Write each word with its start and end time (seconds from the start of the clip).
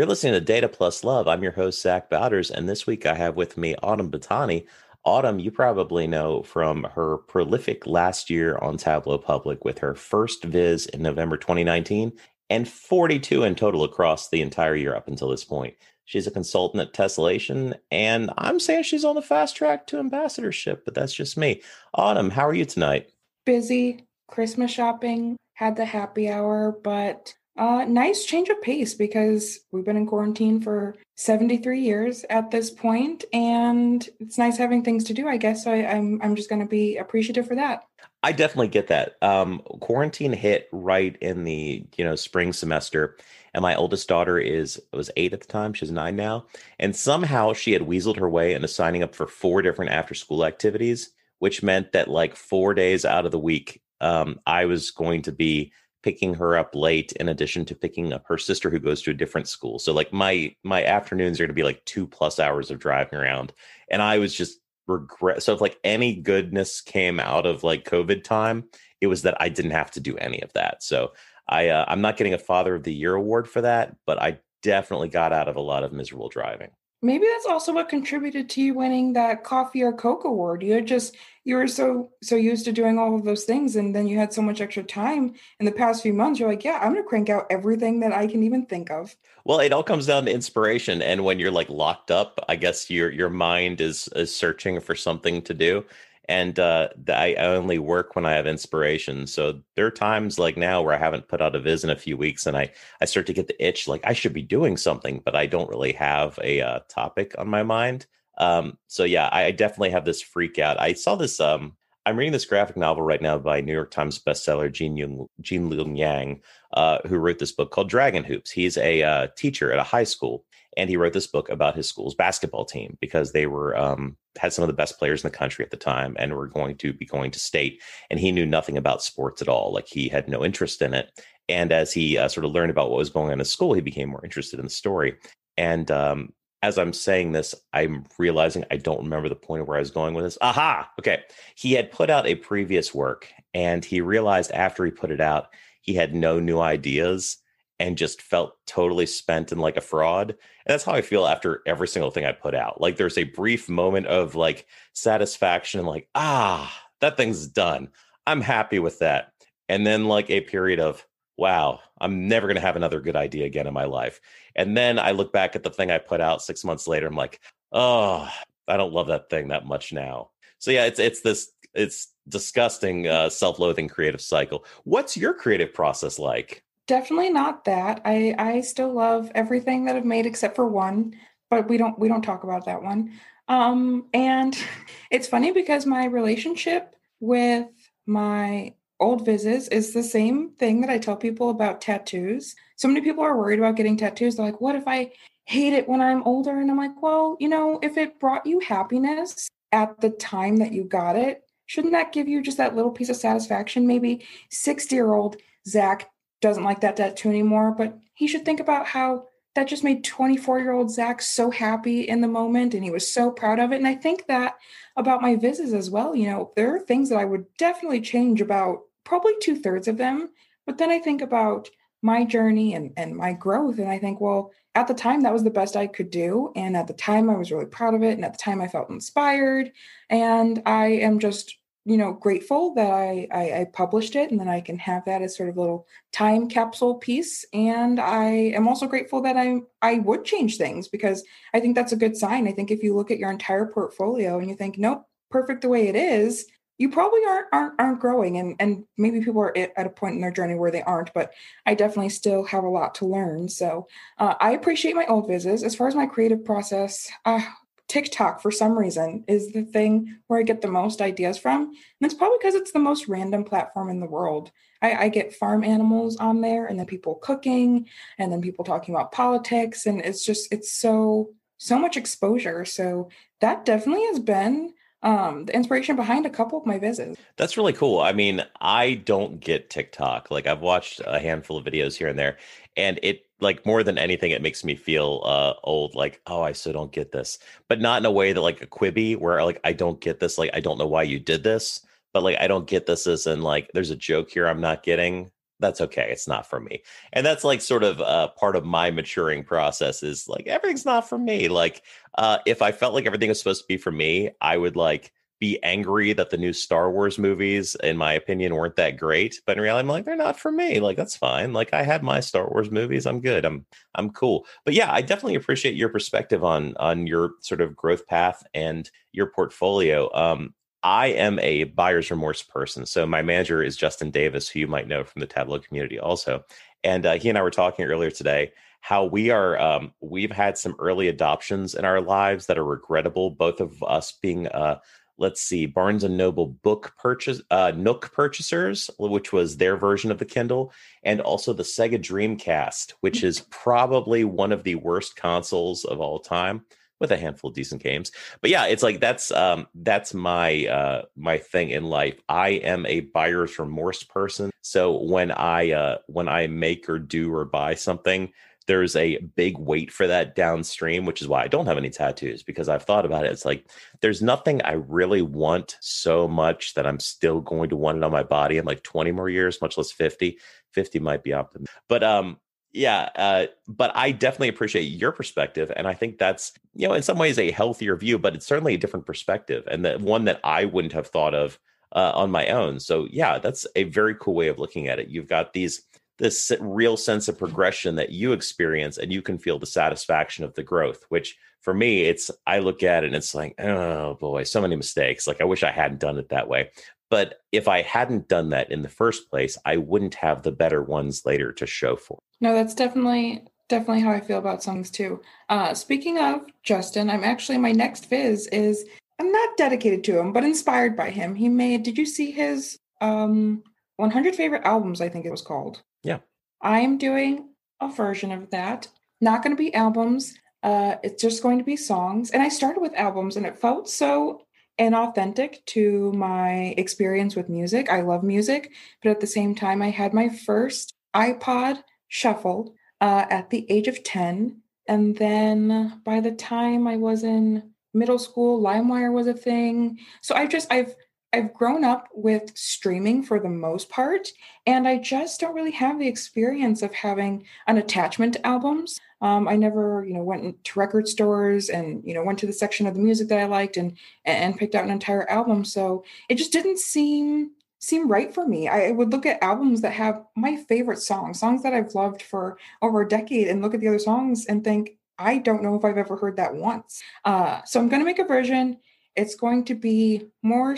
You're 0.00 0.08
listening 0.08 0.32
to 0.32 0.40
Data 0.40 0.66
Plus 0.66 1.04
Love. 1.04 1.28
I'm 1.28 1.42
your 1.42 1.52
host, 1.52 1.82
Zach 1.82 2.08
Bowders, 2.08 2.50
and 2.50 2.66
this 2.66 2.86
week 2.86 3.04
I 3.04 3.12
have 3.12 3.36
with 3.36 3.58
me 3.58 3.74
Autumn 3.82 4.10
Battani. 4.10 4.64
Autumn, 5.04 5.38
you 5.38 5.50
probably 5.50 6.06
know 6.06 6.42
from 6.42 6.84
her 6.94 7.18
prolific 7.18 7.86
last 7.86 8.30
year 8.30 8.56
on 8.62 8.78
Tableau 8.78 9.18
Public 9.18 9.62
with 9.62 9.80
her 9.80 9.94
first 9.94 10.44
viz 10.44 10.86
in 10.86 11.02
November 11.02 11.36
2019 11.36 12.14
and 12.48 12.66
42 12.66 13.42
in 13.42 13.54
total 13.54 13.84
across 13.84 14.30
the 14.30 14.40
entire 14.40 14.74
year 14.74 14.96
up 14.96 15.06
until 15.06 15.28
this 15.28 15.44
point. 15.44 15.74
She's 16.06 16.26
a 16.26 16.30
consultant 16.30 16.80
at 16.80 16.94
Tessellation, 16.94 17.74
and 17.90 18.30
I'm 18.38 18.58
saying 18.58 18.84
she's 18.84 19.04
on 19.04 19.16
the 19.16 19.20
fast 19.20 19.54
track 19.54 19.86
to 19.88 19.98
ambassadorship, 19.98 20.86
but 20.86 20.94
that's 20.94 21.12
just 21.12 21.36
me. 21.36 21.60
Autumn, 21.92 22.30
how 22.30 22.48
are 22.48 22.54
you 22.54 22.64
tonight? 22.64 23.10
Busy, 23.44 24.06
Christmas 24.28 24.70
shopping, 24.70 25.36
had 25.52 25.76
the 25.76 25.84
happy 25.84 26.30
hour, 26.30 26.72
but 26.72 27.34
uh, 27.60 27.84
nice 27.84 28.24
change 28.24 28.48
of 28.48 28.60
pace 28.62 28.94
because 28.94 29.60
we've 29.70 29.84
been 29.84 29.98
in 29.98 30.06
quarantine 30.06 30.62
for 30.62 30.96
73 31.16 31.78
years 31.78 32.24
at 32.30 32.50
this 32.50 32.70
point, 32.70 33.26
and 33.34 34.08
it's 34.18 34.38
nice 34.38 34.56
having 34.56 34.82
things 34.82 35.04
to 35.04 35.14
do. 35.14 35.28
I 35.28 35.36
guess 35.36 35.64
so 35.64 35.70
I, 35.70 35.86
I'm 35.86 36.18
I'm 36.22 36.34
just 36.34 36.48
going 36.48 36.62
to 36.62 36.66
be 36.66 36.96
appreciative 36.96 37.46
for 37.46 37.54
that. 37.56 37.84
I 38.22 38.32
definitely 38.32 38.68
get 38.68 38.86
that. 38.86 39.16
Um, 39.20 39.60
quarantine 39.80 40.32
hit 40.32 40.70
right 40.72 41.14
in 41.20 41.44
the 41.44 41.86
you 41.98 42.04
know 42.04 42.16
spring 42.16 42.54
semester, 42.54 43.18
and 43.52 43.60
my 43.60 43.74
oldest 43.74 44.08
daughter 44.08 44.38
is 44.38 44.80
was 44.94 45.10
eight 45.18 45.34
at 45.34 45.42
the 45.42 45.46
time. 45.46 45.74
She's 45.74 45.90
nine 45.90 46.16
now, 46.16 46.46
and 46.78 46.96
somehow 46.96 47.52
she 47.52 47.72
had 47.72 47.82
weaseled 47.82 48.18
her 48.18 48.28
way 48.28 48.54
into 48.54 48.68
signing 48.68 49.02
up 49.02 49.14
for 49.14 49.26
four 49.26 49.60
different 49.60 49.90
after 49.90 50.14
school 50.14 50.46
activities, 50.46 51.10
which 51.40 51.62
meant 51.62 51.92
that 51.92 52.08
like 52.08 52.36
four 52.36 52.72
days 52.72 53.04
out 53.04 53.26
of 53.26 53.32
the 53.32 53.38
week, 53.38 53.82
um, 54.00 54.40
I 54.46 54.64
was 54.64 54.92
going 54.92 55.20
to 55.22 55.32
be 55.32 55.74
picking 56.02 56.34
her 56.34 56.56
up 56.56 56.74
late 56.74 57.12
in 57.12 57.28
addition 57.28 57.64
to 57.66 57.74
picking 57.74 58.12
up 58.12 58.24
her 58.26 58.38
sister 58.38 58.70
who 58.70 58.78
goes 58.78 59.02
to 59.02 59.10
a 59.10 59.14
different 59.14 59.48
school. 59.48 59.78
So 59.78 59.92
like 59.92 60.12
my 60.12 60.54
my 60.64 60.84
afternoons 60.84 61.38
are 61.38 61.44
going 61.44 61.48
to 61.48 61.54
be 61.54 61.62
like 61.62 61.84
two 61.84 62.06
plus 62.06 62.38
hours 62.38 62.70
of 62.70 62.78
driving 62.78 63.18
around 63.18 63.52
and 63.90 64.02
i 64.02 64.18
was 64.18 64.34
just 64.34 64.60
regret 64.86 65.42
so 65.42 65.52
if 65.52 65.60
like 65.60 65.78
any 65.84 66.14
goodness 66.14 66.80
came 66.80 67.20
out 67.20 67.46
of 67.46 67.62
like 67.62 67.84
covid 67.84 68.24
time 68.24 68.64
it 69.00 69.06
was 69.06 69.22
that 69.22 69.40
i 69.40 69.48
didn't 69.48 69.70
have 69.72 69.90
to 69.90 70.00
do 70.00 70.16
any 70.16 70.40
of 70.42 70.52
that. 70.54 70.82
So 70.82 71.12
i 71.48 71.68
uh, 71.68 71.84
i'm 71.88 72.00
not 72.00 72.16
getting 72.16 72.34
a 72.34 72.38
father 72.38 72.74
of 72.74 72.82
the 72.82 72.94
year 72.94 73.14
award 73.14 73.48
for 73.48 73.60
that 73.62 73.96
but 74.06 74.20
i 74.20 74.38
definitely 74.62 75.08
got 75.08 75.32
out 75.32 75.48
of 75.48 75.56
a 75.56 75.60
lot 75.60 75.84
of 75.84 75.92
miserable 75.92 76.28
driving 76.28 76.70
maybe 77.02 77.26
that's 77.26 77.46
also 77.46 77.72
what 77.72 77.88
contributed 77.88 78.48
to 78.50 78.62
you 78.62 78.74
winning 78.74 79.12
that 79.14 79.44
coffee 79.44 79.82
or 79.82 79.92
coke 79.92 80.24
award. 80.24 80.62
You 80.62 80.80
just 80.80 81.16
you 81.44 81.56
were 81.56 81.66
so 81.66 82.10
so 82.22 82.36
used 82.36 82.64
to 82.66 82.72
doing 82.72 82.98
all 82.98 83.16
of 83.16 83.24
those 83.24 83.44
things 83.44 83.76
and 83.76 83.94
then 83.94 84.06
you 84.06 84.18
had 84.18 84.32
so 84.32 84.42
much 84.42 84.60
extra 84.60 84.82
time 84.82 85.34
in 85.58 85.66
the 85.66 85.72
past 85.72 86.02
few 86.02 86.12
months 86.12 86.38
you're 86.38 86.48
like 86.48 86.64
yeah 86.64 86.78
i'm 86.82 86.92
gonna 86.92 87.02
crank 87.02 87.28
out 87.30 87.46
everything 87.50 88.00
that 88.00 88.12
i 88.12 88.26
can 88.26 88.42
even 88.42 88.66
think 88.66 88.90
of. 88.90 89.14
Well 89.44 89.60
it 89.60 89.72
all 89.72 89.82
comes 89.82 90.06
down 90.06 90.26
to 90.26 90.32
inspiration 90.32 91.00
and 91.02 91.24
when 91.24 91.38
you're 91.38 91.50
like 91.50 91.68
locked 91.70 92.10
up 92.10 92.38
i 92.48 92.56
guess 92.56 92.90
your 92.90 93.10
your 93.10 93.30
mind 93.30 93.80
is 93.80 94.08
is 94.14 94.34
searching 94.34 94.80
for 94.80 94.94
something 94.94 95.42
to 95.42 95.54
do 95.54 95.84
and 96.30 96.60
uh, 96.60 96.88
I 97.08 97.34
only 97.34 97.80
work 97.80 98.14
when 98.14 98.24
I 98.24 98.34
have 98.34 98.46
inspiration. 98.46 99.26
So 99.26 99.60
there 99.74 99.84
are 99.84 99.90
times 99.90 100.38
like 100.38 100.56
now 100.56 100.80
where 100.80 100.94
I 100.94 100.98
haven't 100.98 101.26
put 101.26 101.42
out 101.42 101.56
a 101.56 101.60
viz 101.60 101.82
in 101.82 101.90
a 101.90 101.96
few 101.96 102.16
weeks, 102.16 102.46
and 102.46 102.56
I 102.56 102.70
I 103.00 103.04
start 103.06 103.26
to 103.26 103.32
get 103.32 103.48
the 103.48 103.66
itch 103.66 103.88
like 103.88 104.00
I 104.04 104.12
should 104.12 104.32
be 104.32 104.42
doing 104.42 104.76
something, 104.76 105.20
but 105.24 105.34
I 105.34 105.46
don't 105.46 105.68
really 105.68 105.92
have 105.94 106.38
a 106.42 106.60
uh, 106.60 106.78
topic 106.88 107.34
on 107.36 107.48
my 107.48 107.64
mind. 107.64 108.06
Um, 108.38 108.78
so 108.86 109.02
yeah, 109.02 109.28
I, 109.32 109.46
I, 109.46 109.50
definitely 109.50 109.90
have 109.90 110.06
this 110.06 110.22
freak 110.22 110.58
out. 110.58 110.80
I 110.80 110.94
saw 110.94 111.16
this. 111.16 111.40
Um, 111.40 111.76
I'm 112.06 112.16
reading 112.16 112.32
this 112.32 112.46
graphic 112.46 112.76
novel 112.76 113.02
right 113.02 113.20
now 113.20 113.36
by 113.36 113.60
New 113.60 113.72
York 113.72 113.90
Times 113.90 114.18
bestseller 114.18 114.70
Yung, 114.80 115.26
Gene 115.42 115.70
Luen 115.70 115.98
Yang, 115.98 116.40
uh, 116.72 116.98
who 117.06 117.18
wrote 117.18 117.38
this 117.38 117.52
book 117.52 117.70
called 117.70 117.90
Dragon 117.90 118.24
Hoops. 118.24 118.50
He's 118.50 118.78
a 118.78 119.02
uh, 119.02 119.28
teacher 119.36 119.72
at 119.72 119.78
a 119.78 119.82
high 119.82 120.04
school, 120.04 120.46
and 120.76 120.88
he 120.88 120.96
wrote 120.96 121.12
this 121.12 121.26
book 121.26 121.48
about 121.48 121.76
his 121.76 121.88
school's 121.88 122.14
basketball 122.14 122.64
team 122.64 122.96
because 123.00 123.32
they 123.32 123.46
were 123.46 123.76
um, 123.76 124.16
had 124.38 124.52
some 124.52 124.62
of 124.62 124.68
the 124.68 124.74
best 124.74 124.98
players 124.98 125.24
in 125.24 125.30
the 125.30 125.36
country 125.36 125.64
at 125.64 125.70
the 125.70 125.76
time 125.76 126.16
and 126.18 126.34
were 126.34 126.46
going 126.46 126.76
to 126.76 126.92
be 126.92 127.04
going 127.04 127.30
to 127.32 127.40
state. 127.40 127.82
And 128.10 128.20
he 128.20 128.32
knew 128.32 128.46
nothing 128.46 128.76
about 128.76 129.02
sports 129.02 129.42
at 129.42 129.48
all; 129.48 129.72
like 129.72 129.86
he 129.88 130.08
had 130.08 130.28
no 130.28 130.44
interest 130.44 130.82
in 130.82 130.94
it. 130.94 131.10
And 131.48 131.72
as 131.72 131.92
he 131.92 132.16
uh, 132.16 132.28
sort 132.28 132.44
of 132.44 132.52
learned 132.52 132.70
about 132.70 132.90
what 132.90 132.98
was 132.98 133.10
going 133.10 133.32
on 133.32 133.40
in 133.40 133.44
school, 133.44 133.72
he 133.72 133.80
became 133.80 134.08
more 134.08 134.24
interested 134.24 134.60
in 134.60 134.66
the 134.66 134.70
story. 134.70 135.16
And 135.56 135.90
um, 135.90 136.32
as 136.62 136.78
I'm 136.78 136.92
saying 136.92 137.32
this, 137.32 137.54
I'm 137.72 138.04
realizing 138.18 138.64
I 138.70 138.76
don't 138.76 139.02
remember 139.02 139.28
the 139.28 139.34
point 139.34 139.62
of 139.62 139.68
where 139.68 139.76
I 139.76 139.80
was 139.80 139.90
going 139.90 140.14
with 140.14 140.24
this. 140.24 140.38
Aha! 140.40 140.90
Okay. 140.98 141.22
He 141.56 141.72
had 141.72 141.90
put 141.90 142.10
out 142.10 142.26
a 142.26 142.34
previous 142.34 142.94
work 142.94 143.28
and 143.54 143.84
he 143.84 144.00
realized 144.00 144.52
after 144.52 144.84
he 144.84 144.90
put 144.90 145.10
it 145.10 145.20
out, 145.20 145.48
he 145.80 145.94
had 145.94 146.14
no 146.14 146.38
new 146.38 146.60
ideas 146.60 147.38
and 147.78 147.96
just 147.96 148.20
felt 148.20 148.58
totally 148.66 149.06
spent 149.06 149.52
and 149.52 149.60
like 149.60 149.78
a 149.78 149.82
fraud. 149.82 150.36
That's 150.70 150.84
how 150.84 150.92
I 150.92 151.02
feel 151.02 151.26
after 151.26 151.62
every 151.66 151.88
single 151.88 152.12
thing 152.12 152.24
I 152.24 152.30
put 152.30 152.54
out. 152.54 152.80
Like 152.80 152.96
there's 152.96 153.18
a 153.18 153.24
brief 153.24 153.68
moment 153.68 154.06
of 154.06 154.36
like 154.36 154.68
satisfaction, 154.92 155.84
like, 155.84 156.08
ah, 156.14 156.72
that 157.00 157.16
thing's 157.16 157.48
done. 157.48 157.88
I'm 158.24 158.40
happy 158.40 158.78
with 158.78 159.00
that. 159.00 159.32
And 159.68 159.84
then 159.84 160.04
like 160.04 160.30
a 160.30 160.42
period 160.42 160.78
of, 160.78 161.04
wow, 161.36 161.80
I'm 162.00 162.28
never 162.28 162.46
going 162.46 162.54
to 162.54 162.60
have 162.60 162.76
another 162.76 163.00
good 163.00 163.16
idea 163.16 163.46
again 163.46 163.66
in 163.66 163.74
my 163.74 163.86
life. 163.86 164.20
And 164.54 164.76
then 164.76 165.00
I 165.00 165.10
look 165.10 165.32
back 165.32 165.56
at 165.56 165.64
the 165.64 165.70
thing 165.70 165.90
I 165.90 165.98
put 165.98 166.20
out 166.20 166.40
six 166.40 166.62
months 166.62 166.86
later. 166.86 167.08
I'm 167.08 167.16
like, 167.16 167.40
oh, 167.72 168.30
I 168.68 168.76
don't 168.76 168.92
love 168.92 169.08
that 169.08 169.28
thing 169.28 169.48
that 169.48 169.66
much 169.66 169.92
now. 169.92 170.30
So 170.60 170.70
yeah, 170.70 170.84
it's 170.84 171.00
it's 171.00 171.20
this 171.22 171.50
it's 171.74 172.14
disgusting 172.28 173.08
uh, 173.08 173.28
self-loathing 173.28 173.88
creative 173.88 174.20
cycle. 174.20 174.64
What's 174.84 175.16
your 175.16 175.34
creative 175.34 175.74
process 175.74 176.20
like? 176.20 176.62
Definitely 176.90 177.30
not 177.30 177.66
that. 177.66 178.00
I 178.04 178.34
I 178.36 178.62
still 178.62 178.92
love 178.92 179.30
everything 179.36 179.84
that 179.84 179.94
I've 179.94 180.04
made 180.04 180.26
except 180.26 180.56
for 180.56 180.66
one, 180.66 181.14
but 181.48 181.68
we 181.68 181.76
don't 181.76 181.96
we 181.96 182.08
don't 182.08 182.20
talk 182.20 182.42
about 182.42 182.64
that 182.64 182.82
one. 182.82 183.12
Um, 183.46 184.08
and 184.12 184.58
it's 185.12 185.28
funny 185.28 185.52
because 185.52 185.86
my 185.86 186.06
relationship 186.06 186.96
with 187.20 187.68
my 188.06 188.74
old 188.98 189.24
vizes 189.24 189.68
is 189.70 189.92
the 189.92 190.02
same 190.02 190.50
thing 190.58 190.80
that 190.80 190.90
I 190.90 190.98
tell 190.98 191.14
people 191.14 191.50
about 191.50 191.80
tattoos. 191.80 192.56
So 192.74 192.88
many 192.88 193.02
people 193.02 193.22
are 193.22 193.38
worried 193.38 193.60
about 193.60 193.76
getting 193.76 193.96
tattoos. 193.96 194.34
They're 194.34 194.46
like, 194.46 194.60
what 194.60 194.74
if 194.74 194.88
I 194.88 195.12
hate 195.44 195.74
it 195.74 195.88
when 195.88 196.00
I'm 196.00 196.24
older? 196.24 196.58
And 196.58 196.72
I'm 196.72 196.76
like, 196.76 197.00
well, 197.00 197.36
you 197.38 197.48
know, 197.48 197.78
if 197.84 197.96
it 197.98 198.18
brought 198.18 198.46
you 198.46 198.58
happiness 198.58 199.48
at 199.70 200.00
the 200.00 200.10
time 200.10 200.56
that 200.56 200.72
you 200.72 200.82
got 200.82 201.14
it, 201.14 201.44
shouldn't 201.66 201.92
that 201.92 202.10
give 202.10 202.26
you 202.26 202.42
just 202.42 202.56
that 202.56 202.74
little 202.74 202.90
piece 202.90 203.10
of 203.10 203.16
satisfaction? 203.16 203.86
Maybe 203.86 204.26
60 204.48 204.92
year 204.96 205.12
old 205.14 205.36
Zach 205.68 206.10
doesn't 206.40 206.64
like 206.64 206.80
that 206.80 206.96
tattoo 206.96 207.28
anymore, 207.28 207.74
but 207.76 207.98
he 208.14 208.26
should 208.26 208.44
think 208.44 208.60
about 208.60 208.86
how 208.86 209.26
that 209.54 209.66
just 209.66 209.84
made 209.84 210.04
24 210.04 210.60
year 210.60 210.72
old 210.72 210.90
Zach 210.90 211.20
so 211.20 211.50
happy 211.50 212.02
in 212.02 212.20
the 212.20 212.28
moment 212.28 212.74
and 212.74 212.84
he 212.84 212.90
was 212.90 213.12
so 213.12 213.30
proud 213.30 213.58
of 213.58 213.72
it. 213.72 213.76
And 213.76 213.86
I 213.86 213.94
think 213.94 214.26
that 214.26 214.56
about 214.96 215.22
my 215.22 215.36
vizes 215.36 215.74
as 215.74 215.90
well. 215.90 216.14
You 216.14 216.30
know, 216.30 216.52
there 216.56 216.74
are 216.74 216.80
things 216.80 217.08
that 217.08 217.18
I 217.18 217.24
would 217.24 217.46
definitely 217.58 218.00
change 218.00 218.40
about 218.40 218.82
probably 219.04 219.32
two 219.40 219.56
thirds 219.56 219.88
of 219.88 219.96
them. 219.96 220.30
But 220.66 220.78
then 220.78 220.90
I 220.90 220.98
think 220.98 221.20
about 221.20 221.68
my 222.02 222.24
journey 222.24 222.74
and, 222.74 222.92
and 222.96 223.16
my 223.16 223.32
growth. 223.32 223.78
And 223.78 223.88
I 223.88 223.98
think, 223.98 224.20
well, 224.20 224.52
at 224.74 224.86
the 224.86 224.94
time, 224.94 225.22
that 225.22 225.32
was 225.32 225.42
the 225.42 225.50
best 225.50 225.76
I 225.76 225.86
could 225.86 226.10
do. 226.10 226.52
And 226.54 226.76
at 226.76 226.86
the 226.86 226.92
time, 226.94 227.28
I 227.28 227.36
was 227.36 227.50
really 227.50 227.66
proud 227.66 227.94
of 227.94 228.02
it. 228.02 228.12
And 228.12 228.24
at 228.24 228.32
the 228.32 228.38
time, 228.38 228.60
I 228.60 228.68
felt 228.68 228.88
inspired. 228.88 229.72
And 230.08 230.62
I 230.64 230.86
am 230.86 231.18
just, 231.18 231.56
you 231.84 231.96
know, 231.96 232.12
grateful 232.12 232.74
that 232.74 232.90
I, 232.90 233.26
I, 233.32 233.60
I 233.60 233.66
published 233.72 234.14
it 234.14 234.30
and 234.30 234.38
then 234.38 234.48
I 234.48 234.60
can 234.60 234.78
have 234.78 235.04
that 235.06 235.22
as 235.22 235.36
sort 235.36 235.48
of 235.48 235.56
a 235.56 235.60
little 235.60 235.86
time 236.12 236.48
capsule 236.48 236.96
piece. 236.96 237.44
And 237.52 237.98
I 237.98 238.26
am 238.54 238.68
also 238.68 238.86
grateful 238.86 239.22
that 239.22 239.36
I 239.36 239.60
I 239.80 240.00
would 240.00 240.24
change 240.24 240.56
things 240.56 240.88
because 240.88 241.24
I 241.54 241.60
think 241.60 241.74
that's 241.74 241.92
a 241.92 241.96
good 241.96 242.16
sign. 242.16 242.46
I 242.46 242.52
think 242.52 242.70
if 242.70 242.82
you 242.82 242.94
look 242.94 243.10
at 243.10 243.18
your 243.18 243.30
entire 243.30 243.66
portfolio 243.66 244.38
and 244.38 244.48
you 244.48 244.56
think, 244.56 244.78
nope, 244.78 245.06
perfect 245.30 245.62
the 245.62 245.68
way 245.68 245.88
it 245.88 245.96
is, 245.96 246.46
you 246.80 246.88
probably 246.88 247.20
aren't 247.26 247.46
aren't, 247.52 247.74
aren't 247.78 248.00
growing 248.00 248.38
and 248.38 248.56
and 248.58 248.84
maybe 248.96 249.20
people 249.20 249.42
are 249.42 249.56
at 249.56 249.86
a 249.86 249.90
point 249.90 250.14
in 250.14 250.20
their 250.22 250.30
journey 250.30 250.54
where 250.54 250.70
they 250.70 250.82
aren't 250.82 251.12
but 251.12 251.30
i 251.66 251.74
definitely 251.74 252.08
still 252.08 252.42
have 252.44 252.64
a 252.64 252.68
lot 252.68 252.94
to 252.94 253.04
learn 253.04 253.50
so 253.50 253.86
uh, 254.16 254.34
i 254.40 254.52
appreciate 254.52 254.96
my 254.96 255.04
old 255.04 255.28
vizes 255.28 255.62
as 255.62 255.74
far 255.74 255.88
as 255.88 255.94
my 255.94 256.06
creative 256.06 256.42
process 256.42 257.10
uh, 257.26 257.42
tiktok 257.90 258.40
for 258.40 258.50
some 258.50 258.78
reason 258.78 259.24
is 259.26 259.52
the 259.52 259.62
thing 259.62 260.16
where 260.28 260.38
i 260.38 260.42
get 260.42 260.62
the 260.62 260.68
most 260.68 261.02
ideas 261.02 261.36
from 261.36 261.62
and 261.62 261.74
it's 262.00 262.14
probably 262.14 262.38
because 262.40 262.54
it's 262.54 262.72
the 262.72 262.78
most 262.78 263.08
random 263.08 263.44
platform 263.44 263.90
in 263.90 264.00
the 264.00 264.06
world 264.06 264.52
I, 264.82 264.94
I 264.94 265.08
get 265.08 265.34
farm 265.34 265.64
animals 265.64 266.16
on 266.16 266.40
there 266.40 266.66
and 266.66 266.78
then 266.78 266.86
people 266.86 267.16
cooking 267.16 267.86
and 268.18 268.32
then 268.32 268.40
people 268.40 268.64
talking 268.64 268.94
about 268.94 269.12
politics 269.12 269.86
and 269.86 270.00
it's 270.00 270.24
just 270.24 270.52
it's 270.52 270.72
so 270.72 271.30
so 271.58 271.78
much 271.78 271.96
exposure 271.96 272.64
so 272.64 273.10
that 273.40 273.64
definitely 273.64 274.06
has 274.06 274.18
been 274.18 274.72
um 275.02 275.44
the 275.46 275.54
inspiration 275.54 275.96
behind 275.96 276.26
a 276.26 276.30
couple 276.30 276.58
of 276.58 276.66
my 276.66 276.78
vizes. 276.78 277.16
That's 277.36 277.56
really 277.56 277.72
cool. 277.72 278.00
I 278.00 278.12
mean, 278.12 278.42
I 278.60 278.94
don't 278.94 279.40
get 279.40 279.70
TikTok. 279.70 280.30
Like 280.30 280.46
I've 280.46 280.60
watched 280.60 281.00
a 281.06 281.18
handful 281.18 281.56
of 281.56 281.64
videos 281.64 281.96
here 281.96 282.08
and 282.08 282.18
there 282.18 282.38
and 282.76 283.00
it 283.02 283.26
like 283.40 283.64
more 283.66 283.82
than 283.82 283.98
anything 283.98 284.30
it 284.30 284.42
makes 284.42 284.64
me 284.64 284.74
feel 284.74 285.22
uh 285.24 285.54
old 285.64 285.94
like 285.94 286.20
oh 286.26 286.42
I 286.42 286.52
still 286.52 286.72
don't 286.72 286.92
get 286.92 287.12
this. 287.12 287.38
But 287.68 287.80
not 287.80 288.00
in 288.00 288.06
a 288.06 288.10
way 288.10 288.32
that 288.32 288.40
like 288.40 288.62
a 288.62 288.66
Quibi 288.66 289.16
where 289.16 289.44
like 289.44 289.60
I 289.64 289.72
don't 289.72 290.00
get 290.00 290.20
this 290.20 290.38
like 290.38 290.50
I 290.54 290.60
don't 290.60 290.78
know 290.78 290.86
why 290.86 291.02
you 291.04 291.18
did 291.18 291.42
this, 291.44 291.84
but 292.12 292.22
like 292.22 292.38
I 292.40 292.46
don't 292.48 292.66
get 292.66 292.86
this 292.86 293.06
as 293.06 293.26
in 293.26 293.42
like 293.42 293.70
there's 293.74 293.90
a 293.90 293.96
joke 293.96 294.30
here 294.30 294.46
I'm 294.46 294.60
not 294.60 294.82
getting. 294.82 295.30
that's 295.60 295.80
okay. 295.82 296.08
It's 296.10 296.26
not 296.26 296.48
for 296.48 296.58
me. 296.58 296.82
And 297.12 297.24
that's 297.24 297.44
like 297.44 297.60
sort 297.60 297.84
of 297.84 298.00
uh, 298.00 298.28
part 298.28 298.56
of 298.56 298.64
my 298.64 298.90
maturing 298.90 299.44
process 299.44 300.02
is 300.02 300.28
like 300.28 300.46
everything's 300.46 300.86
not 300.86 301.08
for 301.08 301.18
me. 301.18 301.48
Like 301.48 301.82
uh, 302.16 302.38
if 302.46 302.62
I 302.62 302.72
felt 302.72 302.94
like 302.94 303.06
everything 303.06 303.28
was 303.28 303.38
supposed 303.38 303.62
to 303.62 303.68
be 303.68 303.76
for 303.76 303.92
me, 303.92 304.30
I 304.40 304.56
would 304.56 304.76
like 304.76 305.12
be 305.40 305.60
angry 305.62 306.12
that 306.12 306.28
the 306.28 306.36
new 306.36 306.52
Star 306.52 306.92
Wars 306.92 307.18
movies, 307.18 307.74
in 307.82 307.96
my 307.96 308.12
opinion, 308.12 308.54
weren't 308.54 308.76
that 308.76 308.98
great. 308.98 309.40
But 309.46 309.56
in 309.56 309.62
reality, 309.62 309.80
I'm 309.80 309.88
like, 309.88 310.04
they're 310.04 310.14
not 310.14 310.38
for 310.38 310.52
me. 310.52 310.80
Like 310.80 310.98
that's 310.98 311.16
fine. 311.16 311.54
Like 311.54 311.72
I 311.72 311.82
had 311.82 312.02
my 312.02 312.20
Star 312.20 312.48
Wars 312.48 312.70
movies. 312.70 313.06
I'm 313.06 313.20
good. 313.20 313.44
I'm 313.46 313.64
I'm 313.94 314.10
cool. 314.10 314.46
But 314.64 314.74
yeah, 314.74 314.92
I 314.92 315.00
definitely 315.00 315.36
appreciate 315.36 315.74
your 315.74 315.88
perspective 315.88 316.44
on 316.44 316.76
on 316.76 317.06
your 317.06 317.32
sort 317.40 317.62
of 317.62 317.74
growth 317.74 318.06
path 318.06 318.44
and 318.52 318.90
your 319.12 319.28
portfolio. 319.28 320.14
Um, 320.14 320.54
I 320.82 321.08
am 321.08 321.38
a 321.40 321.64
buyer's 321.64 322.10
remorse 322.10 322.42
person. 322.42 322.86
So 322.86 323.06
my 323.06 323.22
manager 323.22 323.62
is 323.62 323.76
Justin 323.76 324.10
Davis, 324.10 324.48
who 324.48 324.60
you 324.60 324.66
might 324.66 324.88
know 324.88 325.04
from 325.04 325.20
the 325.20 325.26
Tableau 325.26 325.58
community 325.58 325.98
also. 325.98 326.44
And 326.84 327.04
uh, 327.04 327.14
he 327.14 327.28
and 327.28 327.36
I 327.36 327.42
were 327.42 327.50
talking 327.50 327.84
earlier 327.86 328.10
today 328.10 328.52
how 328.82 329.04
we 329.04 329.30
are 329.30 329.58
um, 329.60 329.92
we've 330.00 330.32
had 330.32 330.56
some 330.56 330.74
early 330.78 331.08
adoptions 331.08 331.74
in 331.74 331.84
our 331.84 332.00
lives 332.00 332.46
that 332.46 332.58
are 332.58 332.64
regrettable. 332.64 333.30
Both 333.30 333.60
of 333.60 333.82
us 333.82 334.12
being 334.12 334.46
uh, 334.48 334.78
let's 335.20 335.42
see, 335.42 335.66
Barnes 335.66 336.02
and 336.02 336.16
Noble 336.16 336.46
book 336.46 336.94
purchase, 336.98 337.40
uh, 337.50 337.72
Nook 337.76 338.10
purchasers, 338.12 338.90
which 338.98 339.32
was 339.32 339.58
their 339.58 339.76
version 339.76 340.10
of 340.10 340.18
the 340.18 340.24
Kindle, 340.24 340.72
and 341.04 341.20
also 341.20 341.52
the 341.52 341.62
Sega 341.62 342.02
Dreamcast, 342.02 342.94
which 343.00 343.22
is 343.22 343.40
probably 343.50 344.24
one 344.24 344.50
of 344.50 344.64
the 344.64 344.74
worst 344.74 345.14
consoles 345.16 345.84
of 345.84 346.00
all 346.00 346.18
time 346.18 346.64
with 346.98 347.12
a 347.12 347.16
handful 347.16 347.48
of 347.48 347.56
decent 347.56 347.82
games. 347.82 348.12
But 348.40 348.50
yeah, 348.50 348.66
it's 348.66 348.82
like 348.82 349.00
that's 349.00 349.30
um 349.30 349.66
that's 349.74 350.12
my 350.14 350.66
uh 350.66 351.02
my 351.16 351.38
thing 351.38 351.70
in 351.70 351.84
life. 351.84 352.18
I 352.28 352.50
am 352.50 352.84
a 352.86 353.00
buyer's 353.00 353.58
remorse 353.58 354.02
person. 354.02 354.50
So 354.62 355.02
when 355.02 355.30
I 355.30 355.72
uh 355.72 355.98
when 356.06 356.28
I 356.28 356.46
make 356.46 356.88
or 356.88 356.98
do 356.98 357.32
or 357.32 357.44
buy 357.44 357.74
something, 357.74 358.32
there's 358.70 358.94
a 358.94 359.18
big 359.34 359.58
weight 359.58 359.90
for 359.90 360.06
that 360.06 360.36
downstream, 360.36 361.04
which 361.04 361.20
is 361.20 361.26
why 361.26 361.42
I 361.42 361.48
don't 361.48 361.66
have 361.66 361.76
any 361.76 361.90
tattoos 361.90 362.44
because 362.44 362.68
I've 362.68 362.84
thought 362.84 363.04
about 363.04 363.24
it. 363.24 363.32
It's 363.32 363.44
like 363.44 363.68
there's 364.00 364.22
nothing 364.22 364.62
I 364.62 364.74
really 364.74 365.22
want 365.22 365.76
so 365.80 366.28
much 366.28 366.74
that 366.74 366.86
I'm 366.86 367.00
still 367.00 367.40
going 367.40 367.70
to 367.70 367.76
want 367.76 367.98
it 367.98 368.04
on 368.04 368.12
my 368.12 368.22
body 368.22 368.58
in 368.58 368.64
like 368.64 368.84
20 368.84 369.10
more 369.10 369.28
years, 369.28 369.60
much 369.60 369.76
less 369.76 369.90
50. 369.90 370.38
50 370.70 371.00
might 371.00 371.24
be 371.24 371.34
optimistic. 371.34 371.76
But 371.88 372.04
um 372.04 372.38
yeah, 372.72 373.08
uh, 373.16 373.46
but 373.66 373.90
I 373.96 374.12
definitely 374.12 374.50
appreciate 374.50 374.82
your 374.82 375.10
perspective, 375.10 375.72
and 375.74 375.88
I 375.88 375.94
think 375.94 376.18
that's 376.18 376.52
you 376.72 376.86
know 376.86 376.94
in 376.94 377.02
some 377.02 377.18
ways 377.18 377.36
a 377.36 377.50
healthier 377.50 377.96
view, 377.96 378.16
but 378.16 378.36
it's 378.36 378.46
certainly 378.46 378.74
a 378.74 378.78
different 378.78 379.06
perspective, 379.06 379.64
and 379.68 379.84
that 379.84 380.00
one 380.00 380.26
that 380.26 380.38
I 380.44 380.66
wouldn't 380.66 380.92
have 380.92 381.08
thought 381.08 381.34
of 381.34 381.58
uh, 381.90 382.12
on 382.14 382.30
my 382.30 382.46
own. 382.46 382.78
So 382.78 383.08
yeah, 383.10 383.40
that's 383.40 383.66
a 383.74 383.82
very 383.84 384.14
cool 384.14 384.34
way 384.34 384.46
of 384.46 384.60
looking 384.60 384.86
at 384.86 385.00
it. 385.00 385.08
You've 385.08 385.26
got 385.26 385.52
these 385.52 385.82
this 386.20 386.52
real 386.60 386.96
sense 386.96 387.26
of 387.26 387.38
progression 387.38 387.96
that 387.96 388.10
you 388.10 388.32
experience, 388.32 388.98
and 388.98 389.12
you 389.12 389.22
can 389.22 389.38
feel 389.38 389.58
the 389.58 389.66
satisfaction 389.66 390.44
of 390.44 390.54
the 390.54 390.62
growth. 390.62 391.04
Which 391.08 391.36
for 391.60 391.74
me, 391.74 392.02
it's 392.02 392.30
I 392.46 392.60
look 392.60 392.82
at 392.82 393.02
it 393.02 393.08
and 393.08 393.16
it's 393.16 393.34
like, 393.34 393.60
oh 393.60 394.14
boy, 394.14 394.44
so 394.44 394.60
many 394.60 394.76
mistakes. 394.76 395.26
Like 395.26 395.40
I 395.40 395.44
wish 395.44 395.62
I 395.62 395.72
hadn't 395.72 396.00
done 396.00 396.18
it 396.18 396.28
that 396.28 396.48
way. 396.48 396.70
But 397.10 397.40
if 397.50 397.66
I 397.66 397.82
hadn't 397.82 398.28
done 398.28 398.50
that 398.50 398.70
in 398.70 398.82
the 398.82 398.88
first 398.88 399.28
place, 399.28 399.58
I 399.64 399.78
wouldn't 399.78 400.14
have 400.14 400.42
the 400.42 400.52
better 400.52 400.82
ones 400.82 401.26
later 401.26 401.52
to 401.54 401.66
show 401.66 401.96
for. 401.96 402.18
No, 402.40 402.54
that's 402.54 402.74
definitely 402.74 403.44
definitely 403.68 404.02
how 404.02 404.10
I 404.10 404.20
feel 404.20 404.38
about 404.38 404.62
songs 404.62 404.90
too. 404.90 405.20
Uh, 405.48 405.74
speaking 405.74 406.18
of 406.18 406.42
Justin, 406.62 407.08
I'm 407.10 407.24
actually 407.24 407.58
my 407.58 407.72
next 407.72 408.08
viz 408.08 408.46
is 408.48 408.84
I'm 409.18 409.30
not 409.30 409.56
dedicated 409.56 410.02
to 410.04 410.18
him, 410.18 410.32
but 410.32 410.44
inspired 410.44 410.96
by 410.96 411.10
him. 411.10 411.34
He 411.34 411.48
made. 411.48 411.82
Did 411.82 411.98
you 411.98 412.06
see 412.06 412.30
his 412.30 412.78
um 413.00 413.62
100 414.00 414.34
favorite 414.34 414.62
albums? 414.64 415.00
I 415.00 415.08
think 415.08 415.24
it 415.24 415.30
was 415.30 415.42
called. 415.42 415.82
Yeah. 416.02 416.18
I 416.60 416.80
am 416.80 416.98
doing 416.98 417.50
a 417.80 417.88
version 417.88 418.32
of 418.32 418.50
that. 418.50 418.88
Not 419.20 419.42
going 419.42 419.56
to 419.56 419.62
be 419.62 419.74
albums. 419.74 420.34
Uh, 420.62 420.96
it's 421.02 421.22
just 421.22 421.42
going 421.42 421.58
to 421.58 421.64
be 421.64 421.76
songs. 421.76 422.30
And 422.30 422.42
I 422.42 422.48
started 422.48 422.80
with 422.80 422.94
albums, 422.94 423.36
and 423.36 423.46
it 423.46 423.58
felt 423.58 423.88
so 423.88 424.42
inauthentic 424.78 425.64
to 425.66 426.12
my 426.12 426.74
experience 426.76 427.36
with 427.36 427.48
music. 427.48 427.90
I 427.90 428.00
love 428.00 428.22
music, 428.22 428.72
but 429.02 429.10
at 429.10 429.20
the 429.20 429.26
same 429.26 429.54
time, 429.54 429.82
I 429.82 429.90
had 429.90 430.14
my 430.14 430.28
first 430.28 430.94
iPod 431.14 431.82
shuffle 432.08 432.74
uh, 433.00 433.26
at 433.30 433.50
the 433.50 433.66
age 433.70 433.88
of 433.88 434.02
10. 434.02 434.60
And 434.88 435.16
then 435.16 436.00
by 436.04 436.20
the 436.20 436.32
time 436.32 436.86
I 436.86 436.96
was 436.96 437.24
in 437.24 437.70
middle 437.92 438.18
school, 438.18 438.62
LimeWire 438.62 439.12
was 439.12 439.26
a 439.26 439.34
thing. 439.34 439.98
So 440.22 440.34
I've 440.34 440.48
just, 440.48 440.72
I've, 440.72 440.94
I've 441.32 441.54
grown 441.54 441.84
up 441.84 442.08
with 442.12 442.56
streaming 442.56 443.22
for 443.22 443.38
the 443.38 443.48
most 443.48 443.88
part, 443.88 444.28
and 444.66 444.88
I 444.88 444.98
just 444.98 445.40
don't 445.40 445.54
really 445.54 445.70
have 445.72 445.98
the 445.98 446.08
experience 446.08 446.82
of 446.82 446.92
having 446.92 447.46
an 447.68 447.78
attachment 447.78 448.34
to 448.34 448.46
albums. 448.46 448.98
Um, 449.20 449.46
I 449.46 449.56
never, 449.56 450.04
you 450.04 450.14
know, 450.14 450.24
went 450.24 450.64
to 450.64 450.78
record 450.78 451.06
stores 451.06 451.68
and 451.68 452.02
you 452.04 452.14
know 452.14 452.24
went 452.24 452.38
to 452.40 452.46
the 452.46 452.52
section 452.52 452.86
of 452.86 452.94
the 452.94 453.00
music 453.00 453.28
that 453.28 453.38
I 453.38 453.44
liked 453.44 453.76
and 453.76 453.96
and 454.24 454.56
picked 454.56 454.74
out 454.74 454.84
an 454.84 454.90
entire 454.90 455.28
album. 455.30 455.64
So 455.64 456.04
it 456.28 456.36
just 456.36 456.52
didn't 456.52 456.78
seem 456.78 457.52
seem 457.80 458.08
right 458.08 458.32
for 458.34 458.46
me. 458.46 458.68
I 458.68 458.90
would 458.90 459.10
look 459.10 459.26
at 459.26 459.42
albums 459.42 459.80
that 459.82 459.92
have 459.92 460.24
my 460.36 460.56
favorite 460.56 461.00
songs, 461.00 461.40
songs 461.40 461.62
that 461.62 461.72
I've 461.74 461.94
loved 461.94 462.22
for 462.22 462.58
over 462.82 463.02
a 463.02 463.08
decade, 463.08 463.48
and 463.48 463.62
look 463.62 463.74
at 463.74 463.80
the 463.80 463.88
other 463.88 463.98
songs 463.98 464.46
and 464.46 464.62
think, 464.62 464.98
I 465.18 465.38
don't 465.38 465.62
know 465.62 465.74
if 465.76 465.84
I've 465.84 465.96
ever 465.96 466.16
heard 466.16 466.36
that 466.36 466.54
once. 466.54 467.02
Uh, 467.24 467.62
so 467.64 467.80
I'm 467.80 467.88
going 467.88 468.00
to 468.00 468.06
make 468.06 468.18
a 468.18 468.24
version. 468.24 468.78
It's 469.16 469.34
going 469.34 469.64
to 469.64 469.74
be 469.74 470.26
more 470.42 470.76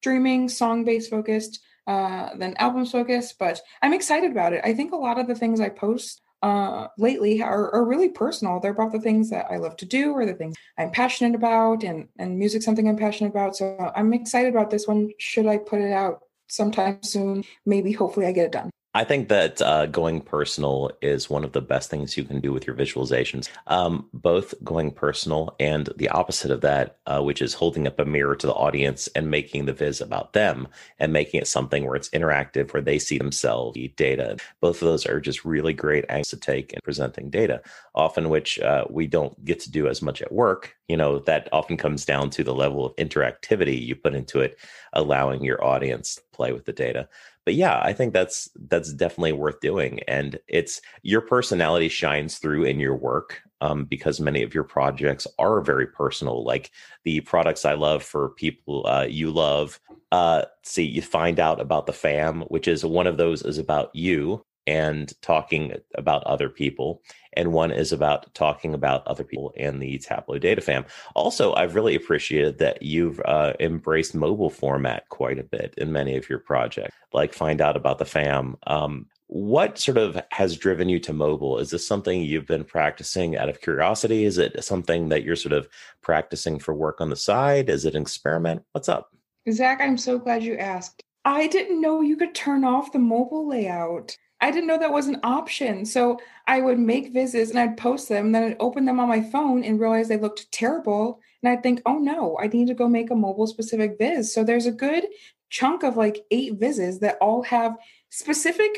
streaming, 0.00 0.48
song 0.48 0.84
based 0.84 1.10
focused 1.10 1.60
uh, 1.86 2.34
than 2.36 2.56
albums 2.58 2.92
focused, 2.92 3.38
but 3.38 3.60
I'm 3.82 3.94
excited 3.94 4.30
about 4.30 4.52
it. 4.52 4.60
I 4.64 4.74
think 4.74 4.92
a 4.92 4.96
lot 4.96 5.18
of 5.18 5.26
the 5.26 5.34
things 5.34 5.60
I 5.60 5.70
post 5.70 6.20
uh, 6.42 6.86
lately 6.98 7.42
are, 7.42 7.74
are 7.74 7.84
really 7.84 8.10
personal. 8.10 8.60
They're 8.60 8.72
about 8.72 8.92
the 8.92 9.00
things 9.00 9.30
that 9.30 9.46
I 9.50 9.56
love 9.56 9.76
to 9.78 9.86
do 9.86 10.12
or 10.12 10.24
the 10.24 10.34
things 10.34 10.54
I'm 10.76 10.90
passionate 10.90 11.34
about, 11.34 11.82
and 11.82 12.08
and 12.18 12.38
music 12.38 12.62
something 12.62 12.88
I'm 12.88 12.96
passionate 12.96 13.30
about. 13.30 13.56
So 13.56 13.90
I'm 13.96 14.12
excited 14.12 14.54
about 14.54 14.70
this 14.70 14.86
one. 14.86 15.10
Should 15.18 15.46
I 15.46 15.58
put 15.58 15.80
it 15.80 15.92
out 15.92 16.20
sometime 16.48 17.02
soon? 17.02 17.44
Maybe, 17.66 17.92
hopefully, 17.92 18.26
I 18.26 18.32
get 18.32 18.46
it 18.46 18.52
done. 18.52 18.70
I 18.94 19.04
think 19.04 19.28
that 19.28 19.60
uh, 19.60 19.84
going 19.86 20.22
personal 20.22 20.90
is 21.02 21.28
one 21.28 21.44
of 21.44 21.52
the 21.52 21.60
best 21.60 21.90
things 21.90 22.16
you 22.16 22.24
can 22.24 22.40
do 22.40 22.54
with 22.54 22.66
your 22.66 22.74
visualizations. 22.74 23.48
Um, 23.66 24.08
both 24.14 24.54
going 24.64 24.92
personal 24.92 25.54
and 25.60 25.90
the 25.96 26.08
opposite 26.08 26.50
of 26.50 26.62
that, 26.62 26.96
uh, 27.06 27.20
which 27.20 27.42
is 27.42 27.52
holding 27.52 27.86
up 27.86 27.98
a 27.98 28.06
mirror 28.06 28.34
to 28.36 28.46
the 28.46 28.54
audience 28.54 29.06
and 29.08 29.30
making 29.30 29.66
the 29.66 29.74
viz 29.74 30.00
about 30.00 30.32
them 30.32 30.68
and 30.98 31.12
making 31.12 31.40
it 31.40 31.46
something 31.46 31.84
where 31.84 31.96
it's 31.96 32.08
interactive, 32.10 32.72
where 32.72 32.82
they 32.82 32.98
see 32.98 33.18
themselves, 33.18 33.74
the 33.74 33.88
data. 33.88 34.38
Both 34.62 34.80
of 34.80 34.88
those 34.88 35.04
are 35.04 35.20
just 35.20 35.44
really 35.44 35.74
great 35.74 36.06
angles 36.08 36.28
to 36.28 36.38
take 36.38 36.72
in 36.72 36.80
presenting 36.82 37.28
data, 37.28 37.60
often 37.94 38.30
which 38.30 38.58
uh, 38.60 38.86
we 38.88 39.06
don't 39.06 39.44
get 39.44 39.60
to 39.60 39.70
do 39.70 39.86
as 39.86 40.00
much 40.00 40.22
at 40.22 40.32
work. 40.32 40.74
You 40.88 40.96
know, 40.96 41.18
that 41.20 41.50
often 41.52 41.76
comes 41.76 42.06
down 42.06 42.30
to 42.30 42.42
the 42.42 42.54
level 42.54 42.86
of 42.86 42.96
interactivity 42.96 43.80
you 43.80 43.94
put 43.94 44.14
into 44.14 44.40
it, 44.40 44.58
allowing 44.94 45.44
your 45.44 45.62
audience 45.62 46.14
to 46.14 46.22
play 46.32 46.52
with 46.52 46.64
the 46.64 46.72
data 46.72 47.06
but 47.48 47.54
yeah 47.54 47.80
i 47.82 47.94
think 47.94 48.12
that's 48.12 48.50
that's 48.68 48.92
definitely 48.92 49.32
worth 49.32 49.58
doing 49.60 50.00
and 50.06 50.38
it's 50.48 50.82
your 51.00 51.22
personality 51.22 51.88
shines 51.88 52.36
through 52.36 52.62
in 52.64 52.78
your 52.78 52.94
work 52.94 53.40
um, 53.62 53.86
because 53.86 54.20
many 54.20 54.42
of 54.42 54.52
your 54.52 54.64
projects 54.64 55.26
are 55.38 55.62
very 55.62 55.86
personal 55.86 56.44
like 56.44 56.70
the 57.04 57.20
products 57.22 57.64
i 57.64 57.72
love 57.72 58.02
for 58.02 58.28
people 58.28 58.86
uh, 58.86 59.06
you 59.08 59.30
love 59.30 59.80
uh, 60.12 60.42
see 60.62 60.84
you 60.84 61.00
find 61.00 61.40
out 61.40 61.58
about 61.58 61.86
the 61.86 61.92
fam 61.94 62.42
which 62.48 62.68
is 62.68 62.84
one 62.84 63.06
of 63.06 63.16
those 63.16 63.40
is 63.40 63.56
about 63.56 63.94
you 63.94 64.44
and 64.68 65.10
talking 65.22 65.72
about 65.96 66.22
other 66.24 66.50
people 66.50 67.02
and 67.32 67.52
one 67.52 67.70
is 67.70 67.90
about 67.90 68.34
talking 68.34 68.74
about 68.74 69.06
other 69.06 69.24
people 69.24 69.54
and 69.56 69.80
the 69.80 69.96
Tableau 69.98 70.38
data 70.38 70.60
fam. 70.60 70.84
Also, 71.14 71.54
I've 71.54 71.74
really 71.74 71.94
appreciated 71.94 72.58
that 72.58 72.82
you've 72.82 73.20
uh, 73.24 73.54
embraced 73.60 74.14
mobile 74.14 74.50
format 74.50 75.08
quite 75.08 75.38
a 75.38 75.44
bit 75.44 75.74
in 75.78 75.92
many 75.92 76.16
of 76.16 76.28
your 76.28 76.40
projects, 76.40 76.94
like 77.12 77.32
find 77.32 77.60
out 77.60 77.76
about 77.76 77.98
the 77.98 78.04
fam. 78.04 78.56
Um, 78.66 79.06
what 79.28 79.78
sort 79.78 79.98
of 79.98 80.20
has 80.32 80.56
driven 80.56 80.88
you 80.88 80.98
to 81.00 81.12
mobile? 81.12 81.58
Is 81.58 81.70
this 81.70 81.86
something 81.86 82.22
you've 82.22 82.46
been 82.46 82.64
practicing 82.64 83.36
out 83.36 83.48
of 83.48 83.60
curiosity? 83.60 84.24
Is 84.24 84.36
it 84.36 84.62
something 84.64 85.08
that 85.10 85.22
you're 85.22 85.36
sort 85.36 85.52
of 85.52 85.68
practicing 86.02 86.58
for 86.58 86.74
work 86.74 87.00
on 87.00 87.08
the 87.08 87.16
side? 87.16 87.70
Is 87.70 87.84
it 87.84 87.94
an 87.94 88.02
experiment? 88.02 88.64
What's 88.72 88.88
up? 88.88 89.14
Zach, 89.50 89.80
I'm 89.80 89.96
so 89.96 90.18
glad 90.18 90.42
you 90.42 90.56
asked. 90.56 91.02
I 91.24 91.46
didn't 91.46 91.80
know 91.80 92.00
you 92.00 92.16
could 92.16 92.34
turn 92.34 92.64
off 92.64 92.92
the 92.92 92.98
mobile 92.98 93.46
layout. 93.46 94.16
I 94.40 94.50
didn't 94.50 94.68
know 94.68 94.78
that 94.78 94.92
was 94.92 95.08
an 95.08 95.20
option. 95.22 95.84
So 95.84 96.18
I 96.46 96.60
would 96.60 96.78
make 96.78 97.12
visits 97.12 97.50
and 97.50 97.58
I'd 97.58 97.76
post 97.76 98.08
them, 98.08 98.32
then 98.32 98.44
I'd 98.44 98.56
open 98.60 98.84
them 98.84 99.00
on 99.00 99.08
my 99.08 99.20
phone 99.20 99.64
and 99.64 99.80
realize 99.80 100.08
they 100.08 100.16
looked 100.16 100.50
terrible. 100.52 101.20
And 101.42 101.50
I'd 101.50 101.62
think, 101.62 101.82
oh 101.86 101.98
no, 101.98 102.38
I 102.40 102.46
need 102.46 102.68
to 102.68 102.74
go 102.74 102.88
make 102.88 103.10
a 103.10 103.16
mobile 103.16 103.46
specific 103.46 103.96
viz. 103.98 104.32
So 104.32 104.44
there's 104.44 104.66
a 104.66 104.72
good 104.72 105.06
chunk 105.50 105.82
of 105.82 105.96
like 105.96 106.24
eight 106.30 106.54
visits 106.54 106.98
that 106.98 107.18
all 107.20 107.42
have 107.42 107.76
specific 108.10 108.70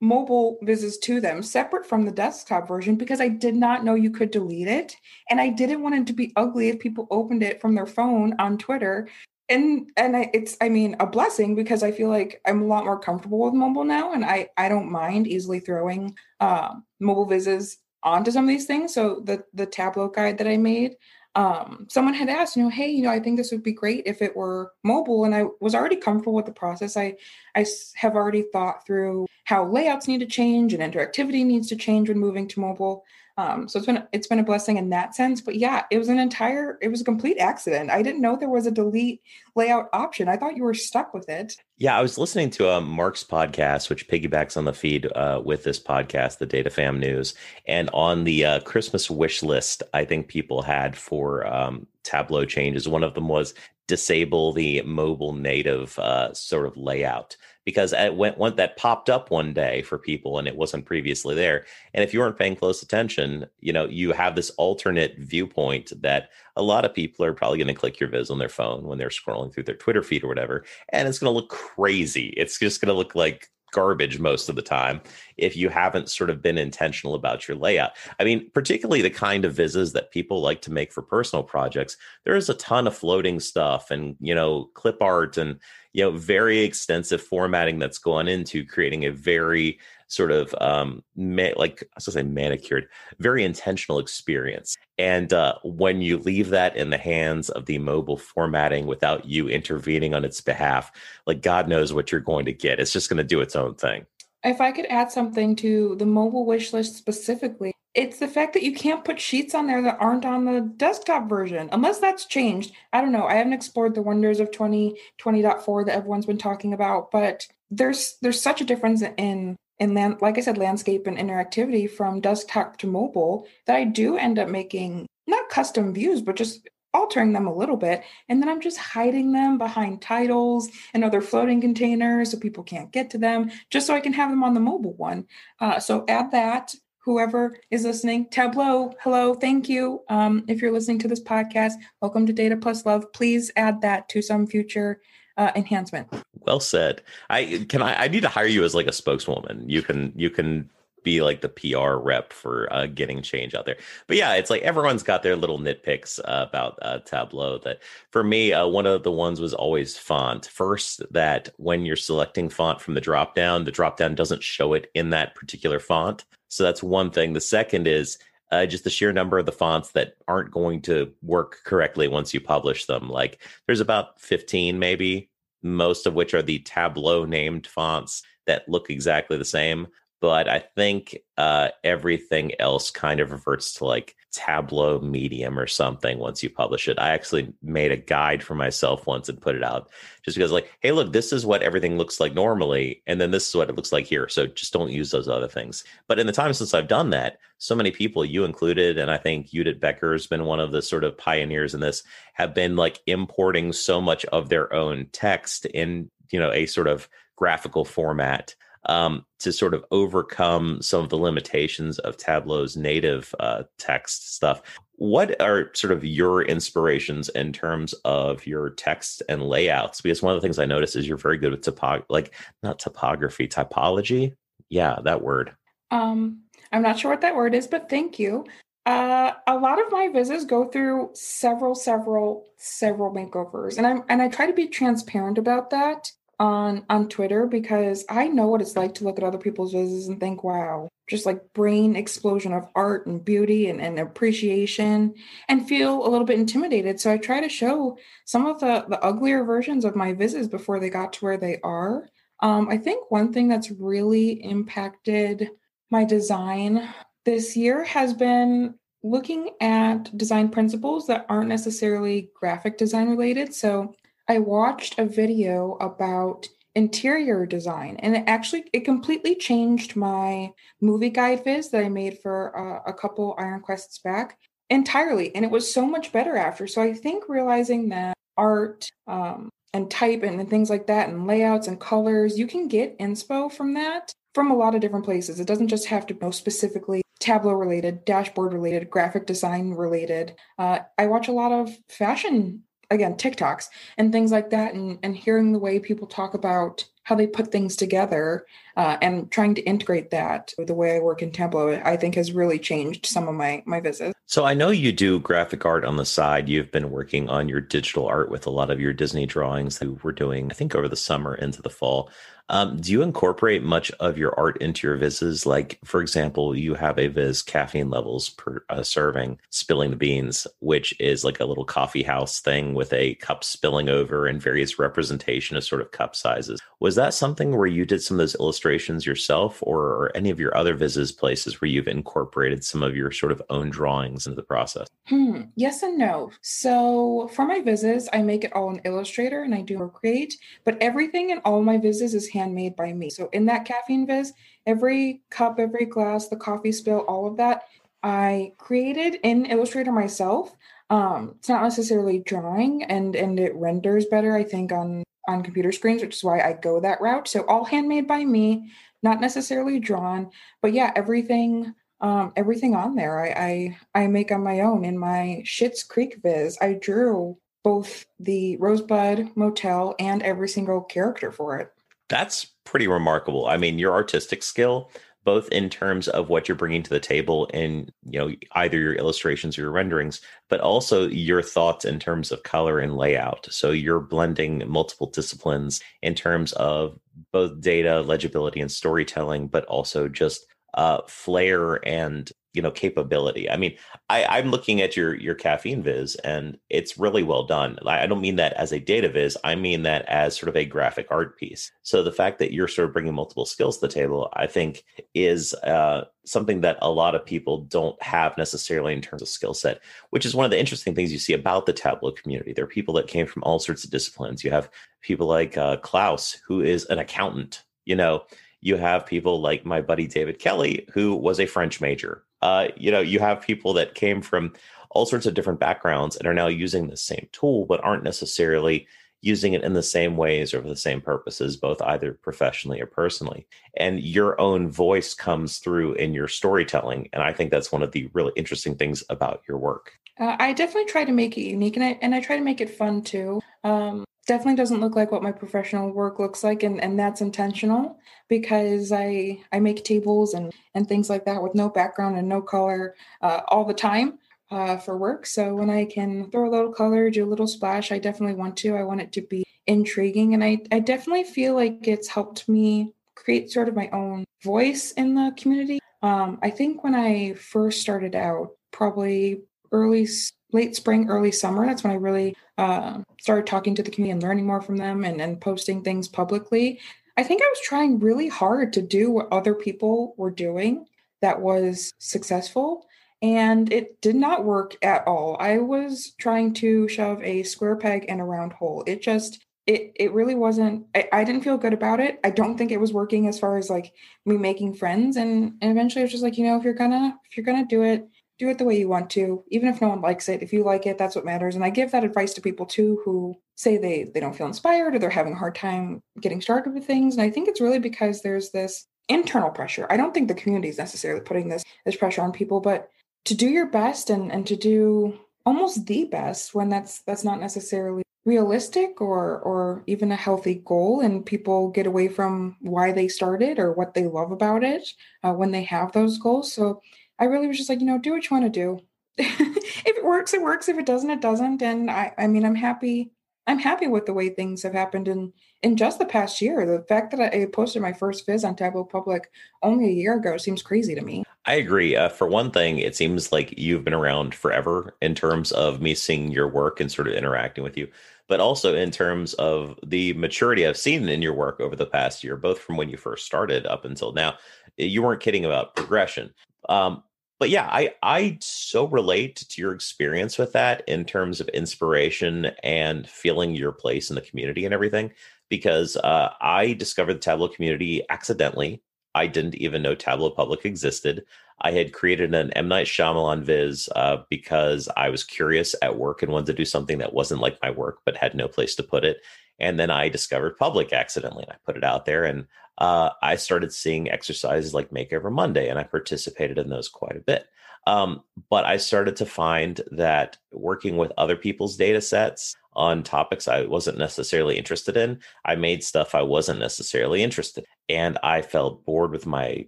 mobile 0.00 0.58
visits 0.62 0.98
to 0.98 1.20
them 1.20 1.42
separate 1.42 1.86
from 1.86 2.04
the 2.04 2.12
desktop 2.12 2.68
version 2.68 2.96
because 2.96 3.20
I 3.20 3.28
did 3.28 3.54
not 3.54 3.84
know 3.84 3.94
you 3.94 4.10
could 4.10 4.30
delete 4.30 4.68
it. 4.68 4.96
And 5.30 5.40
I 5.40 5.48
didn't 5.48 5.82
want 5.82 5.94
it 5.94 6.06
to 6.08 6.12
be 6.12 6.32
ugly 6.36 6.68
if 6.68 6.78
people 6.78 7.08
opened 7.10 7.42
it 7.42 7.60
from 7.60 7.74
their 7.74 7.86
phone 7.86 8.34
on 8.38 8.58
Twitter 8.58 9.08
and 9.48 9.90
and 9.96 10.16
I, 10.16 10.30
it's 10.34 10.56
i 10.60 10.68
mean 10.68 10.96
a 11.00 11.06
blessing 11.06 11.54
because 11.54 11.82
i 11.82 11.92
feel 11.92 12.08
like 12.08 12.40
i'm 12.46 12.62
a 12.62 12.66
lot 12.66 12.84
more 12.84 12.98
comfortable 12.98 13.38
with 13.40 13.54
mobile 13.54 13.84
now 13.84 14.12
and 14.12 14.24
i 14.24 14.48
i 14.56 14.68
don't 14.68 14.90
mind 14.90 15.26
easily 15.26 15.60
throwing 15.60 16.16
uh, 16.40 16.74
mobile 17.00 17.26
vises 17.26 17.78
onto 18.02 18.30
some 18.30 18.44
of 18.44 18.48
these 18.48 18.66
things 18.66 18.92
so 18.92 19.20
the 19.24 19.44
the 19.54 19.66
tableau 19.66 20.08
guide 20.08 20.38
that 20.38 20.48
i 20.48 20.56
made 20.56 20.96
um, 21.36 21.86
someone 21.90 22.14
had 22.14 22.30
asked, 22.30 22.56
you 22.56 22.62
know, 22.62 22.70
hey, 22.70 22.88
you 22.88 23.02
know, 23.02 23.10
I 23.10 23.20
think 23.20 23.36
this 23.36 23.52
would 23.52 23.62
be 23.62 23.72
great 23.72 24.04
if 24.06 24.22
it 24.22 24.34
were 24.34 24.72
mobile, 24.82 25.26
and 25.26 25.34
I 25.34 25.44
was 25.60 25.74
already 25.74 25.96
comfortable 25.96 26.32
with 26.32 26.46
the 26.46 26.52
process. 26.52 26.96
I, 26.96 27.14
I 27.54 27.66
have 27.96 28.16
already 28.16 28.44
thought 28.50 28.86
through 28.86 29.26
how 29.44 29.68
layouts 29.68 30.08
need 30.08 30.20
to 30.20 30.26
change 30.26 30.72
and 30.72 30.82
interactivity 30.82 31.44
needs 31.44 31.68
to 31.68 31.76
change 31.76 32.08
when 32.08 32.18
moving 32.18 32.48
to 32.48 32.60
mobile. 32.60 33.04
Um, 33.38 33.68
so 33.68 33.78
it's 33.78 33.86
been 33.86 34.02
it's 34.12 34.26
been 34.26 34.38
a 34.38 34.44
blessing 34.44 34.78
in 34.78 34.88
that 34.90 35.14
sense. 35.14 35.40
But 35.40 35.56
yeah, 35.56 35.84
it 35.90 35.98
was 35.98 36.08
an 36.08 36.18
entire 36.18 36.78
it 36.80 36.88
was 36.88 37.02
a 37.02 37.04
complete 37.04 37.38
accident. 37.38 37.90
I 37.90 38.02
didn't 38.02 38.22
know 38.22 38.36
there 38.36 38.48
was 38.48 38.66
a 38.66 38.70
delete 38.70 39.20
layout 39.54 39.88
option. 39.92 40.28
I 40.28 40.36
thought 40.36 40.56
you 40.56 40.62
were 40.62 40.74
stuck 40.74 41.12
with 41.12 41.28
it. 41.28 41.56
Yeah, 41.76 41.98
I 41.98 42.02
was 42.02 42.16
listening 42.16 42.48
to 42.50 42.70
um, 42.70 42.88
Mark's 42.88 43.24
podcast, 43.24 43.90
which 43.90 44.08
piggybacks 44.08 44.56
on 44.56 44.64
the 44.64 44.72
feed 44.72 45.10
uh, 45.14 45.42
with 45.44 45.64
this 45.64 45.78
podcast, 45.78 46.38
the 46.38 46.46
Data 46.46 46.70
Fam 46.70 46.98
News, 46.98 47.34
and 47.66 47.90
on 47.92 48.24
the 48.24 48.44
uh, 48.44 48.60
Christmas 48.60 49.10
wish 49.10 49.42
list, 49.42 49.82
I 49.92 50.06
think 50.06 50.28
people 50.28 50.62
had 50.62 50.96
for 50.96 51.46
um, 51.46 51.86
Tableau 52.04 52.46
changes. 52.46 52.88
One 52.88 53.04
of 53.04 53.14
them 53.14 53.28
was 53.28 53.52
disable 53.86 54.52
the 54.52 54.82
mobile 54.82 55.34
native 55.34 55.98
uh, 55.98 56.32
sort 56.32 56.66
of 56.66 56.76
layout 56.76 57.36
because 57.66 57.92
it 57.92 58.14
went 58.14 58.56
that 58.56 58.78
popped 58.78 59.10
up 59.10 59.30
one 59.30 59.52
day 59.52 59.82
for 59.82 59.98
people 59.98 60.38
and 60.38 60.48
it 60.48 60.56
wasn't 60.56 60.86
previously 60.86 61.34
there 61.34 61.66
and 61.92 62.02
if 62.02 62.14
you 62.14 62.20
weren't 62.20 62.38
paying 62.38 62.56
close 62.56 62.82
attention 62.82 63.44
you 63.60 63.72
know 63.72 63.84
you 63.84 64.12
have 64.12 64.34
this 64.34 64.48
alternate 64.50 65.14
viewpoint 65.18 65.92
that 66.00 66.30
a 66.54 66.62
lot 66.62 66.86
of 66.86 66.94
people 66.94 67.22
are 67.26 67.34
probably 67.34 67.58
going 67.58 67.68
to 67.68 67.74
click 67.74 68.00
your 68.00 68.08
viz 68.08 68.30
on 68.30 68.38
their 68.38 68.48
phone 68.48 68.84
when 68.86 68.96
they're 68.96 69.08
scrolling 69.08 69.52
through 69.52 69.64
their 69.64 69.76
twitter 69.76 70.02
feed 70.02 70.24
or 70.24 70.28
whatever 70.28 70.64
and 70.90 71.06
it's 71.06 71.18
going 71.18 71.30
to 71.30 71.36
look 71.36 71.50
crazy 71.50 72.28
it's 72.36 72.58
just 72.58 72.80
going 72.80 72.88
to 72.88 72.94
look 72.94 73.14
like 73.14 73.50
garbage 73.72 74.18
most 74.18 74.48
of 74.48 74.56
the 74.56 74.62
time 74.62 75.02
if 75.36 75.54
you 75.54 75.68
haven't 75.68 76.08
sort 76.08 76.30
of 76.30 76.40
been 76.40 76.56
intentional 76.56 77.14
about 77.14 77.46
your 77.46 77.56
layout. 77.58 77.92
I 78.18 78.24
mean, 78.24 78.50
particularly 78.54 79.02
the 79.02 79.10
kind 79.10 79.44
of 79.44 79.54
vises 79.54 79.92
that 79.92 80.10
people 80.10 80.40
like 80.40 80.62
to 80.62 80.72
make 80.72 80.94
for 80.94 81.02
personal 81.02 81.42
projects, 81.42 81.98
there 82.24 82.36
is 82.36 82.48
a 82.48 82.54
ton 82.54 82.86
of 82.86 82.96
floating 82.96 83.38
stuff 83.38 83.90
and, 83.90 84.16
you 84.18 84.34
know, 84.34 84.70
clip 84.72 85.02
art 85.02 85.36
and, 85.36 85.58
you 85.96 86.02
know, 86.02 86.10
very 86.10 86.58
extensive 86.58 87.22
formatting 87.22 87.78
that's 87.78 87.96
gone 87.96 88.28
into 88.28 88.66
creating 88.66 89.06
a 89.06 89.10
very 89.10 89.78
sort 90.08 90.30
of 90.30 90.54
um 90.60 91.02
ma- 91.16 91.56
like 91.56 91.82
I 91.82 91.86
was 91.96 92.04
gonna 92.04 92.22
say 92.22 92.22
manicured, 92.22 92.88
very 93.18 93.42
intentional 93.44 93.98
experience. 93.98 94.76
And 94.98 95.32
uh, 95.32 95.54
when 95.64 96.02
you 96.02 96.18
leave 96.18 96.50
that 96.50 96.76
in 96.76 96.90
the 96.90 96.98
hands 96.98 97.48
of 97.48 97.64
the 97.64 97.78
mobile 97.78 98.18
formatting 98.18 98.86
without 98.86 99.24
you 99.24 99.48
intervening 99.48 100.12
on 100.12 100.22
its 100.22 100.42
behalf, 100.42 100.92
like 101.26 101.40
God 101.40 101.66
knows 101.66 101.94
what 101.94 102.12
you're 102.12 102.20
going 102.20 102.44
to 102.44 102.52
get. 102.52 102.78
It's 102.78 102.92
just 102.92 103.08
going 103.08 103.16
to 103.16 103.24
do 103.24 103.40
its 103.40 103.56
own 103.56 103.74
thing. 103.74 104.04
If 104.44 104.60
I 104.60 104.72
could 104.72 104.86
add 104.90 105.10
something 105.10 105.56
to 105.56 105.96
the 105.96 106.06
mobile 106.06 106.44
wish 106.44 106.74
list 106.74 106.96
specifically, 106.96 107.72
it's 107.96 108.18
the 108.18 108.28
fact 108.28 108.52
that 108.52 108.62
you 108.62 108.74
can't 108.74 109.04
put 109.04 109.18
sheets 109.18 109.54
on 109.54 109.66
there 109.66 109.80
that 109.82 109.96
aren't 109.98 110.26
on 110.26 110.44
the 110.44 110.60
desktop 110.60 111.28
version, 111.28 111.70
unless 111.72 111.98
that's 111.98 112.26
changed. 112.26 112.72
I 112.92 113.00
don't 113.00 113.10
know. 113.10 113.26
I 113.26 113.34
haven't 113.34 113.54
explored 113.54 113.94
the 113.94 114.02
wonders 114.02 114.38
of 114.38 114.50
2020.4 114.50 115.86
that 115.86 115.94
everyone's 115.96 116.26
been 116.26 116.36
talking 116.36 116.74
about, 116.74 117.10
but 117.10 117.46
there's 117.70 118.16
there's 118.20 118.40
such 118.40 118.60
a 118.60 118.64
difference 118.64 119.02
in 119.16 119.56
in 119.78 119.94
land, 119.94 120.18
like 120.20 120.38
I 120.38 120.42
said, 120.42 120.58
landscape 120.58 121.06
and 121.06 121.18
interactivity 121.18 121.90
from 121.90 122.20
desktop 122.20 122.76
to 122.78 122.86
mobile 122.86 123.46
that 123.66 123.76
I 123.76 123.84
do 123.84 124.16
end 124.16 124.38
up 124.38 124.48
making 124.48 125.06
not 125.26 125.48
custom 125.48 125.92
views, 125.92 126.22
but 126.22 126.36
just 126.36 126.68
altering 126.94 127.32
them 127.32 127.46
a 127.46 127.54
little 127.54 127.76
bit. 127.76 128.02
And 128.28 128.40
then 128.40 128.48
I'm 128.48 128.60
just 128.60 128.78
hiding 128.78 129.32
them 129.32 129.58
behind 129.58 130.00
titles 130.00 130.70
and 130.94 131.04
other 131.04 131.20
floating 131.20 131.60
containers 131.60 132.30
so 132.30 132.38
people 132.38 132.64
can't 132.64 132.90
get 132.90 133.10
to 133.10 133.18
them, 133.18 133.50
just 133.70 133.86
so 133.86 133.94
I 133.94 134.00
can 134.00 134.14
have 134.14 134.30
them 134.30 134.42
on 134.42 134.54
the 134.54 134.60
mobile 134.60 134.94
one. 134.94 135.26
Uh, 135.60 135.78
so 135.78 136.04
add 136.08 136.30
that. 136.32 136.74
Whoever 137.06 137.56
is 137.70 137.84
listening, 137.84 138.26
Tableau, 138.30 138.92
hello, 139.00 139.32
thank 139.32 139.68
you. 139.68 140.02
Um, 140.08 140.44
if 140.48 140.60
you're 140.60 140.72
listening 140.72 140.98
to 140.98 141.08
this 141.08 141.22
podcast, 141.22 141.74
welcome 142.02 142.26
to 142.26 142.32
Data 142.32 142.56
Plus 142.56 142.84
Love. 142.84 143.12
Please 143.12 143.52
add 143.54 143.80
that 143.82 144.08
to 144.08 144.20
some 144.20 144.44
future 144.44 145.00
uh, 145.36 145.52
enhancement. 145.54 146.08
Well 146.40 146.58
said. 146.58 147.02
I 147.30 147.64
can 147.68 147.80
I, 147.80 148.06
I 148.06 148.08
need 148.08 148.22
to 148.22 148.28
hire 148.28 148.48
you 148.48 148.64
as 148.64 148.74
like 148.74 148.88
a 148.88 148.92
spokeswoman. 148.92 149.68
You 149.68 149.82
can 149.82 150.14
you 150.16 150.30
can 150.30 150.68
be 151.04 151.22
like 151.22 151.42
the 151.42 151.48
PR 151.48 151.94
rep 151.94 152.32
for 152.32 152.66
uh, 152.72 152.86
getting 152.86 153.22
change 153.22 153.54
out 153.54 153.66
there. 153.66 153.76
But 154.08 154.16
yeah, 154.16 154.34
it's 154.34 154.50
like 154.50 154.62
everyone's 154.62 155.04
got 155.04 155.22
their 155.22 155.36
little 155.36 155.60
nitpicks 155.60 156.18
uh, 156.18 156.46
about 156.48 156.76
uh, 156.82 156.98
Tableau. 156.98 157.58
That 157.58 157.82
for 158.10 158.24
me, 158.24 158.52
uh, 158.52 158.66
one 158.66 158.84
of 158.86 159.04
the 159.04 159.12
ones 159.12 159.40
was 159.40 159.54
always 159.54 159.96
font. 159.96 160.46
First, 160.46 161.02
that 161.12 161.50
when 161.56 161.84
you're 161.84 161.94
selecting 161.94 162.48
font 162.48 162.80
from 162.80 162.94
the 162.94 163.00
dropdown, 163.00 163.64
the 163.64 163.70
dropdown 163.70 164.16
doesn't 164.16 164.42
show 164.42 164.72
it 164.72 164.90
in 164.94 165.10
that 165.10 165.36
particular 165.36 165.78
font. 165.78 166.24
So 166.48 166.62
that's 166.62 166.82
one 166.82 167.10
thing. 167.10 167.32
The 167.32 167.40
second 167.40 167.86
is 167.86 168.18
uh, 168.52 168.66
just 168.66 168.84
the 168.84 168.90
sheer 168.90 169.12
number 169.12 169.38
of 169.38 169.46
the 169.46 169.52
fonts 169.52 169.92
that 169.92 170.14
aren't 170.28 170.52
going 170.52 170.82
to 170.82 171.12
work 171.22 171.58
correctly 171.64 172.08
once 172.08 172.32
you 172.32 172.40
publish 172.40 172.86
them. 172.86 173.08
Like 173.08 173.42
there's 173.66 173.80
about 173.80 174.20
15 174.20 174.78
maybe, 174.78 175.30
most 175.62 176.06
of 176.06 176.14
which 176.14 176.34
are 176.34 176.42
the 176.42 176.60
Tableau 176.60 177.24
named 177.24 177.66
fonts 177.66 178.22
that 178.46 178.68
look 178.68 178.90
exactly 178.90 179.36
the 179.36 179.44
same 179.44 179.88
but 180.20 180.48
I 180.48 180.60
think 180.60 181.18
uh, 181.36 181.68
everything 181.84 182.52
else 182.58 182.90
kind 182.90 183.20
of 183.20 183.32
reverts 183.32 183.74
to 183.74 183.84
like 183.84 184.16
Tableau 184.36 185.00
Medium 185.00 185.58
or 185.58 185.66
something 185.66 186.18
once 186.18 186.42
you 186.42 186.50
publish 186.50 186.88
it. 186.88 186.98
I 186.98 187.10
actually 187.10 187.54
made 187.62 187.90
a 187.90 187.96
guide 187.96 188.42
for 188.42 188.54
myself 188.54 189.06
once 189.06 189.30
and 189.30 189.40
put 189.40 189.56
it 189.56 189.64
out 189.64 189.90
just 190.22 190.36
because, 190.36 190.52
like, 190.52 190.70
hey, 190.80 190.92
look, 190.92 191.12
this 191.12 191.32
is 191.32 191.46
what 191.46 191.62
everything 191.62 191.96
looks 191.96 192.20
like 192.20 192.34
normally, 192.34 193.02
and 193.06 193.18
then 193.18 193.30
this 193.30 193.48
is 193.48 193.54
what 193.54 193.70
it 193.70 193.76
looks 193.76 193.92
like 193.92 194.04
here. 194.04 194.28
So 194.28 194.46
just 194.46 194.74
don't 194.74 194.90
use 194.90 195.10
those 195.10 195.28
other 195.28 195.48
things. 195.48 195.84
But 196.06 196.18
in 196.18 196.26
the 196.26 196.32
time 196.32 196.52
since 196.52 196.74
I've 196.74 196.88
done 196.88 197.10
that, 197.10 197.38
so 197.58 197.74
many 197.74 197.90
people, 197.90 198.24
you 198.24 198.44
included, 198.44 198.98
and 198.98 199.10
I 199.10 199.16
think 199.16 199.48
Judit 199.48 199.80
Bekker 199.80 200.12
has 200.12 200.26
been 200.26 200.44
one 200.44 200.60
of 200.60 200.70
the 200.70 200.82
sort 200.82 201.04
of 201.04 201.16
pioneers 201.16 201.72
in 201.72 201.80
this, 201.80 202.02
have 202.34 202.54
been 202.54 202.76
like 202.76 203.00
importing 203.06 203.72
so 203.72 204.00
much 204.02 204.26
of 204.26 204.50
their 204.50 204.72
own 204.74 205.06
text 205.12 205.64
in, 205.64 206.10
you 206.30 206.38
know, 206.38 206.52
a 206.52 206.66
sort 206.66 206.88
of 206.88 207.08
graphical 207.36 207.84
format 207.84 208.54
um, 208.86 209.24
to 209.40 209.52
sort 209.52 209.74
of 209.74 209.84
overcome 209.90 210.80
some 210.80 211.02
of 211.02 211.10
the 211.10 211.18
limitations 211.18 211.98
of 212.00 212.16
Tableau's 212.16 212.76
native 212.76 213.34
uh, 213.40 213.64
text 213.78 214.34
stuff. 214.34 214.62
What 214.96 215.40
are 215.42 215.70
sort 215.74 215.92
of 215.92 216.04
your 216.04 216.42
inspirations 216.42 217.28
in 217.30 217.52
terms 217.52 217.92
of 218.04 218.46
your 218.46 218.70
text 218.70 219.22
and 219.28 219.42
layouts? 219.42 220.00
Because 220.00 220.22
one 220.22 220.34
of 220.34 220.40
the 220.40 220.46
things 220.46 220.58
I 220.58 220.64
notice 220.64 220.96
is 220.96 221.06
you're 221.06 221.18
very 221.18 221.36
good 221.36 221.50
with 221.50 221.62
typo, 221.62 222.04
like 222.08 222.34
not 222.62 222.78
topography, 222.78 223.46
typology. 223.46 224.34
Yeah, 224.68 224.96
that 225.04 225.22
word. 225.22 225.54
Um, 225.90 226.42
I'm 226.72 226.82
not 226.82 226.98
sure 226.98 227.10
what 227.10 227.20
that 227.20 227.36
word 227.36 227.54
is, 227.54 227.66
but 227.66 227.90
thank 227.90 228.18
you. 228.18 228.46
Uh, 228.86 229.32
a 229.48 229.56
lot 229.56 229.84
of 229.84 229.90
my 229.90 230.08
visits 230.08 230.44
go 230.44 230.66
through 230.68 231.10
several, 231.12 231.74
several, 231.74 232.46
several 232.56 233.12
makeovers, 233.12 233.78
and 233.78 233.86
I'm 233.86 234.04
and 234.08 234.22
I 234.22 234.28
try 234.28 234.46
to 234.46 234.52
be 234.52 234.68
transparent 234.68 235.38
about 235.38 235.70
that 235.70 236.12
on 236.38 236.84
on 236.90 237.08
Twitter 237.08 237.46
because 237.46 238.04
I 238.08 238.28
know 238.28 238.46
what 238.48 238.60
it's 238.60 238.76
like 238.76 238.94
to 238.94 239.04
look 239.04 239.18
at 239.18 239.24
other 239.24 239.38
people's 239.38 239.74
videos 239.74 240.08
and 240.08 240.20
think, 240.20 240.44
wow, 240.44 240.88
just 241.08 241.24
like 241.24 241.52
brain 241.54 241.96
explosion 241.96 242.52
of 242.52 242.68
art 242.74 243.06
and 243.06 243.24
beauty 243.24 243.68
and, 243.68 243.80
and 243.80 243.98
appreciation 243.98 245.14
and 245.48 245.68
feel 245.68 246.06
a 246.06 246.08
little 246.08 246.26
bit 246.26 246.38
intimidated. 246.38 247.00
So 247.00 247.12
I 247.12 247.18
try 247.18 247.40
to 247.40 247.48
show 247.48 247.96
some 248.24 248.46
of 248.46 248.60
the, 248.60 248.84
the 248.88 249.00
uglier 249.02 249.44
versions 249.44 249.84
of 249.84 249.96
my 249.96 250.12
visits 250.12 250.48
before 250.48 250.80
they 250.80 250.90
got 250.90 251.12
to 251.14 251.24
where 251.24 251.38
they 251.38 251.58
are. 251.62 252.08
Um, 252.40 252.68
I 252.68 252.76
think 252.76 253.10
one 253.10 253.32
thing 253.32 253.48
that's 253.48 253.70
really 253.70 254.44
impacted 254.44 255.50
my 255.90 256.04
design 256.04 256.86
this 257.24 257.56
year 257.56 257.84
has 257.84 258.12
been 258.12 258.74
looking 259.02 259.50
at 259.60 260.16
design 260.18 260.48
principles 260.48 261.06
that 261.06 261.24
aren't 261.28 261.48
necessarily 261.48 262.30
graphic 262.34 262.76
design 262.76 263.08
related. 263.08 263.54
So 263.54 263.94
I 264.28 264.38
watched 264.40 264.98
a 264.98 265.06
video 265.06 265.76
about 265.80 266.48
interior 266.74 267.46
design 267.46 267.96
and 268.00 268.16
it 268.16 268.24
actually 268.26 268.64
it 268.72 268.80
completely 268.80 269.34
changed 269.34 269.96
my 269.96 270.52
movie 270.80 271.08
guide 271.08 271.42
viz 271.42 271.70
that 271.70 271.82
I 271.82 271.88
made 271.88 272.18
for 272.18 272.54
uh, 272.54 272.82
a 272.86 272.92
couple 272.92 273.34
Iron 273.38 273.60
Quests 273.60 273.98
back 274.00 274.38
entirely 274.68 275.34
and 275.34 275.44
it 275.44 275.50
was 275.50 275.72
so 275.72 275.86
much 275.86 276.12
better 276.12 276.36
after 276.36 276.66
so 276.66 276.82
I 276.82 276.92
think 276.92 277.24
realizing 277.28 277.88
that 277.90 278.14
art 278.36 278.90
um, 279.06 279.48
and 279.72 279.90
type 279.90 280.22
and, 280.22 280.38
and 280.38 280.50
things 280.50 280.68
like 280.68 280.86
that 280.88 281.08
and 281.08 281.26
layouts 281.26 281.66
and 281.66 281.80
colors 281.80 282.38
you 282.38 282.46
can 282.46 282.68
get 282.68 282.98
inspo 282.98 283.50
from 283.50 283.72
that 283.74 284.12
from 284.34 284.50
a 284.50 284.56
lot 284.56 284.74
of 284.74 284.82
different 284.82 285.06
places 285.06 285.40
it 285.40 285.46
doesn't 285.46 285.68
just 285.68 285.86
have 285.86 286.06
to 286.08 286.14
go 286.14 286.30
specifically 286.30 287.00
Tableau 287.18 287.54
related, 287.54 288.04
dashboard 288.04 288.52
related, 288.52 288.90
graphic 288.90 289.26
design 289.26 289.70
related. 289.70 290.36
Uh, 290.58 290.80
I 290.98 291.06
watch 291.06 291.28
a 291.28 291.32
lot 291.32 291.50
of 291.50 291.74
fashion 291.88 292.62
again 292.90 293.14
TikToks 293.14 293.68
and 293.98 294.12
things 294.12 294.32
like 294.32 294.50
that, 294.50 294.74
and 294.74 294.98
and 295.02 295.16
hearing 295.16 295.52
the 295.52 295.58
way 295.58 295.78
people 295.78 296.06
talk 296.06 296.34
about 296.34 296.84
how 297.06 297.14
they 297.14 297.26
put 297.26 297.52
things 297.52 297.76
together 297.76 298.44
uh, 298.76 298.96
and 299.00 299.30
trying 299.30 299.54
to 299.54 299.62
integrate 299.62 300.10
that 300.10 300.52
with 300.58 300.66
the 300.66 300.74
way 300.74 300.96
I 300.96 300.98
work 300.98 301.22
in 301.22 301.30
Tableau, 301.30 301.80
I 301.84 301.96
think 301.96 302.16
has 302.16 302.32
really 302.32 302.58
changed 302.58 303.06
some 303.06 303.28
of 303.28 303.34
my 303.34 303.62
my 303.64 303.80
visits. 303.80 304.14
So 304.26 304.44
I 304.44 304.54
know 304.54 304.70
you 304.70 304.90
do 304.90 305.20
graphic 305.20 305.64
art 305.64 305.84
on 305.84 305.96
the 305.96 306.04
side. 306.04 306.48
You've 306.48 306.72
been 306.72 306.90
working 306.90 307.28
on 307.28 307.48
your 307.48 307.60
digital 307.60 308.06
art 308.06 308.28
with 308.28 308.44
a 308.44 308.50
lot 308.50 308.72
of 308.72 308.80
your 308.80 308.92
Disney 308.92 309.24
drawings 309.24 309.78
that 309.78 310.02
we're 310.02 310.10
doing, 310.10 310.50
I 310.50 310.54
think, 310.54 310.74
over 310.74 310.88
the 310.88 310.96
summer 310.96 311.36
into 311.36 311.62
the 311.62 311.70
fall. 311.70 312.10
Um, 312.48 312.76
do 312.80 312.92
you 312.92 313.02
incorporate 313.02 313.62
much 313.62 313.90
of 313.92 314.16
your 314.16 314.38
art 314.38 314.60
into 314.62 314.86
your 314.86 314.96
vises? 314.96 315.46
Like, 315.46 315.80
for 315.84 316.00
example, 316.00 316.56
you 316.56 316.74
have 316.74 316.98
a 316.98 317.08
viz 317.08 317.42
caffeine 317.42 317.90
levels 317.90 318.30
per 318.30 318.64
uh, 318.68 318.82
serving, 318.82 319.40
spilling 319.50 319.90
the 319.90 319.96
beans, 319.96 320.46
which 320.60 320.94
is 321.00 321.24
like 321.24 321.40
a 321.40 321.44
little 321.44 321.64
coffee 321.64 322.04
house 322.04 322.40
thing 322.40 322.74
with 322.74 322.92
a 322.92 323.16
cup 323.16 323.42
spilling 323.42 323.88
over 323.88 324.26
and 324.26 324.40
various 324.40 324.78
representation 324.78 325.56
of 325.56 325.64
sort 325.64 325.80
of 325.80 325.90
cup 325.90 326.14
sizes. 326.14 326.60
Was 326.78 326.94
that 326.94 327.14
something 327.14 327.56
where 327.56 327.66
you 327.66 327.84
did 327.84 328.02
some 328.02 328.16
of 328.16 328.18
those 328.18 328.36
illustrations 328.36 329.06
yourself, 329.06 329.58
or 329.62 330.12
any 330.14 330.30
of 330.30 330.38
your 330.38 330.56
other 330.56 330.76
vises 330.76 331.10
places 331.10 331.60
where 331.60 331.70
you've 331.70 331.88
incorporated 331.88 332.64
some 332.64 332.82
of 332.82 332.94
your 332.94 333.10
sort 333.10 333.32
of 333.32 333.42
own 333.50 333.70
drawings 333.70 334.26
into 334.26 334.36
the 334.36 334.42
process? 334.42 334.86
Hmm. 335.06 335.42
Yes 335.56 335.82
and 335.82 335.98
no. 335.98 336.30
So 336.42 337.28
for 337.34 337.46
my 337.46 337.60
vises, 337.60 338.08
I 338.12 338.22
make 338.22 338.44
it 338.44 338.52
all 338.52 338.70
in 338.70 338.80
Illustrator 338.84 339.42
and 339.42 339.54
I 339.54 339.62
do 339.62 339.90
create, 339.94 340.36
but 340.64 340.76
everything 340.80 341.30
in 341.30 341.38
all 341.38 341.62
my 341.62 341.78
vises 341.78 342.14
is 342.14 342.28
handmade 342.36 342.76
by 342.76 342.92
me. 342.92 343.10
So 343.10 343.28
in 343.32 343.46
that 343.46 343.64
caffeine 343.64 344.06
viz, 344.06 344.32
every 344.66 345.22
cup, 345.30 345.58
every 345.58 345.86
glass, 345.86 346.28
the 346.28 346.36
coffee 346.36 346.72
spill, 346.72 347.00
all 347.00 347.26
of 347.26 347.36
that, 347.38 347.64
I 348.02 348.52
created 348.58 349.18
in 349.22 349.46
Illustrator 349.46 349.92
myself. 349.92 350.54
Um, 350.90 351.34
it's 351.38 351.48
not 351.48 351.62
necessarily 351.62 352.20
drawing, 352.20 352.84
and 352.84 353.16
and 353.16 353.40
it 353.40 353.54
renders 353.56 354.06
better, 354.06 354.36
I 354.36 354.44
think, 354.44 354.70
on 354.70 355.02
on 355.26 355.42
computer 355.42 355.72
screens, 355.72 356.02
which 356.02 356.14
is 356.14 356.24
why 356.24 356.40
I 356.40 356.52
go 356.52 356.78
that 356.80 357.00
route. 357.00 357.26
So 357.26 357.44
all 357.46 357.64
handmade 357.64 358.06
by 358.06 358.24
me, 358.24 358.70
not 359.02 359.20
necessarily 359.20 359.80
drawn, 359.80 360.30
but 360.62 360.72
yeah, 360.72 360.92
everything 360.94 361.74
um 362.00 362.32
everything 362.36 362.74
on 362.74 362.94
there 362.94 363.18
I, 363.18 363.76
I 363.94 364.02
i 364.02 364.06
make 364.06 364.30
on 364.30 364.42
my 364.42 364.60
own 364.60 364.84
in 364.84 364.98
my 364.98 365.42
Schitt's 365.46 365.82
Creek 365.82 366.18
viz 366.22 366.58
i 366.60 366.74
drew 366.74 367.38
both 367.64 368.06
the 368.20 368.56
rosebud 368.58 369.30
motel 369.34 369.94
and 369.98 370.22
every 370.22 370.48
single 370.48 370.82
character 370.82 371.32
for 371.32 371.58
it 371.58 371.72
that's 372.08 372.46
pretty 372.64 372.88
remarkable. 372.88 373.46
I 373.46 373.56
mean, 373.56 373.78
your 373.78 373.92
artistic 373.92 374.42
skill, 374.42 374.90
both 375.24 375.48
in 375.48 375.68
terms 375.68 376.06
of 376.06 376.28
what 376.28 376.48
you're 376.48 376.56
bringing 376.56 376.84
to 376.84 376.90
the 376.90 377.00
table 377.00 377.46
in, 377.46 377.90
you 378.04 378.18
know, 378.18 378.32
either 378.52 378.78
your 378.78 378.94
illustrations 378.94 379.58
or 379.58 379.62
your 379.62 379.72
renderings, 379.72 380.20
but 380.48 380.60
also 380.60 381.08
your 381.08 381.42
thoughts 381.42 381.84
in 381.84 381.98
terms 381.98 382.30
of 382.30 382.44
color 382.44 382.78
and 382.78 382.96
layout. 382.96 383.48
So 383.50 383.72
you're 383.72 384.00
blending 384.00 384.62
multiple 384.68 385.08
disciplines 385.08 385.80
in 386.02 386.14
terms 386.14 386.52
of 386.52 386.98
both 387.32 387.60
data, 387.60 388.02
legibility, 388.02 388.60
and 388.60 388.70
storytelling, 388.70 389.48
but 389.48 389.64
also 389.64 390.08
just 390.08 390.46
uh, 390.74 391.00
flair 391.08 391.86
and 391.86 392.30
you 392.56 392.62
know 392.62 392.70
capability. 392.70 393.48
I 393.50 393.56
mean 393.56 393.76
I, 394.08 394.24
i'm 394.24 394.50
looking 394.50 394.80
at 394.80 394.96
your 394.96 395.14
your 395.14 395.34
caffeine 395.34 395.82
viz 395.82 396.16
and 396.16 396.58
it's 396.70 396.98
really 396.98 397.22
well 397.22 397.44
done. 397.44 397.78
I 397.86 398.06
don't 398.06 398.20
mean 398.20 398.36
that 398.36 398.54
as 398.54 398.72
a 398.72 398.80
data 398.80 399.10
viz 399.10 399.36
i 399.44 399.54
mean 399.54 399.82
that 399.82 400.06
as 400.06 400.36
sort 400.36 400.48
of 400.48 400.56
a 400.56 400.64
graphic 400.64 401.06
art 401.10 401.38
piece. 401.38 401.70
So 401.82 402.02
the 402.02 402.12
fact 402.12 402.38
that 402.38 402.52
you're 402.52 402.68
sort 402.68 402.88
of 402.88 402.94
bringing 402.94 403.14
multiple 403.14 403.44
skills 403.44 403.78
to 403.78 403.86
the 403.86 403.92
table 403.92 404.30
i 404.32 404.46
think 404.46 404.84
is 405.14 405.54
uh, 405.54 406.04
something 406.24 406.62
that 406.62 406.78
a 406.82 406.90
lot 406.90 407.14
of 407.14 407.24
people 407.24 407.62
don't 407.64 408.00
have 408.02 408.36
necessarily 408.36 408.94
in 408.94 409.02
terms 409.02 409.22
of 409.22 409.28
skill 409.28 409.54
set 409.54 409.80
which 410.10 410.24
is 410.24 410.34
one 410.34 410.44
of 410.44 410.50
the 410.50 410.58
interesting 410.58 410.94
things 410.94 411.12
you 411.12 411.18
see 411.18 411.34
about 411.34 411.66
the 411.66 411.72
tableau 411.72 412.10
community. 412.12 412.52
There 412.52 412.64
are 412.64 412.78
people 412.78 412.94
that 412.94 413.06
came 413.06 413.26
from 413.26 413.42
all 413.44 413.58
sorts 413.58 413.84
of 413.84 413.90
disciplines. 413.90 414.42
You 414.42 414.50
have 414.50 414.70
people 415.02 415.26
like 415.26 415.56
uh, 415.56 415.76
klaus 415.76 416.36
who 416.46 416.62
is 416.62 416.84
an 416.86 416.98
accountant 416.98 417.64
you 417.84 417.96
know 417.96 418.24
you 418.60 418.76
have 418.76 419.06
people 419.06 419.40
like 419.40 419.64
my 419.64 419.80
buddy 419.80 420.06
david 420.06 420.38
kelly 420.38 420.86
who 420.92 421.14
was 421.14 421.40
a 421.40 421.46
french 421.46 421.80
major 421.80 422.24
uh, 422.42 422.68
you 422.76 422.90
know, 422.90 423.00
you 423.00 423.18
have 423.18 423.40
people 423.40 423.72
that 423.74 423.94
came 423.94 424.20
from 424.20 424.52
all 424.90 425.06
sorts 425.06 425.26
of 425.26 425.34
different 425.34 425.60
backgrounds 425.60 426.16
and 426.16 426.26
are 426.26 426.34
now 426.34 426.46
using 426.46 426.88
the 426.88 426.96
same 426.96 427.28
tool, 427.32 427.66
but 427.66 427.82
aren't 427.82 428.04
necessarily 428.04 428.86
using 429.22 429.54
it 429.54 429.64
in 429.64 429.72
the 429.72 429.82
same 429.82 430.16
ways 430.16 430.54
or 430.54 430.62
for 430.62 430.68
the 430.68 430.76
same 430.76 431.00
purposes, 431.00 431.56
both 431.56 431.80
either 431.82 432.12
professionally 432.12 432.80
or 432.80 432.86
personally. 432.86 433.46
And 433.76 434.00
your 434.00 434.40
own 434.40 434.70
voice 434.70 435.14
comes 435.14 435.58
through 435.58 435.94
in 435.94 436.14
your 436.14 436.28
storytelling. 436.28 437.08
And 437.12 437.22
I 437.22 437.32
think 437.32 437.50
that's 437.50 437.72
one 437.72 437.82
of 437.82 437.92
the 437.92 438.08
really 438.12 438.32
interesting 438.36 438.76
things 438.76 439.02
about 439.10 439.42
your 439.48 439.58
work. 439.58 439.92
Uh, 440.20 440.36
I 440.38 440.52
definitely 440.52 440.90
try 440.90 441.04
to 441.04 441.12
make 441.12 441.36
it 441.36 441.42
unique 441.42 441.76
and 441.76 441.84
I, 441.84 441.98
and 442.00 442.14
I 442.14 442.20
try 442.20 442.36
to 442.36 442.44
make 442.44 442.60
it 442.60 442.70
fun 442.70 443.02
too. 443.02 443.40
Um, 443.64 444.04
definitely 444.26 444.56
doesn't 444.56 444.80
look 444.80 444.96
like 444.96 445.12
what 445.12 445.22
my 445.22 445.32
professional 445.32 445.90
work 445.90 446.18
looks 446.18 446.42
like 446.42 446.62
and, 446.62 446.80
and 446.80 446.98
that's 446.98 447.20
intentional 447.20 447.98
because 448.28 448.92
I 448.92 449.40
I 449.52 449.60
make 449.60 449.84
tables 449.84 450.34
and 450.34 450.52
and 450.74 450.88
things 450.88 451.08
like 451.08 451.24
that 451.24 451.42
with 451.42 451.54
no 451.54 451.68
background 451.68 452.16
and 452.16 452.28
no 452.28 452.42
color 452.42 452.94
uh, 453.22 453.40
all 453.48 453.64
the 453.64 453.74
time 453.74 454.18
uh, 454.50 454.76
for 454.76 454.96
work. 454.96 455.26
So 455.26 455.54
when 455.54 455.70
I 455.70 455.84
can 455.84 456.30
throw 456.30 456.48
a 456.48 456.50
little 456.50 456.72
color, 456.72 457.10
do 457.10 457.24
a 457.24 457.28
little 457.30 457.46
splash, 457.46 457.92
I 457.92 457.98
definitely 457.98 458.36
want 458.36 458.56
to. 458.58 458.76
I 458.76 458.82
want 458.82 459.00
it 459.00 459.12
to 459.12 459.22
be 459.22 459.44
intriguing, 459.66 460.34
and 460.34 460.44
I 460.44 460.58
I 460.72 460.80
definitely 460.80 461.24
feel 461.24 461.54
like 461.54 461.88
it's 461.88 462.08
helped 462.08 462.48
me 462.48 462.92
create 463.14 463.50
sort 463.50 463.68
of 463.68 463.74
my 463.74 463.88
own 463.90 464.24
voice 464.42 464.92
in 464.92 465.14
the 465.14 465.32
community. 465.36 465.78
Um, 466.02 466.38
I 466.42 466.50
think 466.50 466.84
when 466.84 466.94
I 466.94 467.34
first 467.34 467.80
started 467.80 468.14
out, 468.14 468.52
probably 468.70 469.42
early 469.72 470.06
late 470.52 470.76
spring, 470.76 471.08
early 471.08 471.32
summer, 471.32 471.66
that's 471.66 471.84
when 471.84 471.92
I 471.92 471.96
really 471.96 472.36
uh, 472.58 473.00
started 473.20 473.46
talking 473.46 473.74
to 473.74 473.82
the 473.82 473.90
community 473.90 474.12
and 474.12 474.22
learning 474.22 474.46
more 474.46 474.62
from 474.62 474.76
them 474.76 475.04
and, 475.04 475.20
and 475.20 475.40
posting 475.40 475.82
things 475.82 476.08
publicly. 476.08 476.80
I 477.16 477.22
think 477.22 477.42
I 477.42 477.48
was 477.48 477.60
trying 477.62 477.98
really 477.98 478.28
hard 478.28 478.72
to 478.74 478.82
do 478.82 479.10
what 479.10 479.28
other 479.32 479.54
people 479.54 480.14
were 480.16 480.30
doing 480.30 480.86
that 481.22 481.40
was 481.40 481.92
successful. 481.98 482.86
And 483.22 483.72
it 483.72 484.00
did 484.02 484.14
not 484.14 484.44
work 484.44 484.76
at 484.82 485.06
all. 485.06 485.36
I 485.40 485.58
was 485.58 486.14
trying 486.18 486.52
to 486.54 486.86
shove 486.88 487.22
a 487.22 487.42
square 487.42 487.76
peg 487.76 488.04
in 488.04 488.20
a 488.20 488.26
round 488.26 488.52
hole. 488.52 488.84
It 488.86 489.02
just, 489.02 489.46
it 489.66 489.92
it 489.96 490.12
really 490.12 490.34
wasn't 490.34 490.86
I, 490.94 491.08
I, 491.12 491.24
didn't 491.24 491.42
feel 491.42 491.58
good 491.58 491.72
about 491.72 492.00
it 492.00 492.20
i 492.24 492.30
don't 492.30 492.56
think 492.56 492.70
it 492.70 492.80
was 492.80 492.92
working 492.92 493.26
as 493.26 493.38
far 493.38 493.56
as 493.56 493.68
like 493.68 493.92
me 494.24 494.36
making 494.36 494.74
friends 494.74 495.16
and, 495.16 495.54
and 495.60 495.70
eventually 495.70 496.02
i 496.02 496.04
was 496.04 496.12
just 496.12 496.22
like 496.22 496.38
you 496.38 496.44
know 496.44 496.56
if 496.56 496.64
you're 496.64 496.72
gonna 496.72 497.18
if 497.28 497.36
you're 497.36 497.44
gonna 497.44 497.66
do 497.66 497.82
it 497.82 498.08
do 498.38 498.48
it 498.48 498.58
the 498.58 498.64
way 498.64 498.78
you 498.78 498.88
want 498.88 499.10
to 499.10 499.42
even 499.48 499.68
if 499.68 499.80
no 499.80 499.88
one 499.88 500.00
likes 500.00 500.28
it. 500.28 500.42
If 500.42 500.52
you 500.52 500.62
like 500.64 500.86
it 500.86 500.98
that's 500.98 501.16
what 501.16 501.24
matters. 501.24 501.54
And 501.54 501.64
i 501.64 501.70
give 501.70 501.92
that 501.92 502.04
advice 502.04 502.34
to 502.34 502.40
people 502.40 502.66
too 502.66 503.00
who 503.04 503.34
say 503.56 503.76
they 503.76 504.04
they 504.04 504.20
don't 504.20 504.36
feel 504.36 504.46
inspired 504.46 504.94
or 504.94 504.98
they're 504.98 505.10
having 505.10 505.32
a 505.32 505.38
hard 505.38 505.54
time 505.54 506.02
getting 506.20 506.40
started 506.40 506.74
with 506.74 506.86
things. 506.86 507.14
And 507.14 507.22
i 507.22 507.30
think 507.30 507.48
it's 507.48 507.60
really 507.60 507.78
because 507.78 508.22
there's 508.22 508.50
this 508.50 508.86
internal 509.08 509.50
pressure. 509.50 509.86
I 509.88 509.96
don't 509.96 510.12
think 510.12 510.28
the 510.28 510.34
community 510.34 510.68
is 510.68 510.78
necessarily 510.78 511.20
putting 511.20 511.48
this 511.48 511.64
this 511.84 511.96
pressure 511.96 512.22
on 512.22 512.32
people 512.32 512.60
but 512.60 512.90
to 513.24 513.34
do 513.34 513.48
your 513.48 513.66
best 513.66 514.10
and 514.10 514.32
and 514.32 514.46
to 514.46 514.56
do 514.56 515.18
almost 515.44 515.86
the 515.86 516.04
best 516.04 516.54
when 516.54 516.68
that's 516.68 517.00
that's 517.00 517.24
not 517.24 517.40
necessarily 517.40 518.02
realistic 518.26 519.00
or 519.00 519.38
or 519.40 519.84
even 519.86 520.10
a 520.10 520.16
healthy 520.16 520.56
goal 520.64 521.00
and 521.00 521.24
people 521.24 521.70
get 521.70 521.86
away 521.86 522.08
from 522.08 522.56
why 522.60 522.90
they 522.90 523.06
started 523.06 523.58
or 523.58 523.72
what 523.72 523.94
they 523.94 524.06
love 524.06 524.32
about 524.32 524.64
it 524.64 524.86
uh, 525.22 525.32
when 525.32 525.52
they 525.52 525.62
have 525.62 525.92
those 525.92 526.18
goals. 526.18 526.52
So 526.52 526.82
I 527.18 527.24
really 527.24 527.46
was 527.46 527.56
just 527.56 527.68
like, 527.68 527.80
you 527.80 527.86
know, 527.86 527.98
do 527.98 528.12
what 528.12 528.28
you 528.28 528.36
want 528.36 528.52
to 528.52 528.60
do. 528.60 528.80
if 529.18 529.96
it 529.96 530.04
works, 530.04 530.34
it 530.34 530.42
works. 530.42 530.68
If 530.68 530.78
it 530.78 530.86
doesn't, 530.86 531.10
it 531.10 531.20
doesn't. 531.20 531.62
And 531.62 531.90
I, 531.90 532.12
I 532.18 532.26
mean, 532.26 532.44
I'm 532.44 532.54
happy. 532.54 533.12
I'm 533.46 533.58
happy 533.58 533.86
with 533.86 534.06
the 534.06 534.12
way 534.12 534.28
things 534.28 534.62
have 534.64 534.72
happened 534.72 535.08
in 535.08 535.32
in 535.62 535.76
just 535.76 535.98
the 535.98 536.04
past 536.04 536.42
year. 536.42 536.66
The 536.66 536.84
fact 536.86 537.12
that 537.12 537.34
I 537.34 537.46
posted 537.46 537.80
my 537.80 537.92
first 537.92 538.26
viz 538.26 538.44
on 538.44 538.56
Tableau 538.56 538.84
Public 538.84 539.30
only 539.62 539.86
a 539.86 539.92
year 539.92 540.16
ago 540.16 540.36
seems 540.36 540.62
crazy 540.62 540.94
to 540.94 541.00
me. 541.00 541.24
I 541.46 541.54
agree. 541.54 541.94
Uh, 541.94 542.08
for 542.08 542.26
one 542.26 542.50
thing, 542.50 542.78
it 542.78 542.96
seems 542.96 543.30
like 543.30 543.56
you've 543.56 543.84
been 543.84 543.94
around 543.94 544.34
forever 544.34 544.96
in 545.00 545.14
terms 545.14 545.52
of 545.52 545.80
me 545.80 545.94
seeing 545.94 546.32
your 546.32 546.48
work 546.48 546.80
and 546.80 546.90
sort 546.90 547.06
of 547.06 547.14
interacting 547.14 547.62
with 547.62 547.76
you, 547.76 547.88
but 548.26 548.40
also 548.40 548.74
in 548.74 548.90
terms 548.90 549.32
of 549.34 549.78
the 549.86 550.12
maturity 550.14 550.66
I've 550.66 550.76
seen 550.76 551.08
in 551.08 551.22
your 551.22 551.34
work 551.34 551.60
over 551.60 551.76
the 551.76 551.86
past 551.86 552.24
year, 552.24 552.36
both 552.36 552.58
from 552.58 552.76
when 552.76 552.88
you 552.88 552.96
first 552.96 553.26
started 553.26 553.64
up 553.64 553.84
until 553.84 554.12
now. 554.12 554.34
You 554.76 555.02
weren't 555.02 555.22
kidding 555.22 555.44
about 555.44 555.76
progression. 555.76 556.34
Um, 556.68 557.02
but 557.38 557.50
yeah, 557.50 557.68
I 557.70 557.94
I 558.02 558.38
so 558.40 558.86
relate 558.86 559.36
to 559.36 559.60
your 559.60 559.72
experience 559.72 560.38
with 560.38 560.52
that 560.52 560.82
in 560.88 561.04
terms 561.04 561.40
of 561.40 561.48
inspiration 561.48 562.46
and 562.62 563.08
feeling 563.08 563.54
your 563.54 563.72
place 563.72 564.10
in 564.10 564.14
the 564.14 564.22
community 564.22 564.64
and 564.64 564.72
everything. 564.72 565.12
Because 565.48 565.96
uh, 565.96 566.30
I 566.40 566.72
discovered 566.72 567.14
the 567.14 567.20
Tableau 567.20 567.48
community 567.48 568.02
accidentally. 568.08 568.82
I 569.14 569.26
didn't 569.26 569.54
even 569.54 569.80
know 569.80 569.94
Tableau 569.94 570.30
Public 570.30 570.64
existed. 570.64 571.24
I 571.62 571.70
had 571.70 571.92
created 571.92 572.34
an 572.34 572.50
M 572.52 572.68
Night 572.68 572.86
Shyamalan 572.86 573.42
viz 573.42 573.88
uh, 573.94 574.18
because 574.28 574.88
I 574.96 575.08
was 575.08 575.24
curious 575.24 575.74
at 575.82 575.98
work 575.98 576.22
and 576.22 576.32
wanted 576.32 576.46
to 576.46 576.52
do 576.52 576.64
something 576.64 576.98
that 576.98 577.14
wasn't 577.14 577.40
like 577.40 577.58
my 577.62 577.70
work, 577.70 578.00
but 578.04 578.16
had 578.16 578.34
no 578.34 578.48
place 578.48 578.74
to 578.76 578.82
put 578.82 579.04
it. 579.04 579.18
And 579.58 579.78
then 579.78 579.90
I 579.90 580.08
discovered 580.08 580.58
Public 580.58 580.92
accidentally, 580.92 581.44
and 581.44 581.52
I 581.52 581.56
put 581.64 581.76
it 581.76 581.84
out 581.84 582.04
there, 582.04 582.24
and 582.24 582.46
uh, 582.78 583.10
I 583.22 583.36
started 583.36 583.72
seeing 583.72 584.10
exercises 584.10 584.74
like 584.74 584.90
Makeover 584.90 585.32
Monday, 585.32 585.68
and 585.68 585.78
I 585.78 585.84
participated 585.84 586.58
in 586.58 586.68
those 586.68 586.88
quite 586.88 587.16
a 587.16 587.20
bit. 587.20 587.46
Um, 587.86 588.22
but 588.50 588.64
I 588.64 588.76
started 588.78 589.16
to 589.16 589.26
find 589.26 589.80
that 589.92 590.36
working 590.52 590.96
with 590.96 591.12
other 591.16 591.36
people's 591.36 591.76
data 591.76 592.00
sets 592.00 592.56
on 592.72 593.02
topics 593.02 593.48
I 593.48 593.64
wasn't 593.64 593.96
necessarily 593.96 594.58
interested 594.58 594.96
in, 594.96 595.20
I 595.44 595.54
made 595.54 595.82
stuff 595.82 596.14
I 596.14 596.22
wasn't 596.22 596.58
necessarily 596.58 597.22
interested. 597.22 597.64
In. 597.88 597.96
And 597.96 598.18
I 598.22 598.42
felt 598.42 598.84
bored 598.84 599.12
with 599.12 599.24
my 599.24 599.66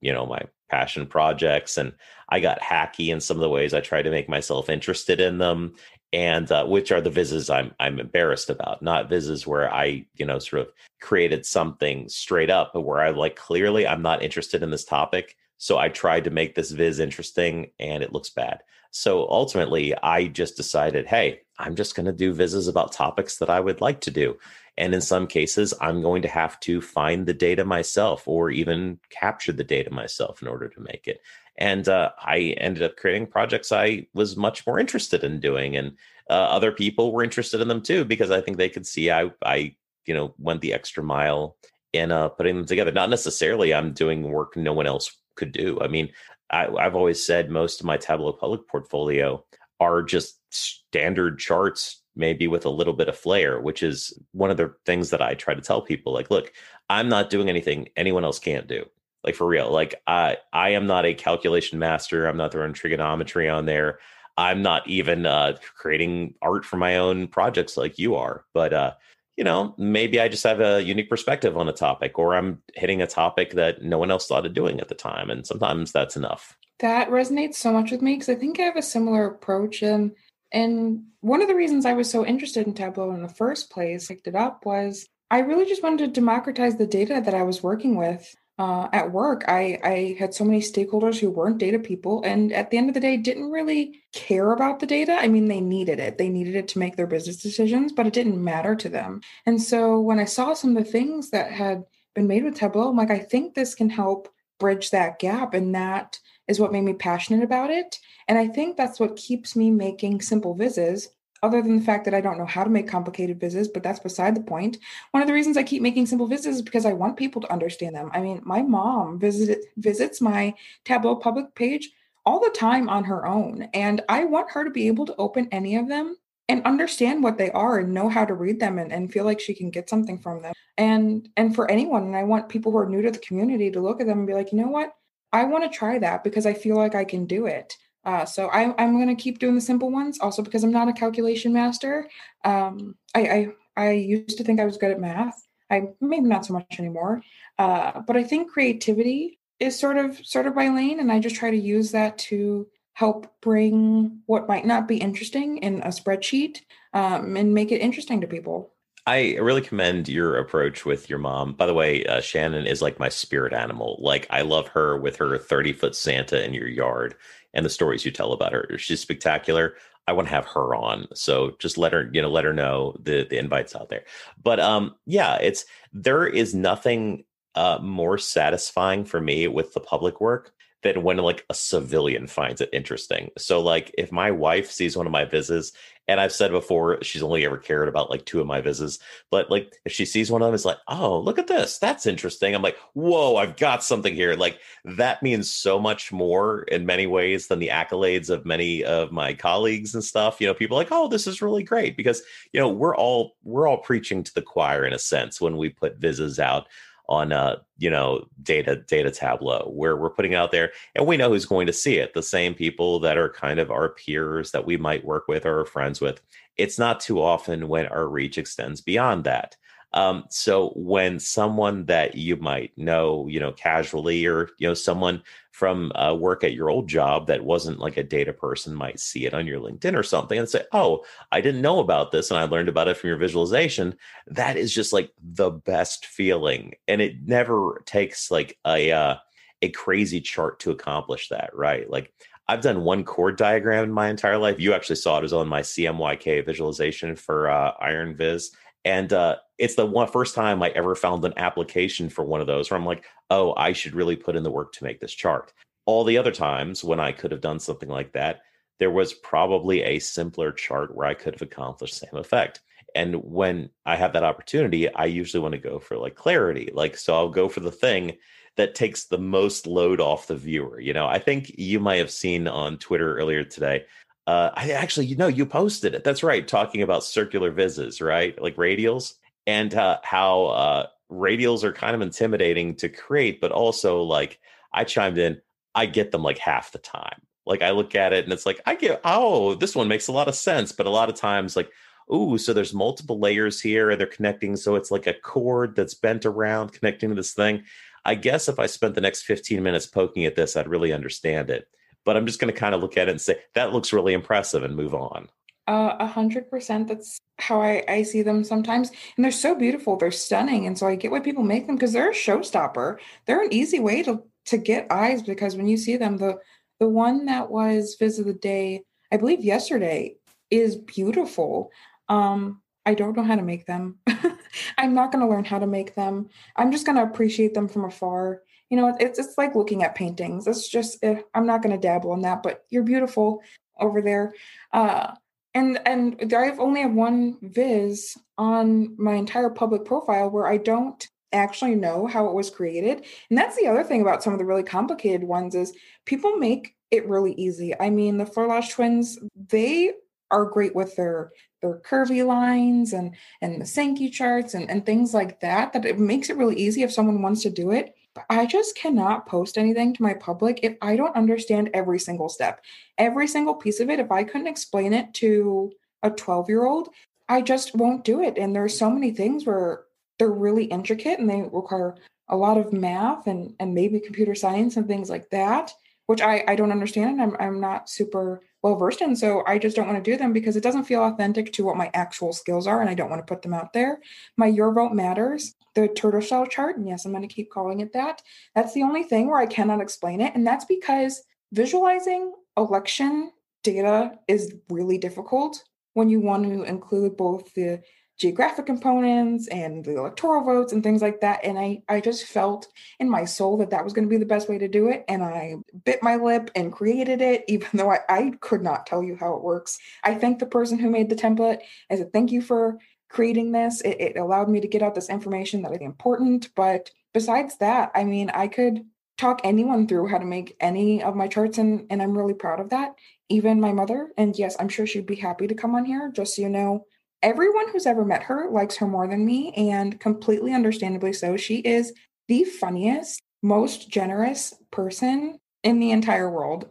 you 0.00 0.12
know, 0.12 0.26
my 0.26 0.42
passion 0.70 1.06
projects 1.06 1.78
and 1.78 1.92
I 2.28 2.40
got 2.40 2.60
hacky 2.60 3.08
in 3.08 3.20
some 3.20 3.38
of 3.38 3.40
the 3.40 3.48
ways 3.48 3.72
I 3.72 3.80
tried 3.80 4.02
to 4.02 4.10
make 4.10 4.28
myself 4.28 4.68
interested 4.68 5.18
in 5.20 5.38
them 5.38 5.74
and 6.12 6.50
uh, 6.50 6.64
which 6.64 6.90
are 6.90 7.00
the 7.00 7.10
vises 7.10 7.50
I'm 7.50 7.74
I'm 7.80 8.00
embarrassed 8.00 8.50
about, 8.50 8.82
not 8.82 9.08
vises 9.08 9.46
where 9.46 9.72
I 9.72 10.06
you 10.16 10.26
know 10.26 10.38
sort 10.38 10.62
of 10.62 10.72
created 11.00 11.46
something 11.46 12.08
straight 12.08 12.50
up, 12.50 12.72
but 12.72 12.82
where 12.82 13.00
I 13.00 13.10
like 13.10 13.36
clearly 13.36 13.86
I'm 13.86 14.02
not 14.02 14.22
interested 14.22 14.62
in 14.62 14.70
this 14.70 14.84
topic, 14.84 15.36
so 15.58 15.78
I 15.78 15.88
tried 15.88 16.24
to 16.24 16.30
make 16.30 16.54
this 16.54 16.70
viz 16.70 16.98
interesting 16.98 17.70
and 17.78 18.02
it 18.02 18.12
looks 18.12 18.30
bad. 18.30 18.60
So 18.90 19.28
ultimately, 19.28 19.94
I 20.02 20.28
just 20.28 20.56
decided, 20.56 21.06
hey, 21.06 21.40
I'm 21.58 21.76
just 21.76 21.94
going 21.94 22.06
to 22.06 22.12
do 22.12 22.32
vises 22.32 22.68
about 22.68 22.92
topics 22.92 23.36
that 23.38 23.50
I 23.50 23.60
would 23.60 23.80
like 23.80 24.00
to 24.02 24.10
do. 24.10 24.38
And 24.78 24.94
in 24.94 25.00
some 25.00 25.26
cases, 25.26 25.74
I'm 25.80 26.00
going 26.00 26.22
to 26.22 26.28
have 26.28 26.58
to 26.60 26.80
find 26.80 27.26
the 27.26 27.34
data 27.34 27.64
myself 27.64 28.26
or 28.26 28.50
even 28.50 28.98
capture 29.10 29.52
the 29.52 29.64
data 29.64 29.90
myself 29.90 30.40
in 30.40 30.48
order 30.48 30.68
to 30.68 30.80
make 30.80 31.06
it 31.06 31.20
and 31.58 31.88
uh, 31.88 32.12
I 32.18 32.54
ended 32.58 32.84
up 32.84 32.96
creating 32.96 33.26
projects 33.26 33.72
I 33.72 34.06
was 34.14 34.36
much 34.36 34.66
more 34.66 34.78
interested 34.78 35.24
in 35.24 35.40
doing, 35.40 35.76
and 35.76 35.96
uh, 36.30 36.32
other 36.32 36.72
people 36.72 37.12
were 37.12 37.24
interested 37.24 37.60
in 37.60 37.68
them 37.68 37.82
too 37.82 38.04
because 38.04 38.30
I 38.30 38.40
think 38.40 38.56
they 38.56 38.68
could 38.68 38.86
see 38.86 39.10
I 39.10 39.30
I 39.44 39.74
you 40.06 40.14
know 40.14 40.34
went 40.38 40.60
the 40.60 40.72
extra 40.72 41.02
mile 41.02 41.56
in 41.92 42.12
uh, 42.12 42.28
putting 42.30 42.56
them 42.56 42.66
together. 42.66 42.92
Not 42.92 43.10
necessarily 43.10 43.74
I'm 43.74 43.92
doing 43.92 44.22
work 44.30 44.56
no 44.56 44.72
one 44.72 44.86
else 44.86 45.14
could 45.34 45.52
do. 45.52 45.78
I 45.80 45.88
mean, 45.88 46.10
I, 46.50 46.68
I've 46.68 46.94
always 46.94 47.24
said 47.24 47.50
most 47.50 47.80
of 47.80 47.86
my 47.86 47.96
Tableau 47.96 48.32
Public 48.32 48.66
portfolio 48.68 49.44
are 49.80 50.02
just 50.02 50.40
standard 50.50 51.38
charts 51.38 52.02
maybe 52.14 52.48
with 52.48 52.66
a 52.66 52.70
little 52.70 52.94
bit 52.94 53.08
of 53.08 53.16
flair, 53.16 53.60
which 53.60 53.80
is 53.82 54.18
one 54.32 54.50
of 54.50 54.56
the 54.56 54.74
things 54.84 55.10
that 55.10 55.22
I 55.22 55.34
try 55.34 55.54
to 55.54 55.60
tell 55.60 55.80
people 55.80 56.12
like, 56.12 56.32
look, 56.32 56.52
I'm 56.90 57.08
not 57.08 57.30
doing 57.30 57.48
anything 57.48 57.88
anyone 57.96 58.24
else 58.24 58.40
can't 58.40 58.66
do 58.66 58.86
like 59.28 59.34
for 59.34 59.46
real 59.46 59.70
like 59.70 60.00
i 60.06 60.38
i 60.54 60.70
am 60.70 60.86
not 60.86 61.04
a 61.04 61.12
calculation 61.12 61.78
master 61.78 62.26
i'm 62.26 62.38
not 62.38 62.50
throwing 62.50 62.72
trigonometry 62.72 63.46
on 63.46 63.66
there 63.66 63.98
i'm 64.38 64.62
not 64.62 64.88
even 64.88 65.26
uh 65.26 65.54
creating 65.76 66.32
art 66.40 66.64
for 66.64 66.78
my 66.78 66.96
own 66.96 67.28
projects 67.28 67.76
like 67.76 67.98
you 67.98 68.14
are 68.14 68.46
but 68.54 68.72
uh 68.72 68.94
you 69.36 69.44
know 69.44 69.74
maybe 69.76 70.18
i 70.18 70.28
just 70.28 70.44
have 70.44 70.62
a 70.62 70.82
unique 70.82 71.10
perspective 71.10 71.58
on 71.58 71.68
a 71.68 71.74
topic 71.74 72.18
or 72.18 72.34
i'm 72.34 72.62
hitting 72.74 73.02
a 73.02 73.06
topic 73.06 73.52
that 73.52 73.82
no 73.82 73.98
one 73.98 74.10
else 74.10 74.26
thought 74.26 74.46
of 74.46 74.54
doing 74.54 74.80
at 74.80 74.88
the 74.88 74.94
time 74.94 75.28
and 75.28 75.46
sometimes 75.46 75.92
that's 75.92 76.16
enough. 76.16 76.56
That 76.80 77.10
resonates 77.10 77.56
so 77.56 77.70
much 77.70 77.90
with 77.90 78.00
me 78.00 78.14
because 78.14 78.30
i 78.30 78.34
think 78.34 78.58
i 78.58 78.62
have 78.62 78.76
a 78.76 78.82
similar 78.82 79.26
approach 79.26 79.82
and 79.82 80.12
and 80.52 81.02
one 81.20 81.42
of 81.42 81.48
the 81.48 81.54
reasons 81.54 81.84
i 81.84 81.92
was 81.92 82.08
so 82.08 82.24
interested 82.24 82.66
in 82.66 82.72
tableau 82.72 83.10
in 83.10 83.20
the 83.20 83.28
first 83.28 83.68
place 83.68 84.08
picked 84.08 84.26
it 84.26 84.34
up 84.34 84.64
was 84.64 85.06
I 85.30 85.40
really 85.40 85.66
just 85.66 85.82
wanted 85.82 85.98
to 85.98 86.20
democratize 86.20 86.76
the 86.76 86.86
data 86.86 87.20
that 87.22 87.34
I 87.34 87.42
was 87.42 87.62
working 87.62 87.96
with 87.96 88.34
uh, 88.58 88.88
at 88.92 89.12
work, 89.12 89.44
I, 89.46 89.78
I 89.84 90.16
had 90.18 90.34
so 90.34 90.44
many 90.44 90.60
stakeholders 90.60 91.18
who 91.18 91.30
weren't 91.30 91.58
data 91.58 91.78
people, 91.78 92.22
and 92.24 92.52
at 92.52 92.70
the 92.70 92.78
end 92.78 92.88
of 92.88 92.94
the 92.94 93.00
day, 93.00 93.16
didn't 93.16 93.50
really 93.50 94.00
care 94.12 94.52
about 94.52 94.80
the 94.80 94.86
data. 94.86 95.12
I 95.12 95.28
mean, 95.28 95.46
they 95.46 95.60
needed 95.60 96.00
it. 96.00 96.18
They 96.18 96.28
needed 96.28 96.56
it 96.56 96.68
to 96.68 96.78
make 96.78 96.96
their 96.96 97.06
business 97.06 97.36
decisions, 97.36 97.92
but 97.92 98.06
it 98.06 98.12
didn't 98.12 98.42
matter 98.42 98.74
to 98.74 98.88
them. 98.88 99.20
And 99.46 99.62
so 99.62 100.00
when 100.00 100.18
I 100.18 100.24
saw 100.24 100.54
some 100.54 100.76
of 100.76 100.84
the 100.84 100.90
things 100.90 101.30
that 101.30 101.52
had 101.52 101.84
been 102.14 102.26
made 102.26 102.42
with 102.42 102.56
Tableau, 102.56 102.88
I'm 102.88 102.96
like, 102.96 103.12
I 103.12 103.20
think 103.20 103.54
this 103.54 103.74
can 103.74 103.90
help 103.90 104.28
bridge 104.58 104.90
that 104.90 105.20
gap. 105.20 105.54
And 105.54 105.74
that 105.74 106.18
is 106.48 106.58
what 106.58 106.72
made 106.72 106.82
me 106.82 106.94
passionate 106.94 107.44
about 107.44 107.70
it. 107.70 107.98
And 108.26 108.36
I 108.38 108.48
think 108.48 108.76
that's 108.76 108.98
what 108.98 109.16
keeps 109.16 109.54
me 109.54 109.70
making 109.70 110.20
simple 110.20 110.54
vises 110.54 111.08
other 111.42 111.62
than 111.62 111.78
the 111.78 111.84
fact 111.84 112.04
that 112.04 112.14
I 112.14 112.20
don't 112.20 112.38
know 112.38 112.46
how 112.46 112.64
to 112.64 112.70
make 112.70 112.88
complicated 112.88 113.40
vises, 113.40 113.68
but 113.68 113.82
that's 113.82 114.00
beside 114.00 114.34
the 114.34 114.40
point. 114.40 114.78
One 115.12 115.22
of 115.22 115.26
the 115.26 115.34
reasons 115.34 115.56
I 115.56 115.62
keep 115.62 115.82
making 115.82 116.06
simple 116.06 116.26
vises 116.26 116.56
is 116.56 116.62
because 116.62 116.86
I 116.86 116.92
want 116.92 117.16
people 117.16 117.40
to 117.42 117.52
understand 117.52 117.94
them. 117.94 118.10
I 118.12 118.20
mean, 118.20 118.40
my 118.44 118.62
mom 118.62 119.18
visit, 119.18 119.64
visits 119.76 120.20
my 120.20 120.54
Tableau 120.84 121.16
public 121.16 121.54
page 121.54 121.90
all 122.26 122.40
the 122.40 122.50
time 122.50 122.88
on 122.88 123.04
her 123.04 123.26
own, 123.26 123.68
and 123.74 124.02
I 124.08 124.24
want 124.24 124.50
her 124.50 124.64
to 124.64 124.70
be 124.70 124.86
able 124.88 125.06
to 125.06 125.16
open 125.16 125.48
any 125.52 125.76
of 125.76 125.88
them 125.88 126.16
and 126.48 126.64
understand 126.64 127.22
what 127.22 127.38
they 127.38 127.50
are 127.50 127.78
and 127.78 127.92
know 127.92 128.08
how 128.08 128.24
to 128.24 128.34
read 128.34 128.58
them 128.58 128.78
and, 128.78 128.92
and 128.92 129.12
feel 129.12 129.24
like 129.24 129.38
she 129.38 129.54
can 129.54 129.70
get 129.70 129.88
something 129.88 130.18
from 130.18 130.42
them. 130.42 130.54
And 130.76 131.28
and 131.36 131.54
for 131.54 131.70
anyone, 131.70 132.04
and 132.04 132.16
I 132.16 132.24
want 132.24 132.48
people 132.48 132.72
who 132.72 132.78
are 132.78 132.88
new 132.88 133.02
to 133.02 133.10
the 133.10 133.18
community 133.18 133.70
to 133.70 133.80
look 133.80 134.00
at 134.00 134.06
them 134.06 134.18
and 134.18 134.26
be 134.26 134.34
like, 134.34 134.52
you 134.52 134.58
know 134.58 134.68
what? 134.68 134.94
I 135.32 135.44
want 135.44 135.70
to 135.70 135.78
try 135.78 135.98
that 135.98 136.24
because 136.24 136.46
I 136.46 136.54
feel 136.54 136.76
like 136.76 136.94
I 136.94 137.04
can 137.04 137.26
do 137.26 137.46
it. 137.46 137.76
Uh, 138.08 138.24
so 138.24 138.46
I, 138.46 138.74
I'm 138.82 138.94
going 138.94 139.14
to 139.14 139.22
keep 139.22 139.38
doing 139.38 139.54
the 139.54 139.60
simple 139.60 139.90
ones, 139.90 140.18
also 140.18 140.40
because 140.40 140.64
I'm 140.64 140.72
not 140.72 140.88
a 140.88 140.94
calculation 140.94 141.52
master. 141.52 142.08
Um, 142.42 142.94
I, 143.14 143.52
I, 143.76 143.88
I 143.88 143.90
used 143.90 144.38
to 144.38 144.44
think 144.44 144.60
I 144.60 144.64
was 144.64 144.78
good 144.78 144.90
at 144.90 144.98
math. 144.98 145.46
I 145.70 145.88
maybe 146.00 146.24
not 146.24 146.46
so 146.46 146.54
much 146.54 146.78
anymore, 146.78 147.22
uh, 147.58 148.00
but 148.00 148.16
I 148.16 148.24
think 148.24 148.50
creativity 148.50 149.38
is 149.60 149.78
sort 149.78 149.98
of 149.98 150.16
sort 150.26 150.46
of 150.46 150.56
my 150.56 150.70
lane, 150.70 151.00
and 151.00 151.12
I 151.12 151.18
just 151.18 151.36
try 151.36 151.50
to 151.50 151.56
use 151.56 151.90
that 151.90 152.16
to 152.30 152.66
help 152.94 153.30
bring 153.42 154.20
what 154.24 154.48
might 154.48 154.64
not 154.64 154.88
be 154.88 154.96
interesting 154.96 155.58
in 155.58 155.82
a 155.82 155.88
spreadsheet 155.88 156.62
um, 156.94 157.36
and 157.36 157.52
make 157.52 157.70
it 157.70 157.82
interesting 157.82 158.22
to 158.22 158.26
people. 158.26 158.72
I 159.08 159.36
really 159.36 159.62
commend 159.62 160.06
your 160.06 160.36
approach 160.36 160.84
with 160.84 161.08
your 161.08 161.18
mom. 161.18 161.54
By 161.54 161.64
the 161.64 161.72
way, 161.72 162.04
uh, 162.04 162.20
Shannon 162.20 162.66
is 162.66 162.82
like 162.82 162.98
my 162.98 163.08
spirit 163.08 163.54
animal. 163.54 163.98
Like 164.00 164.26
I 164.28 164.42
love 164.42 164.68
her 164.68 164.98
with 164.98 165.16
her 165.16 165.38
30 165.38 165.72
foot 165.72 165.96
Santa 165.96 166.44
in 166.44 166.52
your 166.52 166.68
yard 166.68 167.14
and 167.54 167.64
the 167.64 167.70
stories 167.70 168.04
you 168.04 168.10
tell 168.10 168.32
about 168.32 168.52
her. 168.52 168.76
She's 168.78 169.00
spectacular. 169.00 169.74
I 170.06 170.12
want 170.12 170.28
to 170.28 170.34
have 170.34 170.46
her 170.46 170.74
on. 170.74 171.06
So 171.14 171.54
just 171.58 171.76
let 171.76 171.92
her, 171.92 172.08
you 172.12 172.22
know, 172.22 172.30
let 172.30 172.44
her 172.44 172.54
know 172.54 172.96
the 173.02 173.26
the 173.28 173.38
invites 173.38 173.76
out 173.76 173.88
there. 173.88 174.04
But 174.42 174.60
um 174.60 174.94
yeah, 175.06 175.36
it's 175.36 175.64
there 175.92 176.26
is 176.26 176.54
nothing 176.54 177.24
uh 177.54 177.78
more 177.82 178.18
satisfying 178.18 179.04
for 179.04 179.20
me 179.20 179.48
with 179.48 179.74
the 179.74 179.80
public 179.80 180.20
work 180.20 180.52
than 180.82 181.02
when 181.02 181.16
like 181.16 181.44
a 181.50 181.54
civilian 181.54 182.26
finds 182.26 182.60
it 182.60 182.70
interesting. 182.72 183.30
So 183.36 183.60
like 183.60 183.92
if 183.98 184.12
my 184.12 184.30
wife 184.30 184.70
sees 184.70 184.96
one 184.96 185.06
of 185.06 185.12
my 185.12 185.24
visits, 185.24 185.72
and 186.06 186.20
I've 186.20 186.32
said 186.32 186.52
before, 186.52 187.02
she's 187.02 187.22
only 187.22 187.44
ever 187.44 187.58
cared 187.58 187.86
about 187.86 188.08
like 188.08 188.24
two 188.24 188.40
of 188.40 188.46
my 188.46 188.62
visits, 188.62 188.98
but 189.30 189.50
like 189.50 189.74
if 189.84 189.92
she 189.92 190.06
sees 190.06 190.30
one 190.30 190.40
of 190.40 190.46
them, 190.46 190.54
it's 190.54 190.64
like, 190.64 190.78
oh, 190.88 191.18
look 191.20 191.38
at 191.38 191.48
this, 191.48 191.78
that's 191.78 192.06
interesting. 192.06 192.54
I'm 192.54 192.62
like, 192.62 192.78
whoa, 192.94 193.36
I've 193.36 193.56
got 193.56 193.84
something 193.84 194.14
here. 194.14 194.34
Like 194.34 194.58
that 194.84 195.22
means 195.22 195.50
so 195.50 195.78
much 195.78 196.10
more 196.10 196.62
in 196.62 196.86
many 196.86 197.06
ways 197.06 197.48
than 197.48 197.58
the 197.58 197.68
accolades 197.68 198.30
of 198.30 198.46
many 198.46 198.84
of 198.84 199.12
my 199.12 199.34
colleagues 199.34 199.94
and 199.94 200.02
stuff. 200.02 200.40
You 200.40 200.46
know, 200.46 200.54
people 200.54 200.78
like, 200.78 200.88
oh, 200.90 201.08
this 201.08 201.26
is 201.26 201.42
really 201.42 201.62
great 201.62 201.96
because 201.96 202.22
you 202.52 202.60
know 202.60 202.70
we're 202.70 202.96
all 202.96 203.36
we're 203.42 203.68
all 203.68 203.78
preaching 203.78 204.22
to 204.22 204.34
the 204.34 204.42
choir 204.42 204.86
in 204.86 204.94
a 204.94 204.98
sense 204.98 205.40
when 205.40 205.56
we 205.58 205.68
put 205.68 205.98
visits 205.98 206.38
out 206.38 206.68
on 207.08 207.32
uh 207.32 207.56
you 207.78 207.88
know 207.88 208.26
data 208.42 208.76
data 208.86 209.10
tableau 209.10 209.70
where 209.74 209.96
we're 209.96 210.10
putting 210.10 210.32
it 210.32 210.36
out 210.36 210.50
there 210.50 210.72
and 210.94 211.06
we 211.06 211.16
know 211.16 211.30
who's 211.30 211.46
going 211.46 211.66
to 211.66 211.72
see 211.72 211.96
it 211.96 212.12
the 212.12 212.22
same 212.22 212.54
people 212.54 213.00
that 213.00 213.16
are 213.16 213.30
kind 213.30 213.58
of 213.58 213.70
our 213.70 213.88
peers 213.90 214.50
that 214.50 214.66
we 214.66 214.76
might 214.76 215.04
work 215.04 215.26
with 215.26 215.46
or 215.46 215.60
are 215.60 215.64
friends 215.64 216.00
with. 216.00 216.20
It's 216.56 216.78
not 216.78 217.00
too 217.00 217.22
often 217.22 217.68
when 217.68 217.86
our 217.86 218.08
reach 218.08 218.36
extends 218.36 218.80
beyond 218.80 219.24
that 219.24 219.56
um, 219.92 220.24
so 220.28 220.70
when 220.76 221.18
someone 221.18 221.86
that 221.86 222.14
you 222.14 222.36
might 222.36 222.76
know, 222.76 223.26
you 223.26 223.40
know, 223.40 223.52
casually, 223.52 224.26
or 224.26 224.50
you 224.58 224.68
know, 224.68 224.74
someone 224.74 225.22
from 225.50 225.90
uh, 225.94 226.14
work 226.14 226.44
at 226.44 226.52
your 226.52 226.70
old 226.70 226.88
job 226.88 227.26
that 227.26 227.44
wasn't 227.44 227.78
like 227.78 227.96
a 227.96 228.02
data 228.02 228.32
person 228.32 228.74
might 228.74 229.00
see 229.00 229.24
it 229.24 229.34
on 229.34 229.46
your 229.46 229.60
LinkedIn 229.60 229.96
or 229.96 230.02
something 230.02 230.38
and 230.38 230.48
say, 230.48 230.64
"Oh, 230.72 231.04
I 231.32 231.40
didn't 231.40 231.62
know 231.62 231.80
about 231.80 232.12
this, 232.12 232.30
and 232.30 232.38
I 232.38 232.44
learned 232.44 232.68
about 232.68 232.88
it 232.88 232.98
from 232.98 233.08
your 233.08 233.16
visualization." 233.16 233.96
That 234.26 234.56
is 234.58 234.74
just 234.74 234.92
like 234.92 235.10
the 235.22 235.50
best 235.50 236.04
feeling, 236.04 236.74
and 236.86 237.00
it 237.00 237.26
never 237.26 237.82
takes 237.86 238.30
like 238.30 238.58
a 238.66 238.92
uh, 238.92 239.16
a 239.62 239.70
crazy 239.70 240.20
chart 240.20 240.60
to 240.60 240.70
accomplish 240.70 241.28
that, 241.28 241.50
right? 241.54 241.88
Like 241.88 242.12
I've 242.46 242.60
done 242.60 242.82
one 242.84 243.04
chord 243.04 243.36
diagram 243.36 243.84
in 243.84 243.92
my 243.92 244.08
entire 244.08 244.38
life. 244.38 244.60
You 244.60 244.74
actually 244.74 244.96
saw 244.96 245.16
it, 245.16 245.20
it 245.20 245.22
was 245.22 245.32
on 245.32 245.48
my 245.48 245.62
CMYK 245.62 246.44
visualization 246.44 247.16
for 247.16 247.50
uh, 247.50 247.72
Iron 247.80 248.16
Viz 248.16 248.52
and 248.84 249.12
uh, 249.12 249.36
it's 249.58 249.74
the 249.74 249.86
one 249.86 250.08
first 250.08 250.34
time 250.34 250.62
I 250.62 250.70
ever 250.70 250.94
found 250.94 251.24
an 251.24 251.34
application 251.36 252.08
for 252.08 252.24
one 252.24 252.40
of 252.40 252.46
those 252.46 252.70
where 252.70 252.78
I'm 252.78 252.86
like, 252.86 253.04
oh, 253.30 253.54
I 253.56 253.72
should 253.72 253.94
really 253.94 254.16
put 254.16 254.36
in 254.36 254.42
the 254.42 254.50
work 254.50 254.72
to 254.74 254.84
make 254.84 255.00
this 255.00 255.12
chart. 255.12 255.52
All 255.86 256.04
the 256.04 256.18
other 256.18 256.30
times 256.30 256.84
when 256.84 257.00
I 257.00 257.12
could 257.12 257.32
have 257.32 257.40
done 257.40 257.58
something 257.58 257.88
like 257.88 258.12
that, 258.12 258.40
there 258.78 258.90
was 258.90 259.12
probably 259.12 259.82
a 259.82 259.98
simpler 259.98 260.52
chart 260.52 260.94
where 260.94 261.06
I 261.06 261.14
could 261.14 261.34
have 261.34 261.42
accomplished 261.42 262.00
the 262.00 262.06
same 262.06 262.20
effect. 262.20 262.60
And 262.94 263.16
when 263.16 263.70
I 263.84 263.96
have 263.96 264.12
that 264.12 264.24
opportunity, 264.24 264.92
I 264.92 265.06
usually 265.06 265.42
want 265.42 265.52
to 265.52 265.60
go 265.60 265.78
for 265.78 265.96
like 265.96 266.14
clarity. 266.14 266.70
Like, 266.72 266.96
so 266.96 267.14
I'll 267.14 267.28
go 267.28 267.48
for 267.48 267.60
the 267.60 267.72
thing 267.72 268.16
that 268.56 268.74
takes 268.74 269.04
the 269.04 269.18
most 269.18 269.66
load 269.66 270.00
off 270.00 270.26
the 270.26 270.36
viewer. 270.36 270.80
You 270.80 270.92
know, 270.92 271.06
I 271.06 271.18
think 271.18 271.52
you 271.58 271.80
might 271.80 271.96
have 271.96 272.10
seen 272.10 272.48
on 272.48 272.78
Twitter 272.78 273.16
earlier 273.16 273.44
today. 273.44 273.84
Uh, 274.28 274.50
I 274.54 274.72
actually, 274.72 275.06
you 275.06 275.16
know, 275.16 275.26
you 275.26 275.46
posted 275.46 275.94
it. 275.94 276.04
That's 276.04 276.22
right, 276.22 276.46
talking 276.46 276.82
about 276.82 277.02
circular 277.02 277.50
vises, 277.50 278.02
right? 278.02 278.40
Like 278.40 278.56
radials, 278.56 279.14
and 279.46 279.74
uh, 279.74 280.00
how 280.02 280.46
uh, 280.48 280.86
radials 281.10 281.64
are 281.64 281.72
kind 281.72 281.94
of 281.94 282.02
intimidating 282.02 282.74
to 282.76 282.90
create, 282.90 283.40
but 283.40 283.52
also 283.52 284.02
like 284.02 284.38
I 284.70 284.84
chimed 284.84 285.16
in, 285.16 285.40
I 285.74 285.86
get 285.86 286.10
them 286.10 286.22
like 286.22 286.36
half 286.36 286.72
the 286.72 286.78
time. 286.78 287.22
Like 287.46 287.62
I 287.62 287.70
look 287.70 287.94
at 287.94 288.12
it 288.12 288.24
and 288.24 288.32
it's 288.34 288.44
like 288.44 288.60
I 288.66 288.74
get, 288.74 289.00
oh, 289.02 289.54
this 289.54 289.74
one 289.74 289.88
makes 289.88 290.08
a 290.08 290.12
lot 290.12 290.28
of 290.28 290.34
sense, 290.34 290.72
but 290.72 290.86
a 290.86 290.90
lot 290.90 291.08
of 291.08 291.14
times 291.14 291.56
like 291.56 291.70
ooh, 292.12 292.36
so 292.36 292.52
there's 292.52 292.74
multiple 292.74 293.18
layers 293.18 293.62
here. 293.62 293.90
and 293.90 293.98
They're 293.98 294.06
connecting. 294.06 294.56
So 294.56 294.74
it's 294.74 294.90
like 294.90 295.06
a 295.06 295.14
cord 295.14 295.74
that's 295.74 295.94
bent 295.94 296.26
around 296.26 296.72
connecting 296.72 297.08
to 297.08 297.14
this 297.14 297.32
thing. 297.32 297.64
I 298.04 298.14
guess 298.14 298.48
if 298.48 298.58
I 298.58 298.66
spent 298.66 298.94
the 298.94 299.00
next 299.00 299.22
15 299.22 299.62
minutes 299.62 299.86
poking 299.86 300.24
at 300.24 300.36
this, 300.36 300.56
I'd 300.56 300.68
really 300.68 300.92
understand 300.92 301.50
it. 301.50 301.68
But 302.08 302.16
I'm 302.16 302.24
just 302.24 302.40
going 302.40 302.50
to 302.50 302.58
kind 302.58 302.74
of 302.74 302.80
look 302.80 302.96
at 302.96 303.08
it 303.08 303.10
and 303.10 303.20
say, 303.20 303.36
that 303.52 303.74
looks 303.74 303.92
really 303.92 304.14
impressive 304.14 304.62
and 304.62 304.74
move 304.74 304.94
on. 304.94 305.28
A 305.66 306.06
hundred 306.06 306.48
percent. 306.48 306.88
That's 306.88 307.18
how 307.38 307.60
I, 307.60 307.84
I 307.86 308.02
see 308.02 308.22
them 308.22 308.44
sometimes. 308.44 308.88
And 309.14 309.22
they're 309.22 309.30
so 309.30 309.54
beautiful. 309.54 309.94
They're 309.94 310.10
stunning. 310.10 310.66
And 310.66 310.78
so 310.78 310.86
I 310.86 310.94
get 310.94 311.10
why 311.10 311.20
people 311.20 311.44
make 311.44 311.66
them 311.66 311.76
because 311.76 311.92
they're 311.92 312.08
a 312.08 312.14
showstopper. 312.14 312.96
They're 313.26 313.42
an 313.42 313.52
easy 313.52 313.78
way 313.78 314.02
to, 314.04 314.22
to 314.46 314.56
get 314.56 314.90
eyes 314.90 315.22
because 315.22 315.54
when 315.54 315.68
you 315.68 315.76
see 315.76 315.98
them, 315.98 316.16
the, 316.16 316.38
the 316.80 316.88
one 316.88 317.26
that 317.26 317.50
was 317.50 317.96
visit 318.00 318.24
the 318.24 318.32
day, 318.32 318.84
I 319.12 319.18
believe 319.18 319.44
yesterday, 319.44 320.16
is 320.50 320.76
beautiful. 320.76 321.70
Um, 322.08 322.62
I 322.86 322.94
don't 322.94 323.14
know 323.14 323.22
how 323.22 323.36
to 323.36 323.42
make 323.42 323.66
them. 323.66 323.98
I'm 324.78 324.94
not 324.94 325.12
going 325.12 325.22
to 325.22 325.30
learn 325.30 325.44
how 325.44 325.58
to 325.58 325.66
make 325.66 325.94
them. 325.94 326.30
I'm 326.56 326.72
just 326.72 326.86
going 326.86 326.96
to 326.96 327.04
appreciate 327.04 327.52
them 327.52 327.68
from 327.68 327.84
afar. 327.84 328.40
You 328.70 328.76
know, 328.76 328.96
it's 328.98 329.18
it's 329.18 329.38
like 329.38 329.54
looking 329.54 329.82
at 329.82 329.94
paintings. 329.94 330.46
It's 330.46 330.68
just 330.68 330.98
eh, 331.02 331.22
I'm 331.34 331.46
not 331.46 331.62
going 331.62 331.74
to 331.74 331.80
dabble 331.80 332.14
in 332.14 332.22
that, 332.22 332.42
but 332.42 332.64
you're 332.70 332.82
beautiful 332.82 333.42
over 333.78 334.02
there. 334.02 334.34
Uh, 334.72 335.14
and 335.54 335.80
and 335.86 336.32
I've 336.32 336.60
only 336.60 336.82
have 336.82 336.92
one 336.92 337.38
viz 337.42 338.16
on 338.36 338.94
my 338.98 339.14
entire 339.14 339.50
public 339.50 339.84
profile 339.84 340.30
where 340.30 340.46
I 340.46 340.58
don't 340.58 341.06
actually 341.32 341.74
know 341.74 342.06
how 342.06 342.26
it 342.26 342.34
was 342.34 342.50
created. 342.50 343.04
And 343.28 343.38
that's 343.38 343.56
the 343.56 343.66
other 343.66 343.84
thing 343.84 344.00
about 344.00 344.22
some 344.22 344.32
of 344.32 344.38
the 344.38 344.44
really 344.44 344.62
complicated 344.62 345.24
ones 345.24 345.54
is 345.54 345.74
people 346.06 346.36
make 346.36 346.74
it 346.90 347.08
really 347.08 347.32
easy. 347.34 347.78
I 347.78 347.90
mean, 347.90 348.16
the 348.16 348.24
Flerlage 348.24 348.72
twins, 348.72 349.18
they 349.48 349.92
are 350.30 350.44
great 350.44 350.74
with 350.74 350.94
their 350.96 351.32
their 351.60 351.80
curvy 351.80 352.24
lines 352.24 352.92
and 352.92 353.14
and 353.42 353.60
the 353.60 353.66
Sankey 353.66 354.10
charts 354.10 354.54
and, 354.54 354.70
and 354.70 354.84
things 354.84 355.12
like 355.12 355.40
that, 355.40 355.72
that 355.72 355.84
it 355.84 355.98
makes 355.98 356.30
it 356.30 356.36
really 356.36 356.56
easy 356.56 356.82
if 356.82 356.92
someone 356.92 357.22
wants 357.22 357.42
to 357.42 357.50
do 357.50 357.72
it. 357.72 357.94
But 358.28 358.36
I 358.36 358.46
just 358.46 358.76
cannot 358.76 359.26
post 359.26 359.58
anything 359.58 359.94
to 359.94 360.02
my 360.02 360.14
public 360.14 360.60
if 360.62 360.76
I 360.82 360.96
don't 360.96 361.16
understand 361.16 361.70
every 361.74 361.98
single 361.98 362.28
step, 362.28 362.64
every 362.96 363.26
single 363.26 363.54
piece 363.54 363.80
of 363.80 363.90
it. 363.90 364.00
If 364.00 364.10
I 364.10 364.24
couldn't 364.24 364.46
explain 364.46 364.92
it 364.92 365.14
to 365.14 365.72
a 366.02 366.10
12 366.10 366.48
year 366.48 366.66
old, 366.66 366.88
I 367.28 367.42
just 367.42 367.74
won't 367.74 368.04
do 368.04 368.22
it. 368.22 368.38
And 368.38 368.54
there's 368.54 368.78
so 368.78 368.90
many 368.90 369.10
things 369.10 369.46
where 369.46 369.84
they're 370.18 370.30
really 370.30 370.64
intricate 370.64 371.18
and 371.18 371.28
they 371.28 371.42
require 371.42 371.96
a 372.28 372.36
lot 372.36 372.58
of 372.58 372.72
math 372.72 373.26
and, 373.26 373.54
and 373.60 373.74
maybe 373.74 374.00
computer 374.00 374.34
science 374.34 374.76
and 374.76 374.86
things 374.86 375.08
like 375.08 375.30
that 375.30 375.72
which 376.08 376.22
I, 376.22 376.42
I 376.48 376.56
don't 376.56 376.72
understand. 376.72 377.20
I'm, 377.20 377.36
I'm 377.38 377.60
not 377.60 377.90
super 377.90 378.40
well 378.62 378.76
versed 378.76 379.00
in. 379.02 379.14
So 379.14 379.42
I 379.46 379.58
just 379.58 379.76
don't 379.76 379.86
want 379.86 380.02
to 380.02 380.10
do 380.10 380.16
them 380.16 380.32
because 380.32 380.56
it 380.56 380.62
doesn't 380.62 380.84
feel 380.84 381.02
authentic 381.04 381.52
to 381.54 381.64
what 381.64 381.76
my 381.76 381.90
actual 381.94 382.32
skills 382.32 382.66
are. 382.66 382.80
And 382.80 382.90
I 382.90 382.94
don't 382.94 383.10
want 383.10 383.20
to 383.24 383.32
put 383.32 383.42
them 383.42 383.54
out 383.54 383.72
there. 383.72 384.00
My 384.36 384.46
Your 384.46 384.72
Vote 384.72 384.92
Matters, 384.92 385.54
the 385.74 385.88
turtle 385.88 386.20
shell 386.20 386.46
chart. 386.46 386.76
And 386.76 386.88
yes, 386.88 387.04
I'm 387.04 387.12
going 387.12 387.26
to 387.26 387.32
keep 387.32 387.50
calling 387.50 387.80
it 387.80 387.92
that. 387.92 388.22
That's 388.54 388.74
the 388.74 388.82
only 388.82 389.02
thing 389.02 389.28
where 389.28 389.40
I 389.40 389.46
cannot 389.46 389.80
explain 389.80 390.20
it. 390.20 390.34
And 390.34 390.46
that's 390.46 390.64
because 390.64 391.22
visualizing 391.52 392.32
election 392.56 393.30
data 393.62 394.12
is 394.26 394.54
really 394.68 394.98
difficult 394.98 395.62
when 395.94 396.08
you 396.08 396.20
want 396.20 396.44
to 396.44 396.62
include 396.62 397.16
both 397.16 397.52
the 397.54 397.80
geographic 398.18 398.66
components 398.66 399.46
and 399.48 399.84
the 399.84 399.96
electoral 399.96 400.44
votes 400.44 400.72
and 400.72 400.82
things 400.82 401.00
like 401.00 401.20
that. 401.20 401.40
And 401.44 401.58
i 401.58 401.82
i 401.88 402.00
just 402.00 402.24
felt 402.24 402.68
in 402.98 403.08
my 403.08 403.24
soul 403.24 403.56
that 403.58 403.70
that 403.70 403.84
was 403.84 403.92
going 403.92 404.06
to 404.06 404.10
be 404.10 404.18
the 404.18 404.26
best 404.26 404.48
way 404.48 404.58
to 404.58 404.68
do 404.68 404.88
it. 404.88 405.04
And 405.08 405.22
i 405.22 405.54
bit 405.84 406.02
my 406.02 406.16
lip 406.16 406.50
and 406.54 406.72
created 406.72 407.22
it 407.22 407.44
even 407.48 407.68
though 407.74 407.90
I, 407.90 408.00
I 408.08 408.32
could 408.40 408.62
not 408.62 408.86
tell 408.86 409.02
you 409.02 409.16
how 409.16 409.34
it 409.34 409.42
works. 409.42 409.78
I 410.04 410.14
thank 410.14 410.38
the 410.38 410.46
person 410.46 410.78
who 410.78 410.90
made 410.90 411.08
the 411.08 411.16
template 411.16 411.60
i 411.90 411.96
said 411.96 412.12
thank 412.12 412.32
you 412.32 412.42
for 412.42 412.78
creating 413.08 413.52
this. 413.52 413.80
It, 413.80 414.00
it 414.00 414.16
allowed 414.18 414.50
me 414.50 414.60
to 414.60 414.68
get 414.68 414.82
out 414.82 414.94
this 414.94 415.08
information 415.08 415.62
that 415.62 415.72
is 415.72 415.80
important. 415.80 416.50
But 416.54 416.90
besides 417.14 417.56
that 417.58 417.90
i 417.94 418.04
mean 418.04 418.30
i 418.30 418.46
could 418.46 418.84
talk 419.16 419.40
anyone 419.42 419.86
through 419.86 420.06
how 420.06 420.18
to 420.18 420.24
make 420.24 420.56
any 420.60 421.02
of 421.02 421.16
my 421.16 421.26
charts 421.26 421.58
and 421.58 421.86
and 421.90 422.02
i'm 422.02 422.16
really 422.16 422.34
proud 422.34 422.60
of 422.60 422.70
that 422.70 422.94
even 423.28 423.60
my 423.60 423.72
mother. 423.72 424.10
And 424.16 424.38
yes 424.38 424.56
i'm 424.58 424.68
sure 424.68 424.86
she'd 424.86 425.06
be 425.06 425.16
happy 425.16 425.46
to 425.46 425.54
come 425.54 425.74
on 425.74 425.84
here 425.84 426.10
just 426.14 426.36
so 426.36 426.42
you 426.42 426.48
know 426.48 426.84
everyone 427.22 427.70
who's 427.70 427.86
ever 427.86 428.04
met 428.04 428.22
her 428.24 428.48
likes 428.50 428.76
her 428.76 428.86
more 428.86 429.06
than 429.08 429.24
me, 429.24 429.52
and 429.56 429.98
completely 430.00 430.52
understandably 430.52 431.12
so. 431.12 431.36
She 431.36 431.56
is 431.58 431.92
the 432.28 432.44
funniest, 432.44 433.20
most 433.42 433.88
generous 433.90 434.54
person 434.70 435.38
in 435.62 435.80
the 435.80 435.90
entire 435.90 436.30
world. 436.30 436.68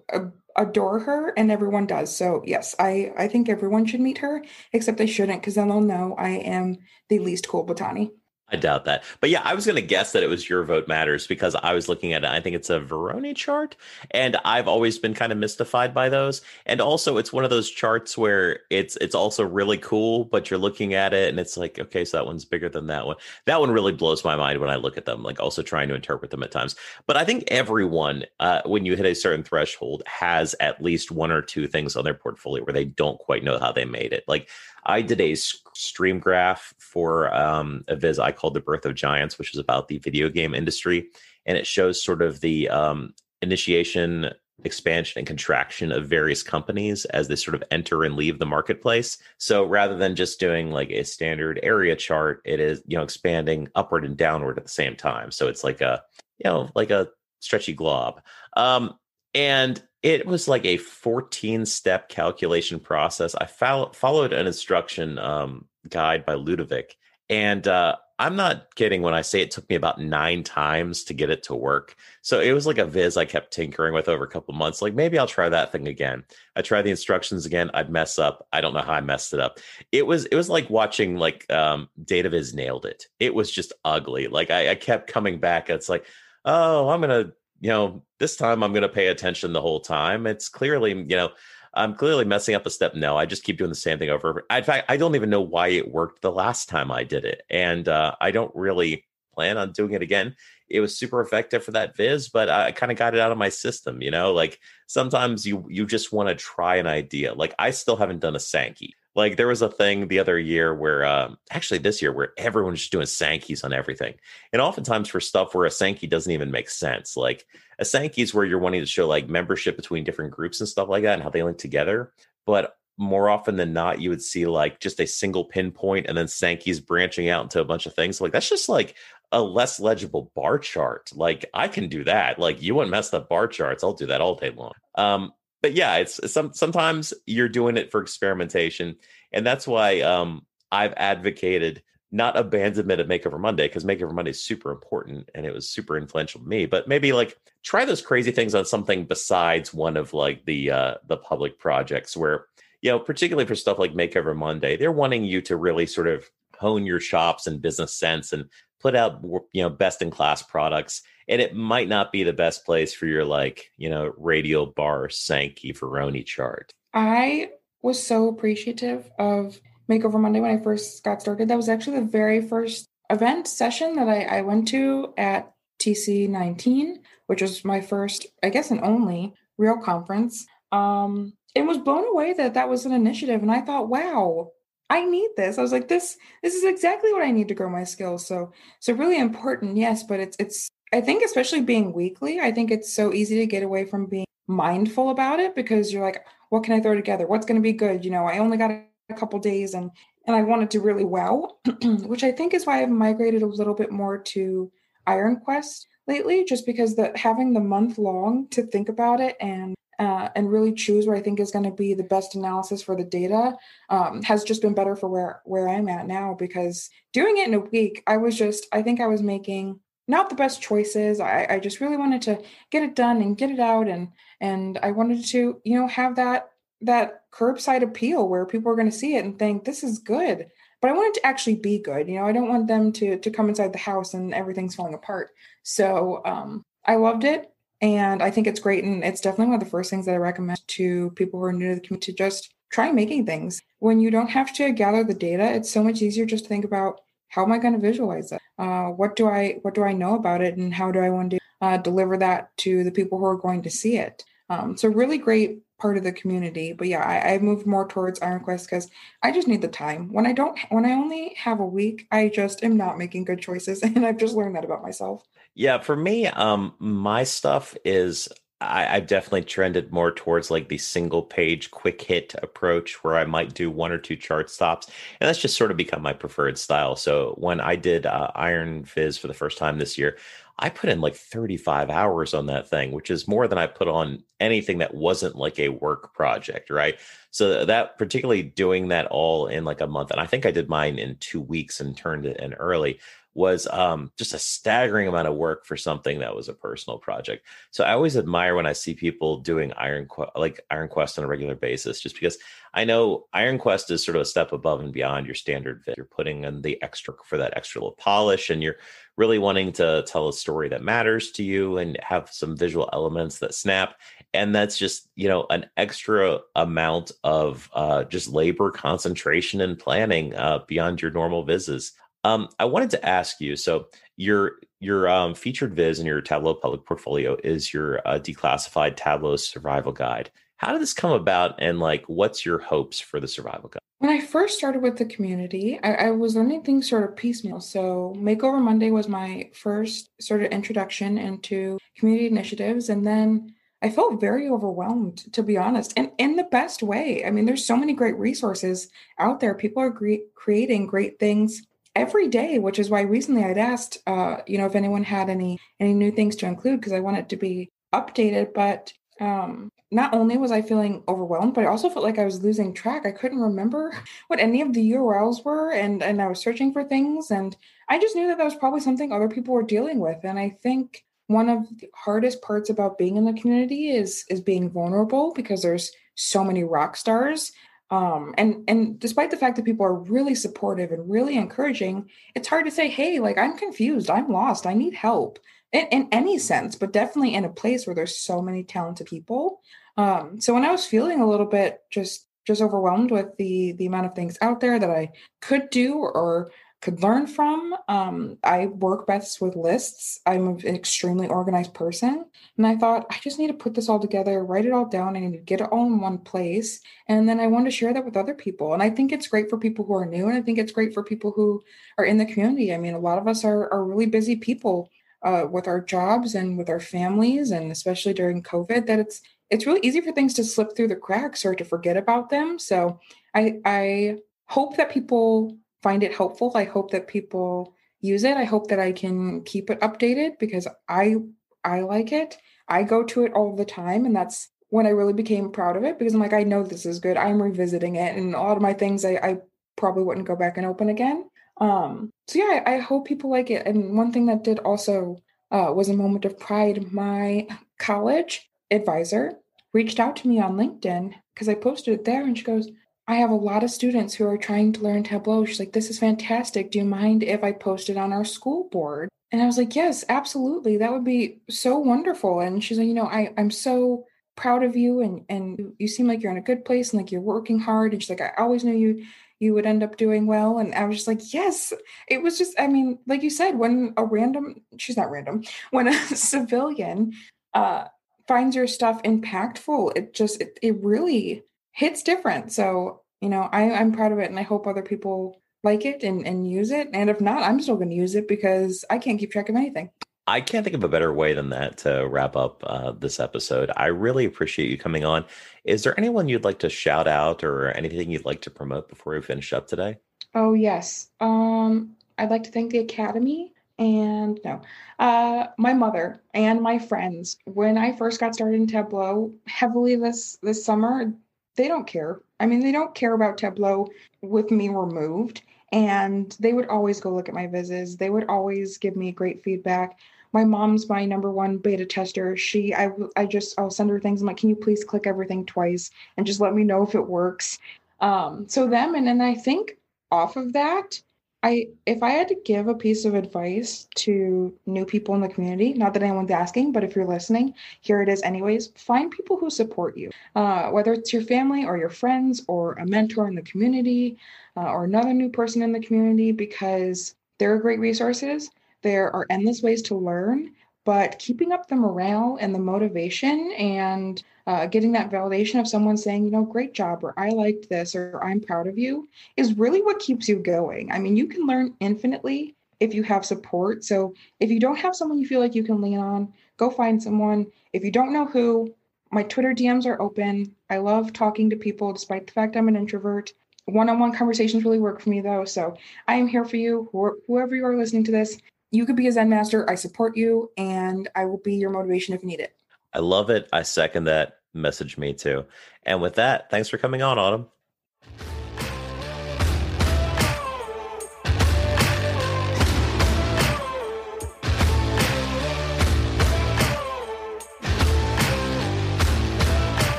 adore 0.58 1.00
her, 1.00 1.34
and 1.38 1.52
everyone 1.52 1.86
does. 1.86 2.16
So 2.16 2.42
yes, 2.46 2.76
I 2.80 3.14
I 3.18 3.28
think 3.28 3.48
everyone 3.48 3.86
should 3.86 4.00
meet 4.02 4.18
her, 4.20 4.44
except 4.74 4.98
they 4.98 5.06
shouldn't, 5.06 5.42
because 5.42 5.56
then 5.56 5.68
they'll 5.70 5.82
know 5.82 6.16
I 6.18 6.30
am 6.30 6.78
the 7.10 7.20
least 7.20 7.48
cool 7.48 7.66
Battani. 7.66 8.12
I 8.50 8.56
doubt 8.56 8.86
that. 8.86 9.04
But 9.20 9.30
yeah, 9.30 9.42
I 9.44 9.54
was 9.54 9.66
going 9.66 9.76
to 9.76 9.82
guess 9.82 10.14
that 10.14 10.24
it 10.24 10.30
was 10.30 10.50
your 10.50 10.64
vote 10.64 10.88
matters 10.88 11.28
because 11.28 11.54
I 11.56 11.74
was 11.74 11.90
looking 11.90 12.14
at 12.14 12.24
it. 12.24 12.30
I 12.30 12.40
think 12.40 12.56
it's 12.56 12.70
a 12.70 12.80
Voronoi 12.80 13.36
chart. 13.36 13.76
And 14.12 14.38
I've 14.46 14.70
always 14.70 14.98
been 14.98 15.14
kind 15.14 15.34
of 15.34 15.38
mystified 15.38 15.94
by 15.94 16.08
those. 16.08 16.42
And 16.66 16.80
also 16.80 17.18
it's 17.18 17.34
one 17.34 17.44
of 17.44 17.50
those 17.50 17.70
charts 17.70 18.18
where 18.18 18.62
it's 18.70 18.96
it's 18.98 19.16
also 19.16 19.44
really 19.44 19.78
cool, 19.78 20.24
but 20.26 20.50
you're 20.50 20.60
looking 20.60 20.94
at 20.94 21.14
it 21.14 21.28
and 21.28 21.40
it's 21.42 21.58
like, 21.58 21.78
okay, 21.78 22.06
so 22.06 22.16
that 22.16 22.26
one's 22.26 22.46
bigger 22.46 22.70
than 22.70 22.88
that 22.88 23.06
one. 23.06 23.18
That 23.46 23.60
one 23.60 23.72
really 23.72 23.92
blows 23.92 24.24
my 24.24 24.38
mind 24.38 24.62
when 24.62 24.70
I 24.70 24.76
look 24.78 24.98
at 24.98 25.06
them, 25.06 25.24
like 25.24 25.42
also 25.42 25.62
trying 25.62 25.90
to 25.90 25.96
interpret 25.96 26.32
them 26.32 26.44
at 26.44 26.52
times. 26.52 26.78
But 27.06 27.18
I 27.18 27.26
think 27.26 27.44
everyone, 27.50 28.24
uh, 28.40 28.62
when 28.66 28.86
you 28.86 28.96
hit 28.96 29.06
a 29.06 29.14
certain 29.14 29.44
threshold, 29.44 30.04
has 30.06 30.56
at 30.62 30.82
least 30.82 31.12
one 31.12 31.32
or 31.32 31.42
two 31.42 31.68
things 31.68 31.98
on 31.98 32.06
their 32.06 32.14
portfolio 32.14 32.64
where 32.64 32.74
they 32.74 32.86
don't 32.86 33.20
quite 33.20 33.44
know 33.44 33.60
how 33.60 33.74
they 33.74 33.84
made 33.84 34.14
it. 34.14 34.24
Like 34.26 34.48
I 34.86 35.02
did 35.02 35.20
a 35.20 35.36
stream 35.78 36.20
graph 36.20 36.74
for 36.80 37.34
um, 37.34 37.84
a 37.88 37.96
viz 37.96 38.20
I 38.20 38.32
called 38.32 38.54
The 38.54 38.60
Birth 38.60 38.86
of 38.86 38.96
Giants, 38.96 39.38
which 39.38 39.54
is 39.54 39.60
about 39.60 39.88
the 39.88 40.00
video 40.00 40.30
game 40.30 40.54
industry. 40.54 41.08
And 41.46 41.58
it 41.58 41.68
shows 41.68 42.04
sort 42.04 42.22
of 42.22 42.42
the 42.42 42.70
um, 42.70 43.14
initiation, 43.42 44.32
expansion, 44.64 45.20
and 45.20 45.28
contraction 45.28 45.92
of 45.92 46.08
various 46.08 46.44
companies 46.44 47.06
as 47.06 47.28
they 47.28 47.36
sort 47.36 47.56
of 47.56 47.64
enter 47.72 48.04
and 48.04 48.16
leave 48.16 48.40
the 48.40 48.46
marketplace. 48.46 49.18
So 49.38 49.64
rather 49.64 49.96
than 49.96 50.16
just 50.16 50.40
doing 50.40 50.72
like 50.72 50.90
a 50.90 51.04
standard 51.04 51.60
area 51.64 51.96
chart, 51.96 52.42
it 52.44 52.60
is, 52.60 52.82
you 52.88 52.98
know, 52.98 53.04
expanding 53.04 53.68
upward 53.76 54.04
and 54.04 54.18
downward 54.18 54.58
at 54.58 54.64
the 54.64 54.70
same 54.70 54.96
time. 54.96 55.32
So 55.32 55.48
it's 55.48 55.64
like 55.64 55.82
a, 55.82 56.04
you 56.44 56.50
know, 56.50 56.70
like 56.76 56.90
a 56.90 57.10
stretchy 57.40 57.74
glob. 57.74 58.22
Um, 58.56 58.96
and 59.34 59.82
it 60.08 60.26
was 60.26 60.48
like 60.48 60.64
a 60.64 60.78
14 60.78 61.66
step 61.66 62.08
calculation 62.08 62.80
process. 62.80 63.36
I 63.36 63.46
fo- 63.46 63.92
followed 63.92 64.32
an 64.32 64.48
instruction 64.48 65.20
um, 65.20 65.66
guide 65.90 66.26
by 66.26 66.36
Ludovic. 66.36 66.96
And 67.30 67.68
uh, 67.68 67.98
I'm 68.18 68.38
not 68.38 68.74
kidding 68.76 69.02
when 69.02 69.14
I 69.14 69.20
say 69.20 69.42
it 69.42 69.52
took 69.52 69.70
me 69.70 69.76
about 69.76 70.00
nine 70.00 70.46
times 70.46 71.04
to 71.04 71.14
get 71.14 71.30
it 71.30 71.44
to 71.44 71.56
work. 71.56 71.98
So 72.22 72.40
it 72.40 72.54
was 72.54 72.66
like 72.66 72.78
a 72.78 72.86
viz 72.86 73.18
I 73.18 73.26
kept 73.26 73.52
tinkering 73.52 73.94
with 73.94 74.08
over 74.08 74.24
a 74.24 74.30
couple 74.30 74.54
months. 74.54 74.82
Like 74.82 74.94
maybe 74.94 75.20
I'll 75.20 75.28
try 75.28 75.50
that 75.50 75.74
thing 75.74 75.90
again. 75.90 76.24
I 76.56 76.62
try 76.62 76.82
the 76.82 76.90
instructions 76.90 77.46
again. 77.46 77.70
I'd 77.74 77.90
mess 77.90 78.18
up. 78.18 78.48
I 78.54 78.62
don't 78.62 78.74
know 78.74 78.80
how 78.80 78.94
I 78.94 79.02
messed 79.02 79.34
it 79.34 79.42
up. 79.42 79.60
It 79.92 80.08
was 80.08 80.24
it 80.24 80.36
was 80.36 80.48
like 80.48 80.70
watching 80.70 81.18
like 81.18 81.52
um, 81.52 81.90
DataViz 82.02 82.54
nailed 82.54 82.86
it. 82.86 83.08
It 83.20 83.36
was 83.36 83.52
just 83.52 83.74
ugly. 83.84 84.28
Like 84.28 84.52
I, 84.52 84.70
I 84.72 84.76
kept 84.76 85.12
coming 85.12 85.42
back. 85.42 85.70
It's 85.70 85.90
like, 85.90 86.06
oh, 86.46 86.88
I'm 86.88 87.02
gonna 87.02 87.34
you 87.60 87.70
know, 87.70 88.04
this 88.20 88.36
time 88.36 88.64
I'm 88.64 88.74
going 88.74 88.84
to 88.84 88.90
pay 88.90 89.08
attention 89.08 89.54
the 89.54 89.62
whole 89.62 89.80
time. 89.80 90.28
It's 90.28 90.50
clearly, 90.50 90.92
you 90.92 91.16
know, 91.16 91.32
I'm 91.74 91.96
clearly 91.96 92.26
messing 92.26 92.56
up 92.56 92.66
a 92.66 92.70
step. 92.70 92.96
No, 92.96 93.18
I 93.18 93.26
just 93.26 93.44
keep 93.44 93.58
doing 93.58 93.70
the 93.70 93.76
same 93.76 94.00
thing 94.00 94.10
over. 94.10 94.46
In 94.50 94.64
fact, 94.64 94.90
I 94.90 94.98
don't 94.98 95.16
even 95.16 95.30
know 95.30 95.42
why 95.42 95.70
it 95.70 95.92
worked 95.92 96.22
the 96.22 96.32
last 96.32 96.70
time 96.70 96.92
I 96.92 97.04
did 97.04 97.26
it. 97.26 97.44
And 97.50 97.88
uh, 97.88 98.16
I 98.20 98.32
don't 98.32 98.56
really 98.56 99.06
plan 99.38 99.58
on 99.58 99.72
doing 99.72 99.94
it 99.94 100.02
again. 100.02 100.36
It 100.68 100.80
was 100.80 100.98
super 100.98 101.22
effective 101.22 101.64
for 101.64 101.72
that 101.72 101.96
viz, 101.96 102.30
but 102.30 102.50
I 102.50 102.72
kind 102.72 102.92
of 102.92 102.98
got 102.98 103.14
it 103.14 103.20
out 103.20 103.32
of 103.32 103.38
my 103.38 103.50
system, 103.50 104.02
you 104.02 104.12
know, 104.12 104.34
like 104.34 104.60
sometimes 104.88 105.46
you 105.46 105.66
you 105.70 105.86
just 105.86 106.12
want 106.12 106.28
to 106.28 106.36
try 106.36 106.78
an 106.78 106.88
idea. 106.88 107.34
Like 107.34 107.54
I 107.60 107.70
still 107.70 107.96
haven't 107.96 108.20
done 108.20 108.36
a 108.36 108.40
Sankey. 108.40 108.96
Like 109.18 109.36
there 109.36 109.48
was 109.48 109.64
a 109.64 109.70
thing 109.70 110.08
the 110.08 110.20
other 110.20 110.38
year 110.38 110.76
where, 110.76 111.04
um, 111.04 111.40
actually 111.50 111.80
this 111.80 112.04
year, 112.04 112.14
where 112.14 112.34
everyone's 112.38 112.80
just 112.80 112.92
doing 112.92 113.08
Sankeys 113.08 113.66
on 113.66 113.74
everything, 113.74 114.14
and 114.54 114.62
oftentimes 114.62 115.10
for 115.10 115.20
stuff 115.20 115.56
where 115.56 115.66
a 115.66 115.72
Sankey 115.72 116.06
doesn't 116.06 116.32
even 116.32 116.52
make 116.52 116.70
sense. 116.70 117.18
Like 117.18 117.48
a 117.80 117.84
Sankey 117.84 118.22
is 118.22 118.34
where 118.34 118.46
you're 118.46 118.60
wanting 118.60 118.82
to 118.82 118.86
show 118.86 119.08
like 119.08 119.28
membership 119.28 119.76
between 119.76 120.04
different 120.04 120.32
groups 120.32 120.60
and 120.62 120.70
stuff 120.70 120.88
like 120.88 121.02
that, 121.04 121.16
and 121.16 121.24
how 121.24 121.30
they 121.30 121.42
link 121.42 121.58
together. 121.58 122.14
But 122.46 122.78
more 122.98 123.28
often 123.30 123.58
than 123.58 123.74
not, 123.74 124.02
you 124.02 124.12
would 124.12 124.22
see 124.22 124.46
like 124.46 124.80
just 124.80 125.00
a 125.00 125.08
single 125.08 125.46
pinpoint, 125.46 126.06
and 126.06 126.16
then 126.16 126.28
Sankeys 126.28 126.86
branching 126.86 127.28
out 127.28 127.42
into 127.42 127.60
a 127.60 127.66
bunch 127.66 127.88
of 127.88 127.96
things. 127.96 128.22
Like 128.22 128.32
that's 128.32 128.50
just 128.50 128.70
like 128.70 128.96
a 129.32 129.42
less 129.42 129.80
legible 129.80 130.32
bar 130.36 130.60
chart. 130.60 131.12
Like 131.16 131.46
I 131.56 131.68
can 131.68 131.90
do 131.90 132.04
that. 132.04 132.38
Like 132.38 132.62
you 132.62 132.76
want 132.76 132.92
messed 132.92 133.16
up 133.16 133.30
bar 133.30 133.48
charts, 133.48 133.84
I'll 133.84 133.94
do 133.94 134.06
that 134.08 134.22
all 134.22 134.36
day 134.36 134.52
long. 134.52 134.74
Um, 134.94 135.34
but 135.62 135.74
yeah, 135.74 135.98
it's 135.98 136.32
some 136.32 136.54
sometimes 136.54 137.14
you're 137.26 137.50
doing 137.50 137.78
it 137.78 137.92
for 137.92 138.02
experimentation, 138.02 138.96
and 139.32 139.46
that's 139.46 139.68
why 139.68 140.02
um, 140.02 140.46
I've 140.72 140.94
advocated 140.98 141.84
not 142.12 142.38
abandonment 142.38 143.08
Makeover 143.10 143.40
Monday 143.40 143.68
because 143.68 143.84
Makeover 143.84 144.14
Monday 144.14 144.32
is 144.32 144.44
super 144.44 144.72
important 144.72 145.30
and 145.36 145.46
it 145.46 145.54
was 145.54 145.70
super 145.70 145.98
influential 145.98 146.40
to 146.40 146.48
me. 146.48 146.66
But 146.66 146.88
maybe 146.88 147.12
like 147.12 147.38
try 147.64 147.84
those 147.84 148.02
crazy 148.02 148.32
things 148.32 148.56
on 148.56 148.64
something 148.64 149.04
besides 149.06 149.74
one 149.74 149.98
of 149.98 150.14
like 150.14 150.46
the 150.46 150.72
uh, 150.72 150.96
the 151.08 151.18
public 151.18 151.60
projects 151.60 152.16
where 152.16 152.46
you 152.82 152.92
know, 152.92 153.00
particularly 153.00 153.48
for 153.48 153.56
stuff 153.56 153.80
like 153.80 153.94
Makeover 153.94 154.36
Monday, 154.36 154.78
they're 154.78 154.92
wanting 154.92 155.24
you 155.24 155.42
to 155.42 155.58
really 155.58 155.86
sort 155.88 156.08
of 156.08 156.30
hone 156.58 156.86
your 156.86 157.00
shops 157.00 157.48
and 157.48 157.62
business 157.62 157.94
sense 157.94 158.34
and 158.34 158.46
put 158.80 158.96
out 158.96 159.24
you 159.54 159.62
know 159.62 159.70
best 159.70 160.02
in 160.02 160.10
class 160.10 160.42
products 160.42 161.02
and 161.28 161.42
it 161.42 161.56
might 161.56 161.88
not 161.88 162.12
be 162.12 162.24
the 162.24 162.34
best 162.34 162.66
place 162.66 162.94
for 162.94 163.06
your 163.06 163.26
like 163.26 163.72
you 163.78 163.90
know 163.90 164.14
radial 164.18 164.66
bar 164.66 165.10
Sankey 165.10 165.74
Voronoi 165.74 166.26
chart. 166.26 166.72
I 166.94 167.52
was 167.82 168.02
so 168.02 168.28
appreciative 168.28 169.10
of 169.20 169.60
Makeover 169.90 170.20
Monday 170.20 170.40
when 170.40 170.52
I 170.52 170.62
first 170.62 171.04
got 171.04 171.22
started. 171.22 171.48
That 171.48 171.58
was 171.58 171.70
actually 171.70 172.00
the 172.00 172.06
very 172.06 172.42
first 172.42 172.88
event 173.10 173.48
session 173.48 173.96
that 173.96 174.10
I, 174.10 174.24
I 174.24 174.42
went 174.42 174.68
to 174.70 175.14
at 175.18 175.54
TC19, 175.80 176.96
which 177.28 177.42
was 177.42 177.64
my 177.64 177.82
first, 177.82 178.26
I 178.44 178.50
guess, 178.50 178.72
and 178.72 178.82
only 178.82 179.34
real 179.58 179.78
conference. 179.78 180.46
Um, 180.72 181.34
it 181.56 181.62
was 181.62 181.78
blown 181.78 182.08
away 182.08 182.34
that 182.34 182.56
that 182.56 182.70
was 182.70 182.86
an 182.86 182.92
initiative, 182.92 183.42
and 183.42 183.52
I 183.52 183.62
thought, 183.62 183.90
wow, 183.90 184.52
I 184.90 185.06
need 185.06 185.30
this. 185.38 185.58
I 185.58 185.62
was 185.62 185.72
like, 185.72 185.88
this 185.88 186.18
this 186.44 186.56
is 186.56 186.64
exactly 186.64 187.12
what 187.14 187.24
I 187.24 187.32
need 187.32 187.48
to 187.50 187.56
grow 187.56 187.70
my 187.70 187.84
skills. 187.84 188.28
So 188.28 188.52
so 188.80 188.94
really 188.94 189.20
important, 189.20 189.78
yes, 189.78 190.04
but 190.04 190.20
it's 190.20 190.38
it's 190.40 190.70
I 190.94 191.02
think 191.02 191.24
especially 191.24 191.62
being 191.62 191.94
weekly, 191.94 192.40
I 192.40 192.52
think 192.52 192.72
it's 192.72 192.94
so 192.94 193.14
easy 193.14 193.38
to 193.40 193.46
get 193.46 193.64
away 193.64 193.86
from 193.86 194.06
being 194.06 194.26
mindful 194.48 195.10
about 195.10 195.40
it 195.40 195.56
because 195.56 195.92
you're 195.92 196.04
like, 196.04 196.26
what 196.50 196.64
can 196.64 196.74
I 196.74 196.80
throw 196.80 196.96
together? 196.96 197.28
What's 197.28 197.46
going 197.46 197.60
to 197.60 197.62
be 197.62 197.74
good? 197.74 198.06
You 198.06 198.12
know, 198.12 198.26
I 198.26 198.38
only 198.38 198.58
got 198.58 198.72
a 198.72 199.14
couple 199.16 199.40
days 199.40 199.74
and 199.74 199.92
and 200.26 200.36
I 200.36 200.44
wanted 200.44 200.72
to 200.72 200.82
really 200.82 201.06
well, 201.06 201.60
which 201.84 202.24
I 202.24 202.34
think 202.34 202.54
is 202.54 202.66
why 202.66 202.82
I've 202.82 202.90
migrated 202.90 203.44
a 203.44 203.48
little 203.48 203.74
bit 203.74 203.94
more 203.94 204.18
to 204.18 204.70
Iron 205.06 205.38
Quest 205.38 205.88
lately, 206.06 206.44
just 206.44 206.66
because 206.66 206.96
the 206.96 207.14
having 207.16 207.54
the 207.54 207.62
month 207.62 207.98
long 207.98 208.48
to 208.50 208.64
think 208.64 208.90
about 208.90 209.22
it 209.22 209.38
and 209.40 209.74
uh, 210.00 210.30
and 210.36 210.52
really 210.52 210.74
choose 210.74 211.08
what 211.08 211.18
I 211.18 211.22
think 211.22 211.40
is 211.40 211.52
going 211.52 211.66
to 211.66 211.72
be 211.72 211.94
the 211.94 212.04
best 212.04 212.36
analysis 212.36 212.84
for 212.84 212.96
the 212.96 213.04
data 213.04 213.56
um, 213.90 214.22
has 214.24 214.44
just 214.44 214.62
been 214.62 214.74
better 214.74 214.96
for 214.96 215.08
where 215.10 215.42
where 215.46 215.70
I'm 215.70 215.88
at 215.90 216.08
now 216.08 216.36
because 216.38 216.90
doing 217.14 217.38
it 217.38 217.48
in 217.48 217.54
a 217.54 217.60
week, 217.60 218.04
I 218.06 218.18
was 218.18 218.38
just 218.38 218.68
I 218.72 218.82
think 218.82 219.00
I 219.00 219.08
was 219.08 219.22
making 219.22 219.80
not 220.08 220.30
the 220.30 220.36
best 220.36 220.62
choices. 220.62 221.20
I, 221.20 221.48
I 221.50 221.60
just 221.60 221.82
really 221.82 221.98
wanted 221.98 222.22
to 222.24 222.42
get 222.72 222.84
it 222.84 222.96
done 222.96 223.22
and 223.22 223.38
get 223.38 223.52
it 223.52 223.60
out 223.60 223.88
and 223.88 224.10
and 224.40 224.80
I 224.82 224.92
wanted 224.92 225.26
to 225.26 225.62
you 225.64 225.80
know 225.80 225.88
have 225.88 226.16
that 226.16 226.50
that 226.82 227.24
curbside 227.32 227.82
appeal 227.82 228.28
where 228.28 228.46
people 228.46 228.72
are 228.72 228.76
going 228.76 228.90
to 228.90 228.98
see 228.98 229.16
it 229.16 229.26
and 229.26 229.38
think 229.38 229.64
this 229.64 229.84
is 229.84 230.00
good. 230.00 230.48
But 230.80 230.92
i 230.92 230.94
want 230.94 231.18
it 231.18 231.20
to 231.20 231.26
actually 231.26 231.56
be 231.56 231.80
good 231.80 232.08
you 232.08 232.16
know? 232.16 232.26
I 232.26 232.32
don't 232.32 232.50
want 232.50 232.68
them 232.68 232.92
to 232.94 233.18
to 233.18 233.32
come 233.32 233.50
inside 233.50 233.74
the 233.74 233.80
house 233.80 234.14
and 234.14 234.34
everything's 234.34 234.76
falling 234.76 234.94
apart. 234.94 235.32
So 235.64 236.22
um 236.26 236.64
i 236.86 236.96
loved 236.96 237.24
it 237.24 237.52
and 237.82 238.24
i 238.24 238.32
think 238.32 238.48
it's 238.48 238.60
great 238.60 238.84
and 238.84 239.04
it's 239.04 239.22
definitely 239.22 239.48
one 239.48 239.56
of 239.56 239.64
the 239.64 239.70
first 239.70 239.90
things 239.90 240.06
that 240.06 240.14
i 240.14 240.18
recommend 240.18 240.60
to 240.68 241.12
people 241.12 241.40
who 241.40 241.46
are 241.46 241.54
new 241.54 241.70
to 241.70 241.76
the 241.76 241.82
community 241.82 242.12
to 242.12 242.18
just 242.18 242.54
try 242.72 242.92
making 242.92 243.26
things. 243.26 243.62
When 243.80 244.00
you 244.00 244.12
don't 244.12 244.30
have 244.30 244.54
to 244.56 244.72
gather 244.72 245.04
the 245.04 245.14
data 245.14 245.52
it's 245.52 245.72
so 245.72 245.84
much 245.84 246.02
easier 246.02 246.26
just 246.26 246.46
to 246.46 246.50
think 246.50 246.66
about 246.66 247.02
how 247.30 247.44
am 247.44 247.52
i 247.52 247.58
going 247.58 247.74
to 247.74 247.80
visualize 247.80 248.32
it 248.32 248.42
uh, 248.58 248.86
what 248.86 249.16
do 249.16 249.28
i 249.28 249.58
what 249.62 249.74
do 249.74 249.84
i 249.84 249.94
know 249.94 250.16
about 250.16 250.42
it 250.42 250.58
and 250.58 250.74
how 250.74 250.92
do 250.92 251.00
i 251.00 251.10
want 251.10 251.32
to 251.32 251.40
uh, 251.62 251.78
deliver 251.78 252.18
that 252.18 252.56
to 252.58 252.84
the 252.84 252.92
people 252.92 253.18
who 253.18 253.26
are 253.26 253.38
going 253.38 253.62
to 253.62 253.70
see 253.70 253.98
it 253.98 254.24
um, 254.50 254.78
so 254.78 254.88
really 254.88 255.18
great 255.18 255.60
part 255.80 255.98
of 255.98 256.04
the 256.04 256.12
community. 256.12 256.74
But 256.74 256.88
yeah, 256.88 257.04
I, 257.04 257.34
I 257.34 257.38
moved 257.38 257.66
more 257.66 257.88
towards 257.88 258.22
Iron 258.22 258.42
Quest 258.42 258.66
because 258.66 258.90
I 259.22 259.32
just 259.32 259.48
need 259.48 259.62
the 259.62 259.68
time. 259.68 260.12
When 260.12 260.26
I 260.26 260.34
don't, 260.34 260.58
when 260.70 260.86
I 260.86 260.92
only 260.92 261.36
have 261.36 261.60
a 261.60 261.66
week, 261.66 262.08
I 262.12 262.30
just 262.30 262.64
am 262.64 262.78
not 262.78 262.98
making 262.98 263.26
good 263.26 263.40
choices, 263.40 263.82
and 263.84 264.06
I've 264.06 264.18
just 264.18 264.36
learned 264.36 264.56
that 264.56 264.66
about 264.66 264.84
myself. 264.84 265.24
Yeah, 265.56 265.80
for 265.80 265.96
me, 265.96 266.28
um, 266.28 266.76
my 266.80 267.24
stuff 267.24 267.76
is 267.84 268.30
I, 268.60 268.84
have 268.84 269.08
definitely 269.08 269.44
trended 269.44 269.92
more 269.92 270.12
towards 270.12 270.50
like 270.50 270.68
the 270.68 270.80
single 270.80 271.22
page 271.22 271.70
quick 271.70 272.02
hit 272.02 272.34
approach 272.42 273.04
where 273.04 273.16
I 273.16 273.26
might 273.26 273.54
do 273.54 273.70
one 273.70 273.92
or 273.92 274.00
two 274.00 274.16
chart 274.16 274.50
stops. 274.50 274.88
And 275.20 275.28
that's 275.28 275.42
just 275.42 275.58
sort 275.58 275.70
of 275.70 275.78
become 275.78 276.02
my 276.02 276.14
preferred 276.14 276.58
style. 276.58 276.96
So 276.96 277.36
when 277.38 277.60
I 277.60 277.76
did 277.76 278.06
uh, 278.08 278.32
Iron 278.34 278.84
Viz 278.84 279.18
for 279.18 279.28
the 279.28 279.36
first 279.36 279.60
time 279.60 279.78
this 279.78 279.98
year, 279.98 280.18
I 280.60 280.70
put 280.70 280.90
in 280.90 281.02
like 281.02 281.16
35 281.16 281.92
hours 281.92 282.34
on 282.34 282.48
that 282.48 282.68
thing, 282.68 282.92
which 282.92 283.12
is 283.12 283.28
more 283.28 283.48
than 283.48 283.60
I 283.60 283.68
put 283.68 283.88
on 283.88 284.24
anything 284.40 284.80
that 284.80 284.96
wasn't 284.96 285.36
like 285.36 285.60
a 285.60 285.70
work 285.70 286.16
project, 286.16 286.72
right? 286.72 286.98
So 287.30 287.64
that 287.66 288.00
particularly 288.00 288.42
doing 288.42 288.88
that 288.88 289.06
all 289.08 289.46
in 289.48 289.66
like 289.66 289.82
a 289.82 289.88
month, 289.88 290.10
and 290.10 290.20
I 290.20 290.26
think 290.26 290.48
I 290.48 290.52
did 290.52 290.68
mine 290.68 290.98
in 290.98 291.18
two 291.20 291.42
weeks 291.42 291.80
and 291.80 291.96
turned 291.96 292.26
it 292.26 292.40
in 292.40 292.56
early 292.56 293.00
was 293.38 293.68
um, 293.68 294.12
just 294.18 294.34
a 294.34 294.40
staggering 294.40 295.08
amount 295.08 295.28
of 295.28 295.36
work 295.36 295.64
for 295.64 295.78
something 295.78 296.18
that 296.18 296.36
was 296.36 296.50
a 296.50 296.54
personal 296.54 296.98
project. 296.98 297.46
So 297.70 297.84
I 297.84 297.94
always 297.94 298.18
admire 298.18 298.56
when 298.56 298.66
I 298.66 298.74
see 298.74 298.96
people 298.96 299.38
doing 299.38 299.72
Iron 299.74 300.08
Quest, 300.08 300.32
like 300.36 300.60
Iron 300.72 300.88
Quest 300.88 301.20
on 301.20 301.24
a 301.24 301.28
regular 301.28 301.54
basis, 301.54 302.02
just 302.02 302.16
because 302.16 302.40
I 302.74 302.84
know 302.84 303.28
Iron 303.34 303.60
Quest 303.60 303.92
is 303.92 304.04
sort 304.04 304.16
of 304.16 304.24
a 304.24 304.26
step 304.26 304.54
above 304.54 304.80
and 304.80 304.92
beyond 304.92 305.28
your 305.28 305.36
standard 305.36 305.84
vid. 305.86 305.98
You're 305.98 306.08
putting 306.08 306.46
in 306.46 306.64
the 306.64 306.82
extra 306.82 307.14
for 307.26 307.38
that 307.38 307.56
extra 307.56 307.80
little 307.80 307.96
polish, 308.00 308.50
and 308.50 308.64
you're 308.64 308.78
really 309.18 309.38
wanting 309.38 309.72
to 309.74 310.04
tell 310.08 310.30
a 310.30 310.34
story 310.34 310.70
that 310.70 310.84
matters 310.84 311.32
to 311.34 311.44
you 311.44 311.78
and 311.78 311.96
have 312.02 312.30
some 312.32 312.58
visual 312.58 312.90
elements 312.92 313.38
that 313.40 313.54
snap. 313.54 313.98
And 314.34 314.56
that's 314.56 314.80
just 314.80 315.10
you 315.16 315.28
know 315.28 315.46
an 315.52 315.68
extra 315.78 316.40
amount 316.56 317.12
of 317.24 317.70
uh, 317.74 318.06
just 318.06 318.30
labor, 318.30 318.72
concentration, 318.72 319.62
and 319.62 319.78
planning 319.78 320.34
uh, 320.34 320.62
beyond 320.68 321.04
your 321.04 321.12
normal 321.12 321.44
visits. 321.44 321.92
Um, 322.28 322.50
I 322.60 322.66
wanted 322.66 322.90
to 322.90 323.06
ask 323.06 323.40
you. 323.40 323.56
So 323.56 323.88
your 324.18 324.60
your 324.82 325.08
um, 325.08 325.34
featured 325.34 325.74
viz 325.74 326.00
in 326.00 326.06
your 326.06 326.22
Tableau 326.22 326.54
public 326.54 326.86
portfolio 326.86 327.38
is 327.44 327.74
your 327.74 328.06
uh, 328.06 328.20
declassified 328.20 328.98
Tableau 328.98 329.38
survival 329.38 329.94
guide. 329.94 330.30
How 330.58 330.74
did 330.74 330.82
this 330.82 330.94
come 330.94 331.12
about, 331.12 331.56
and 331.60 331.80
like, 331.80 332.04
what's 332.08 332.46
your 332.46 332.60
hopes 332.60 333.00
for 333.00 333.20
the 333.22 333.28
survival 333.28 333.70
guide? 333.70 333.80
When 334.00 334.12
I 334.12 334.20
first 334.20 334.58
started 334.58 334.82
with 334.82 334.98
the 334.98 335.06
community, 335.06 335.80
I, 335.82 336.08
I 336.08 336.12
was 336.12 336.36
learning 336.36 336.64
things 336.64 336.90
sort 336.90 337.04
of 337.04 337.16
piecemeal. 337.16 337.62
So 337.62 338.14
Makeover 338.18 338.62
Monday 338.62 338.92
was 338.92 339.08
my 339.08 339.50
first 339.54 340.10
sort 340.20 340.44
of 340.44 340.52
introduction 340.52 341.18
into 341.18 341.78
community 341.98 342.28
initiatives, 342.28 342.90
and 342.90 343.08
then 343.08 343.54
I 343.82 343.90
felt 343.90 344.20
very 344.20 344.50
overwhelmed, 344.50 345.32
to 345.34 345.44
be 345.44 345.58
honest, 345.58 345.94
and 345.96 346.12
in 346.18 346.36
the 346.36 346.44
best 346.44 346.84
way. 346.84 347.24
I 347.26 347.32
mean, 347.32 347.46
there's 347.46 347.66
so 347.66 347.78
many 347.78 347.94
great 347.94 348.18
resources 348.18 348.90
out 349.18 349.40
there. 349.40 349.54
People 349.54 349.82
are 349.82 349.90
gre- 349.90 350.28
creating 350.36 350.88
great 350.88 351.20
things 351.20 351.62
every 351.98 352.28
day, 352.28 352.60
which 352.60 352.80
is 352.80 352.90
why 352.90 353.02
recently 353.02 353.44
I'd 353.44 353.58
asked, 353.58 353.98
uh, 354.06 354.38
you 354.46 354.58
know, 354.58 354.66
if 354.66 354.76
anyone 354.76 355.04
had 355.04 355.30
any 355.30 355.60
any 355.80 355.94
new 355.94 356.12
things 356.12 356.36
to 356.38 356.46
include 356.46 356.80
because 356.80 356.94
I 356.94 357.00
want 357.00 357.18
it 357.18 357.30
to 357.30 357.36
be 357.36 357.70
updated. 357.94 358.54
But 358.54 358.94
um, 359.20 359.72
not 359.92 360.14
only 360.14 360.38
was 360.38 360.52
I 360.52 360.62
feeling 360.62 361.04
overwhelmed, 361.08 361.56
but 361.56 361.64
I 361.64 361.68
also 361.68 361.90
felt 361.90 362.06
like 362.06 362.20
I 362.20 362.26
was 362.26 362.44
losing 362.44 362.74
track. 362.74 363.06
I 363.06 363.12
couldn't 363.12 363.40
remember 363.40 363.92
what 364.28 364.40
any 364.40 364.62
of 364.62 364.74
the 364.74 364.92
URLs 364.92 365.44
were, 365.44 365.72
and 365.72 366.04
and 366.04 366.22
I 366.22 366.28
was 366.28 366.40
searching 366.40 366.72
for 366.72 366.84
things, 366.84 367.32
and 367.32 367.58
I 367.90 368.00
just 368.00 368.16
knew 368.16 368.28
that 368.28 368.38
that 368.38 368.46
was 368.46 368.56
probably 368.56 368.82
something 368.82 369.12
other 369.12 369.30
people 369.30 369.54
were 369.54 369.64
dealing 369.64 370.00
with. 370.00 370.20
And 370.24 370.38
I 370.38 370.50
think 370.50 371.04
one 371.28 371.50
of 371.50 371.68
the 371.80 371.90
hardest 371.94 372.42
parts 372.42 372.70
about 372.70 372.98
being 372.98 373.18
in 373.18 373.26
the 373.26 373.34
community 373.34 373.90
is 373.90 374.24
is 374.30 374.42
being 374.42 374.70
vulnerable 374.70 375.34
because 375.34 375.62
there's 375.62 375.92
so 376.16 376.44
many 376.44 376.64
rock 376.64 376.96
stars 376.96 377.52
um, 377.90 378.34
and 378.38 378.64
and 378.68 379.00
despite 379.00 379.32
the 379.32 379.38
fact 379.38 379.56
that 379.56 379.66
people 379.66 379.86
are 379.86 379.94
really 379.94 380.36
supportive 380.36 380.92
and 380.92 381.10
really 381.10 381.38
encouraging 381.38 382.10
it's 382.36 382.48
hard 382.48 382.66
to 382.66 382.72
say 382.72 382.90
hey 382.90 383.20
like 383.20 383.38
i'm 383.38 383.58
confused 383.58 384.10
i'm 384.10 384.32
lost 384.32 384.66
i 384.66 384.74
need 384.74 384.94
help 384.94 385.40
in, 385.72 385.88
in 385.88 386.08
any 386.12 386.38
sense 386.38 386.76
but 386.76 386.92
definitely 386.92 387.34
in 387.34 387.46
a 387.46 387.50
place 387.50 387.86
where 387.86 387.96
there's 387.96 388.18
so 388.18 388.42
many 388.42 388.64
talented 388.64 389.08
people. 389.08 389.62
Um, 389.96 390.40
so 390.40 390.54
when 390.54 390.66
i 390.66 390.72
was 390.72 390.86
feeling 390.86 391.22
a 391.22 391.30
little 391.30 391.46
bit 391.46 391.82
just 391.90 392.28
just 392.46 392.62
overwhelmed 392.62 393.12
with 393.12 393.36
the 393.38 393.74
the 393.74 393.88
amount 393.88 394.06
of 394.06 394.16
things 394.16 394.38
out 394.42 394.60
there 394.60 394.80
that 394.80 394.90
i 394.90 395.12
could 395.42 395.70
do 395.70 395.96
or 395.96 396.52
could 396.88 397.04
learn 397.04 397.28
from. 397.28 397.76
Um, 397.90 398.38
I 398.46 398.68
work 398.68 399.06
best 399.06 399.42
with 399.42 399.58
lists. 399.58 400.22
I'm 400.26 400.48
an 400.48 400.74
extremely 400.74 401.28
organized 401.28 401.74
person. 401.74 402.24
And 402.56 402.66
I 402.66 402.78
thought, 402.78 403.06
I 403.10 403.18
just 403.22 403.38
need 403.38 403.48
to 403.48 403.54
put 403.54 403.74
this 403.74 403.90
all 403.90 404.00
together, 404.00 404.46
write 404.46 404.66
it 404.66 404.72
all 404.72 404.86
down, 404.86 405.18
and 405.18 405.46
get 405.46 405.60
it 405.60 405.68
all 405.70 405.86
in 405.86 406.00
one 406.00 406.20
place. 406.20 406.80
And 407.10 407.28
then 407.28 407.42
I 407.42 407.48
want 407.48 407.66
to 407.66 407.72
share 407.72 407.94
that 407.94 408.06
with 408.06 408.16
other 408.16 408.34
people. 408.34 408.74
And 408.74 408.82
I 408.82 408.90
think 408.90 409.12
it's 409.12 409.28
great 409.28 409.50
for 409.50 409.58
people 409.58 409.84
who 409.84 409.96
are 409.96 410.06
new. 410.06 410.30
And 410.30 410.38
I 410.38 410.42
think 410.42 410.58
it's 410.58 410.72
great 410.72 410.94
for 410.94 411.04
people 411.04 411.34
who 411.34 411.62
are 411.98 412.06
in 412.06 412.18
the 412.18 412.26
community. 412.26 412.74
I 412.74 412.78
mean, 412.78 412.94
a 412.94 413.00
lot 413.00 413.18
of 413.18 413.28
us 413.28 413.44
are, 413.44 413.70
are 413.74 413.84
really 413.84 414.06
busy 414.06 414.38
people 414.38 414.90
uh, 415.24 415.46
with 415.52 415.68
our 415.68 415.82
jobs 415.82 416.36
and 416.36 416.58
with 416.58 416.70
our 416.70 416.80
families, 416.80 417.52
and 417.52 417.70
especially 417.70 418.14
during 418.14 418.44
COVID, 418.44 418.86
that 418.88 419.00
it's 419.00 419.22
it's 419.50 419.66
really 419.66 419.82
easy 419.84 420.00
for 420.00 420.14
things 420.14 420.34
to 420.36 420.44
slip 420.46 420.74
through 420.76 420.90
the 420.90 420.96
cracks 420.96 421.46
or 421.46 421.54
to 421.56 421.66
forget 421.66 421.98
about 421.98 422.30
them. 422.30 422.58
So 422.58 423.02
I 423.36 423.60
I 423.66 424.20
hope 424.46 424.78
that 424.78 424.92
people 424.92 425.58
find 425.84 426.04
it 426.04 426.16
helpful. 426.16 426.52
I 426.56 426.66
hope 426.66 426.92
that 426.92 427.08
people 427.08 427.76
use 428.02 428.24
it. 428.24 428.38
I 428.38 428.44
hope 428.44 428.68
that 428.68 428.80
I 428.80 428.92
can 428.92 429.44
keep 429.44 429.70
it 429.70 429.80
updated 429.82 430.40
because 430.40 430.68
I 430.88 431.16
I 431.64 431.82
like 431.82 432.12
it. 432.12 432.38
I 432.68 432.84
go 432.84 433.04
to 433.04 433.24
it 433.24 433.34
all 433.34 433.56
the 433.56 433.66
time 433.66 434.06
and 434.06 434.16
that's 434.16 434.50
when 434.70 434.86
I 434.86 434.90
really 434.90 435.14
became 435.14 435.52
proud 435.52 435.78
of 435.78 435.84
it 435.84 435.98
because 435.98 436.14
I'm 436.14 436.20
like, 436.20 436.34
I 436.34 436.44
know 436.44 436.64
this 436.64 436.86
is 436.86 437.00
good. 437.00 437.18
I'm 437.18 437.42
revisiting 437.42 437.96
it 437.96 438.16
and 438.16 438.36
a 438.36 438.40
lot 438.40 438.58
of 438.58 438.64
my 438.64 438.74
things 438.74 439.06
I, 439.06 439.16
I 439.16 439.38
probably 439.76 440.04
wouldn't 440.04 440.28
go 440.28 440.36
back 440.36 440.58
and 440.58 440.66
open 440.66 440.90
again. 440.90 441.30
Um, 441.60 442.12
so 442.28 442.40
yeah, 442.40 442.62
I, 442.66 442.76
I 442.76 442.78
hope 442.80 443.08
people 443.08 443.30
like 443.30 443.50
it. 443.50 443.66
And 443.66 443.98
one 443.98 444.12
thing 444.12 444.26
that 444.28 444.44
did 444.44 444.60
also 444.60 445.18
uh, 445.52 445.72
was 445.74 445.90
a 445.90 445.94
moment 445.94 446.26
of 446.26 446.40
pride. 446.40 446.92
My 446.92 447.48
college 447.80 448.50
advisor 448.70 449.34
reached 449.74 450.00
out 450.00 450.16
to 450.18 450.28
me 450.28 450.40
on 450.40 450.58
LinkedIn 450.58 451.14
because 451.34 451.50
I 451.50 451.56
posted 451.56 451.94
it 451.94 452.06
there. 452.06 452.24
And 452.24 452.38
she 452.38 452.44
goes, 452.44 452.70
I 453.08 453.16
have 453.16 453.30
a 453.30 453.36
lot 453.36 453.64
of 453.64 453.72
students 453.72 454.14
who 454.14 454.28
are 454.28 454.38
trying 454.38 454.74
to 454.74 454.82
learn 454.82 455.04
Tableau. 455.04 455.46
She's 455.46 455.60
like, 455.60 455.74
This 455.74 455.90
is 455.90 456.00
fantastic. 456.00 456.72
Do 456.72 456.80
you 456.80 456.86
mind 456.86 457.24
if 457.24 457.44
I 457.44 457.52
post 457.52 457.90
it 457.90 457.98
on 457.98 458.12
our 458.12 458.26
school 458.26 458.70
board? 458.70 459.10
And 459.32 459.42
I 459.42 459.46
was 459.46 459.58
like, 459.58 459.76
Yes, 459.76 460.04
absolutely. 460.10 460.78
That 460.78 460.92
would 460.92 461.06
be 461.06 461.40
so 461.50 461.78
wonderful. 461.78 462.42
And 462.42 462.64
she's 462.64 462.78
like, 462.78 462.88
You 462.88 462.94
know, 462.94 463.08
I, 463.08 463.34
I'm 463.38 463.52
so 463.52 464.06
proud 464.36 464.64
of 464.64 464.76
you 464.76 465.02
and 465.02 465.26
and 465.30 465.74
you 465.80 465.88
seem 465.88 466.08
like 466.08 466.22
you're 466.22 466.32
in 466.32 466.38
a 466.38 466.42
good 466.42 466.64
place 466.64 466.92
and 466.92 467.02
like 467.02 467.12
you're 467.12 467.22
working 467.22 467.60
hard. 467.60 467.94
And 467.94 468.02
she's 468.02 468.10
like, 468.10 468.22
I 468.22 468.32
always 468.38 468.64
knew 468.64 468.76
you 468.76 469.06
you 469.40 469.54
would 469.54 469.66
end 469.66 469.84
up 469.84 469.98
doing 469.98 470.26
well. 470.26 470.60
And 470.60 470.74
I 470.74 470.86
was 470.86 470.98
just 470.98 471.08
like, 471.08 471.34
yes. 471.34 471.74
It 472.08 472.22
was 472.22 472.38
just, 472.38 472.60
I 472.60 472.68
mean, 472.68 473.00
like 473.06 473.24
you 473.24 473.30
said, 473.30 473.58
when 473.58 473.94
a 473.98 474.04
random, 474.04 474.62
she's 474.78 474.98
not 474.98 475.12
random, 475.12 475.44
when 475.72 475.88
a 475.88 475.94
civilian 475.94 477.14
uh, 477.54 477.86
finds 478.28 478.56
your 478.56 478.68
stuff 478.68 479.02
impactful, 479.04 479.96
it 479.96 480.14
just, 480.14 480.42
it, 480.42 480.58
it 480.62 480.84
really 480.84 481.44
hits 481.78 482.02
different. 482.02 482.52
So, 482.52 483.02
you 483.22 483.30
know, 483.30 483.48
I, 483.52 483.70
I'm 483.70 483.92
proud 483.92 484.12
of 484.12 484.18
it 484.18 484.32
and 484.32 484.40
I 484.40 484.42
hope 484.42 484.66
other 484.66 484.82
people 484.82 485.40
like 485.64 485.86
it 485.86 486.02
and, 486.02 486.26
and 486.26 486.50
use 486.50 486.72
it. 486.72 486.90
And 486.92 487.08
if 487.08 487.22
not, 487.22 487.44
I'm 487.44 487.62
still 487.62 487.76
going 487.76 487.92
to 487.92 487.96
use 487.96 488.16
it 488.16 488.28
because 488.28 488.84
I 488.90 488.98
can't 488.98 489.20
keep 489.20 489.32
track 489.32 489.48
of 489.48 489.56
anything. 489.56 489.92
I 490.26 490.42
can't 490.42 490.64
think 490.64 490.76
of 490.76 490.84
a 490.84 490.90
better 490.90 491.14
way 491.14 491.36
than 491.36 491.52
that 491.52 491.78
to 491.80 492.08
wrap 492.08 492.36
up 492.36 492.64
uh, 492.66 492.94
this 492.94 493.20
episode. 493.20 493.70
I 493.78 493.88
really 493.88 494.26
appreciate 494.26 494.72
you 494.72 494.78
coming 494.80 495.06
on. 495.06 495.24
Is 495.66 495.84
there 495.84 495.98
anyone 496.00 496.28
you'd 496.28 496.44
like 496.44 496.58
to 496.60 496.70
shout 496.70 497.08
out 497.08 497.44
or 497.44 497.70
anything 497.70 498.10
you'd 498.10 498.26
like 498.26 498.42
to 498.42 498.50
promote 498.50 498.90
before 498.90 499.14
we 499.14 499.22
finish 499.22 499.54
up 499.54 499.68
today? 499.68 499.98
Oh 500.34 500.56
yes. 500.56 501.10
Um, 501.20 501.96
I'd 502.18 502.32
like 502.32 502.44
to 502.46 502.52
thank 502.52 502.72
the 502.72 502.80
Academy 502.80 503.54
and 503.78 504.40
no, 504.44 504.62
uh, 504.98 505.48
my 505.60 505.74
mother 505.74 506.24
and 506.34 506.60
my 506.60 506.80
friends. 506.80 507.38
When 507.46 507.78
I 507.78 507.96
first 507.96 508.20
got 508.20 508.34
started 508.34 508.56
in 508.56 508.66
Tableau 508.66 509.32
heavily 509.46 509.96
this 509.96 510.40
this 510.42 510.66
summer, 510.66 511.14
they 511.58 511.68
don't 511.68 511.86
care. 511.86 512.22
I 512.40 512.46
mean, 512.46 512.62
they 512.62 512.72
don't 512.72 512.96
care 512.96 513.14
about 513.14 513.38
Tableau 513.38 513.90
with 514.22 514.50
me 514.52 514.70
removed, 514.70 515.42
and 515.74 516.36
they 516.40 516.54
would 516.54 516.68
always 516.70 517.02
go 517.02 517.14
look 517.14 517.28
at 517.28 517.36
my 517.36 517.48
vizzes. 517.48 517.98
They 517.98 518.10
would 518.10 518.30
always 518.30 518.78
give 518.78 518.96
me 518.96 519.12
great 519.12 519.44
feedback 519.44 519.98
my 520.34 520.44
mom's 520.44 520.90
my 520.90 521.06
number 521.06 521.32
one 521.32 521.58
beta 521.58 521.86
tester. 521.86 522.36
She, 522.38 522.74
I, 522.74 522.92
I 523.16 523.26
just, 523.26 523.60
I'll 523.60 523.70
send 523.70 523.90
her 523.90 524.00
things. 524.00 524.22
I'm 524.22 524.28
like, 524.28 524.38
can 524.38 524.50
you 524.50 524.56
please 524.56 524.84
click 524.84 525.08
everything 525.08 525.46
twice 525.46 525.90
and 526.16 526.26
just 526.28 526.42
let 526.42 526.54
me 526.54 526.64
know 526.64 526.84
if 526.84 526.96
it 526.96 527.08
works. 527.08 527.60
Um, 528.02 528.48
so 528.48 528.68
them, 528.68 528.96
and 528.96 529.08
then 529.08 529.22
I 529.22 529.34
think 529.34 529.78
off 530.12 530.36
of 530.36 530.54
that, 530.54 531.02
I, 531.44 531.68
if 531.86 532.02
I 532.04 532.10
had 532.10 532.28
to 532.30 532.36
give 532.46 532.68
a 532.68 532.76
piece 532.76 533.06
of 533.06 533.14
advice 533.14 533.88
to 533.96 534.54
new 534.66 534.86
people 534.86 535.16
in 535.16 535.22
the 535.22 535.30
community, 535.30 535.74
not 535.74 535.94
that 535.94 536.04
anyone's 536.04 536.32
asking, 536.32 536.72
but 536.72 536.84
if 536.84 536.96
you're 536.96 537.06
listening, 537.06 537.54
here 537.82 538.02
it 538.02 538.10
is 538.10 538.22
anyways. 538.24 538.68
Find 538.76 539.12
people 539.12 539.38
who 539.38 539.50
support 539.50 539.96
you, 539.96 540.10
uh, 540.36 540.70
whether 540.72 540.94
it's 540.94 541.14
your 541.14 541.22
family 541.22 541.64
or 541.64 541.78
your 541.78 541.90
friends 541.90 542.44
or 542.48 542.74
a 542.74 542.86
mentor 542.86 543.28
in 543.28 543.36
the 543.36 543.42
community 543.44 544.18
uh, 544.58 544.72
or 544.72 544.86
another 544.86 545.14
new 545.14 545.30
person 545.30 545.62
in 545.62 545.72
the 545.72 545.80
community, 545.80 546.32
because 546.32 547.16
they're 547.38 547.60
great 547.60 547.80
resources 547.80 548.50
there 548.82 549.14
are 549.16 549.26
endless 549.30 549.62
ways 549.62 549.82
to 549.84 549.96
learn, 549.96 550.52
but 550.86 551.20
keeping 551.20 551.52
up 551.52 551.68
the 551.68 551.76
morale 551.76 552.38
and 552.40 552.54
the 552.54 552.60
motivation 552.60 553.52
and 553.58 554.24
uh, 554.48 554.66
getting 554.66 554.92
that 554.94 555.12
validation 555.12 555.60
of 555.60 555.68
someone 555.68 555.98
saying, 555.98 556.26
you 556.26 556.32
know, 556.32 556.44
great 556.44 556.74
job, 556.74 557.04
or 557.04 557.14
I 557.18 557.30
liked 557.30 557.70
this, 557.70 557.96
or 557.96 558.20
I'm 558.24 558.40
proud 558.40 558.66
of 558.68 558.78
you, 558.78 559.08
is 559.36 559.58
really 559.58 559.82
what 559.82 560.00
keeps 560.00 560.28
you 560.28 560.38
going. 560.38 560.92
I 560.92 561.00
mean, 561.00 561.16
you 561.16 561.28
can 561.28 561.46
learn 561.46 561.76
infinitely 561.80 562.56
if 562.80 562.94
you 562.94 563.04
have 563.04 563.26
support. 563.26 563.84
So 563.84 564.14
if 564.40 564.50
you 564.50 564.60
don't 564.60 564.78
have 564.78 564.96
someone 564.96 565.20
you 565.20 565.28
feel 565.28 565.40
like 565.40 565.56
you 565.56 565.64
can 565.64 565.82
lean 565.82 566.00
on, 566.00 566.34
go 566.58 566.70
find 566.70 567.02
someone. 567.02 567.48
If 567.74 567.84
you 567.84 567.92
don't 567.92 568.14
know 568.14 568.26
who, 568.26 568.74
my 569.12 569.24
Twitter 569.24 569.54
DMs 569.54 569.86
are 569.86 570.02
open. 570.02 570.56
I 570.70 570.78
love 570.78 571.14
talking 571.14 571.50
to 571.50 571.56
people 571.56 571.94
despite 571.94 572.28
the 572.28 572.34
fact 572.34 572.56
I'm 572.56 572.68
an 572.68 572.76
introvert. 572.76 573.34
One 573.66 573.90
on 573.90 574.00
one 574.00 574.14
conversations 574.14 574.64
really 574.64 574.80
work 574.80 575.02
for 575.02 575.10
me 575.10 575.22
though. 575.22 575.46
So 575.46 575.76
I 576.08 576.16
am 576.16 576.28
here 576.28 576.46
for 576.46 576.56
you, 576.56 576.90
whoever 577.28 577.56
you 577.56 577.66
are 577.66 577.78
listening 577.78 578.04
to 578.06 578.12
this 578.12 578.38
you 578.72 578.86
could 578.86 578.96
be 578.96 579.08
a 579.08 579.12
Zen 579.12 579.30
master. 579.30 579.70
I 579.70 579.76
support 579.76 580.18
you 580.18 580.52
and 580.58 581.10
I 581.16 581.26
will 581.26 581.38
be 581.38 581.56
your 581.56 581.70
motivation 581.70 582.14
if 582.14 582.22
you 582.22 582.28
need 582.28 582.40
it. 582.40 582.54
I 582.98 583.00
love 583.00 583.30
it. 583.30 583.48
I 583.54 583.62
second 583.62 584.06
that. 584.06 584.40
Message 584.56 584.98
me 584.98 585.14
too. 585.14 585.46
And 585.84 586.02
with 586.02 586.16
that, 586.16 586.50
thanks 586.50 586.68
for 586.68 586.80
coming 586.80 587.04
on, 587.04 587.20
Autumn. 587.20 587.46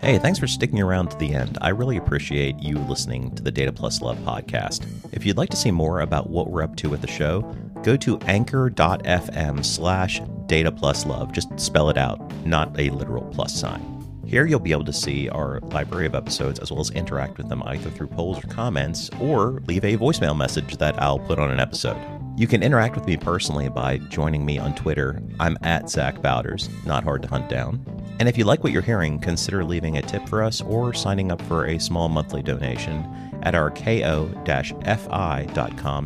Hey, 0.00 0.18
thanks 0.18 0.38
for 0.38 0.46
sticking 0.46 0.80
around 0.80 1.10
to 1.10 1.16
the 1.16 1.34
end. 1.34 1.56
I 1.62 1.70
really 1.70 1.96
appreciate 1.96 2.58
you 2.58 2.78
listening 2.80 3.34
to 3.34 3.42
the 3.42 3.50
Data 3.50 3.72
Plus 3.72 4.02
Love 4.02 4.18
podcast. 4.18 4.86
If 5.12 5.24
you'd 5.24 5.38
like 5.38 5.48
to 5.50 5.56
see 5.56 5.70
more 5.70 6.00
about 6.00 6.28
what 6.28 6.50
we're 6.50 6.62
up 6.62 6.76
to 6.76 6.90
with 6.90 7.00
the 7.00 7.06
show, 7.06 7.40
go 7.82 7.96
to 7.96 8.18
anchor.fm 8.20 9.64
slash 9.64 10.20
data 10.46 10.70
plus 10.70 11.06
love. 11.06 11.32
Just 11.32 11.58
spell 11.58 11.88
it 11.88 11.96
out, 11.96 12.20
not 12.44 12.78
a 12.78 12.90
literal 12.90 13.24
plus 13.32 13.58
sign. 13.58 13.82
Here 14.26 14.44
you'll 14.44 14.60
be 14.60 14.72
able 14.72 14.84
to 14.84 14.92
see 14.92 15.28
our 15.30 15.60
library 15.60 16.06
of 16.06 16.14
episodes 16.14 16.58
as 16.58 16.70
well 16.70 16.80
as 16.80 16.90
interact 16.90 17.38
with 17.38 17.48
them 17.48 17.62
either 17.64 17.90
through 17.90 18.08
polls 18.08 18.44
or 18.44 18.48
comments 18.48 19.08
or 19.20 19.62
leave 19.66 19.84
a 19.84 19.96
voicemail 19.96 20.36
message 20.36 20.76
that 20.76 21.00
I'll 21.00 21.20
put 21.20 21.38
on 21.38 21.50
an 21.50 21.58
episode. 21.58 22.15
You 22.36 22.46
can 22.46 22.62
interact 22.62 22.94
with 22.96 23.06
me 23.06 23.16
personally 23.16 23.70
by 23.70 23.96
joining 23.96 24.44
me 24.44 24.58
on 24.58 24.74
Twitter. 24.74 25.22
I'm 25.40 25.56
at 25.62 25.88
Zach 25.88 26.20
Bowders, 26.20 26.68
not 26.84 27.02
hard 27.02 27.22
to 27.22 27.28
hunt 27.28 27.48
down. 27.48 27.82
And 28.18 28.28
if 28.28 28.36
you 28.36 28.44
like 28.44 28.62
what 28.62 28.74
you're 28.74 28.82
hearing, 28.82 29.18
consider 29.18 29.64
leaving 29.64 29.96
a 29.96 30.02
tip 30.02 30.28
for 30.28 30.42
us 30.42 30.60
or 30.60 30.92
signing 30.92 31.32
up 31.32 31.40
for 31.42 31.64
a 31.64 31.78
small 31.80 32.10
monthly 32.10 32.42
donation 32.42 33.08
at 33.42 33.54
our 33.54 33.70
ko-fi.com 33.70 34.98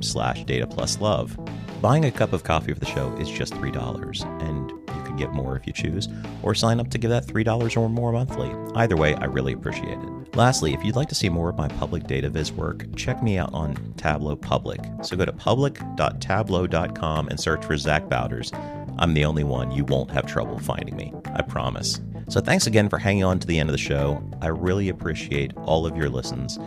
slash 0.03 0.45
data 0.45 0.69
plus 0.69 1.01
love. 1.01 1.37
Buying 1.83 2.05
a 2.05 2.13
cup 2.13 2.33
of 2.33 2.45
coffee 2.45 2.75
for 2.75 2.81
the 2.81 2.87
show 2.87 3.13
is 3.17 3.29
just 3.29 3.55
$3, 3.55 4.43
and 4.49 4.73
get 5.21 5.33
more 5.33 5.57
if 5.57 5.67
you 5.67 5.73
choose, 5.73 6.09
or 6.43 6.55
sign 6.55 6.81
up 6.81 6.91
to 6.91 6.99
give 6.99 7.11
that 7.11 7.27
$3 7.27 7.77
or 7.77 7.89
more 7.89 8.13
monthly. 8.13 8.51
Either 8.75 8.97
way, 8.97 9.15
I 9.15 9.27
really 9.27 9.53
appreciate 9.53 9.99
it. 9.99 10.37
Lastly, 10.37 10.75
if 10.75 10.85
you'd 10.85 10.97
like 10.97 11.09
to 11.09 11.15
see 11.15 11.29
more 11.29 11.51
of 11.51 11.57
my 11.57 11.69
public 11.69 12.07
data 12.07 12.29
viz 12.31 12.53
work, 12.53 12.87
check 12.97 13.23
me 13.23 13.39
out 13.39 13.53
on 13.53 13.77
Tableau 13.97 14.37
Public. 14.37 14.81
So 15.03 15.17
go 15.17 15.25
to 15.25 15.33
public.tableau.com 15.33 17.29
and 17.29 17.39
search 17.41 17.65
for 17.65 17.77
Zach 17.77 18.09
Bowders. 18.09 18.53
I'm 18.99 19.15
the 19.15 19.25
only 19.25 19.45
one. 19.45 19.71
You 19.73 19.85
won't 19.85 20.11
have 20.11 20.27
trouble 20.27 20.59
finding 20.59 20.97
me. 20.97 21.13
I 21.35 21.43
promise. 21.43 22.01
So 22.29 22.41
thanks 22.41 22.67
again 22.67 22.89
for 22.89 22.99
hanging 22.99 23.25
on 23.25 23.39
to 23.41 23.47
the 23.47 23.59
end 23.59 23.69
of 23.69 23.73
the 23.73 23.79
show. 23.79 24.23
I 24.41 24.49
really 24.49 24.89
appreciate 24.89 25.53
all 25.65 25.85
of 25.85 25.97
your 25.97 26.09
listens. 26.09 26.59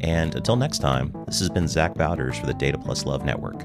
And 0.00 0.34
until 0.34 0.56
next 0.56 0.80
time, 0.80 1.12
this 1.26 1.38
has 1.38 1.48
been 1.48 1.68
Zach 1.68 1.94
Bowders 1.94 2.38
for 2.38 2.46
the 2.46 2.54
Data 2.54 2.76
Plus 2.76 3.06
Love 3.06 3.24
Network. 3.24 3.64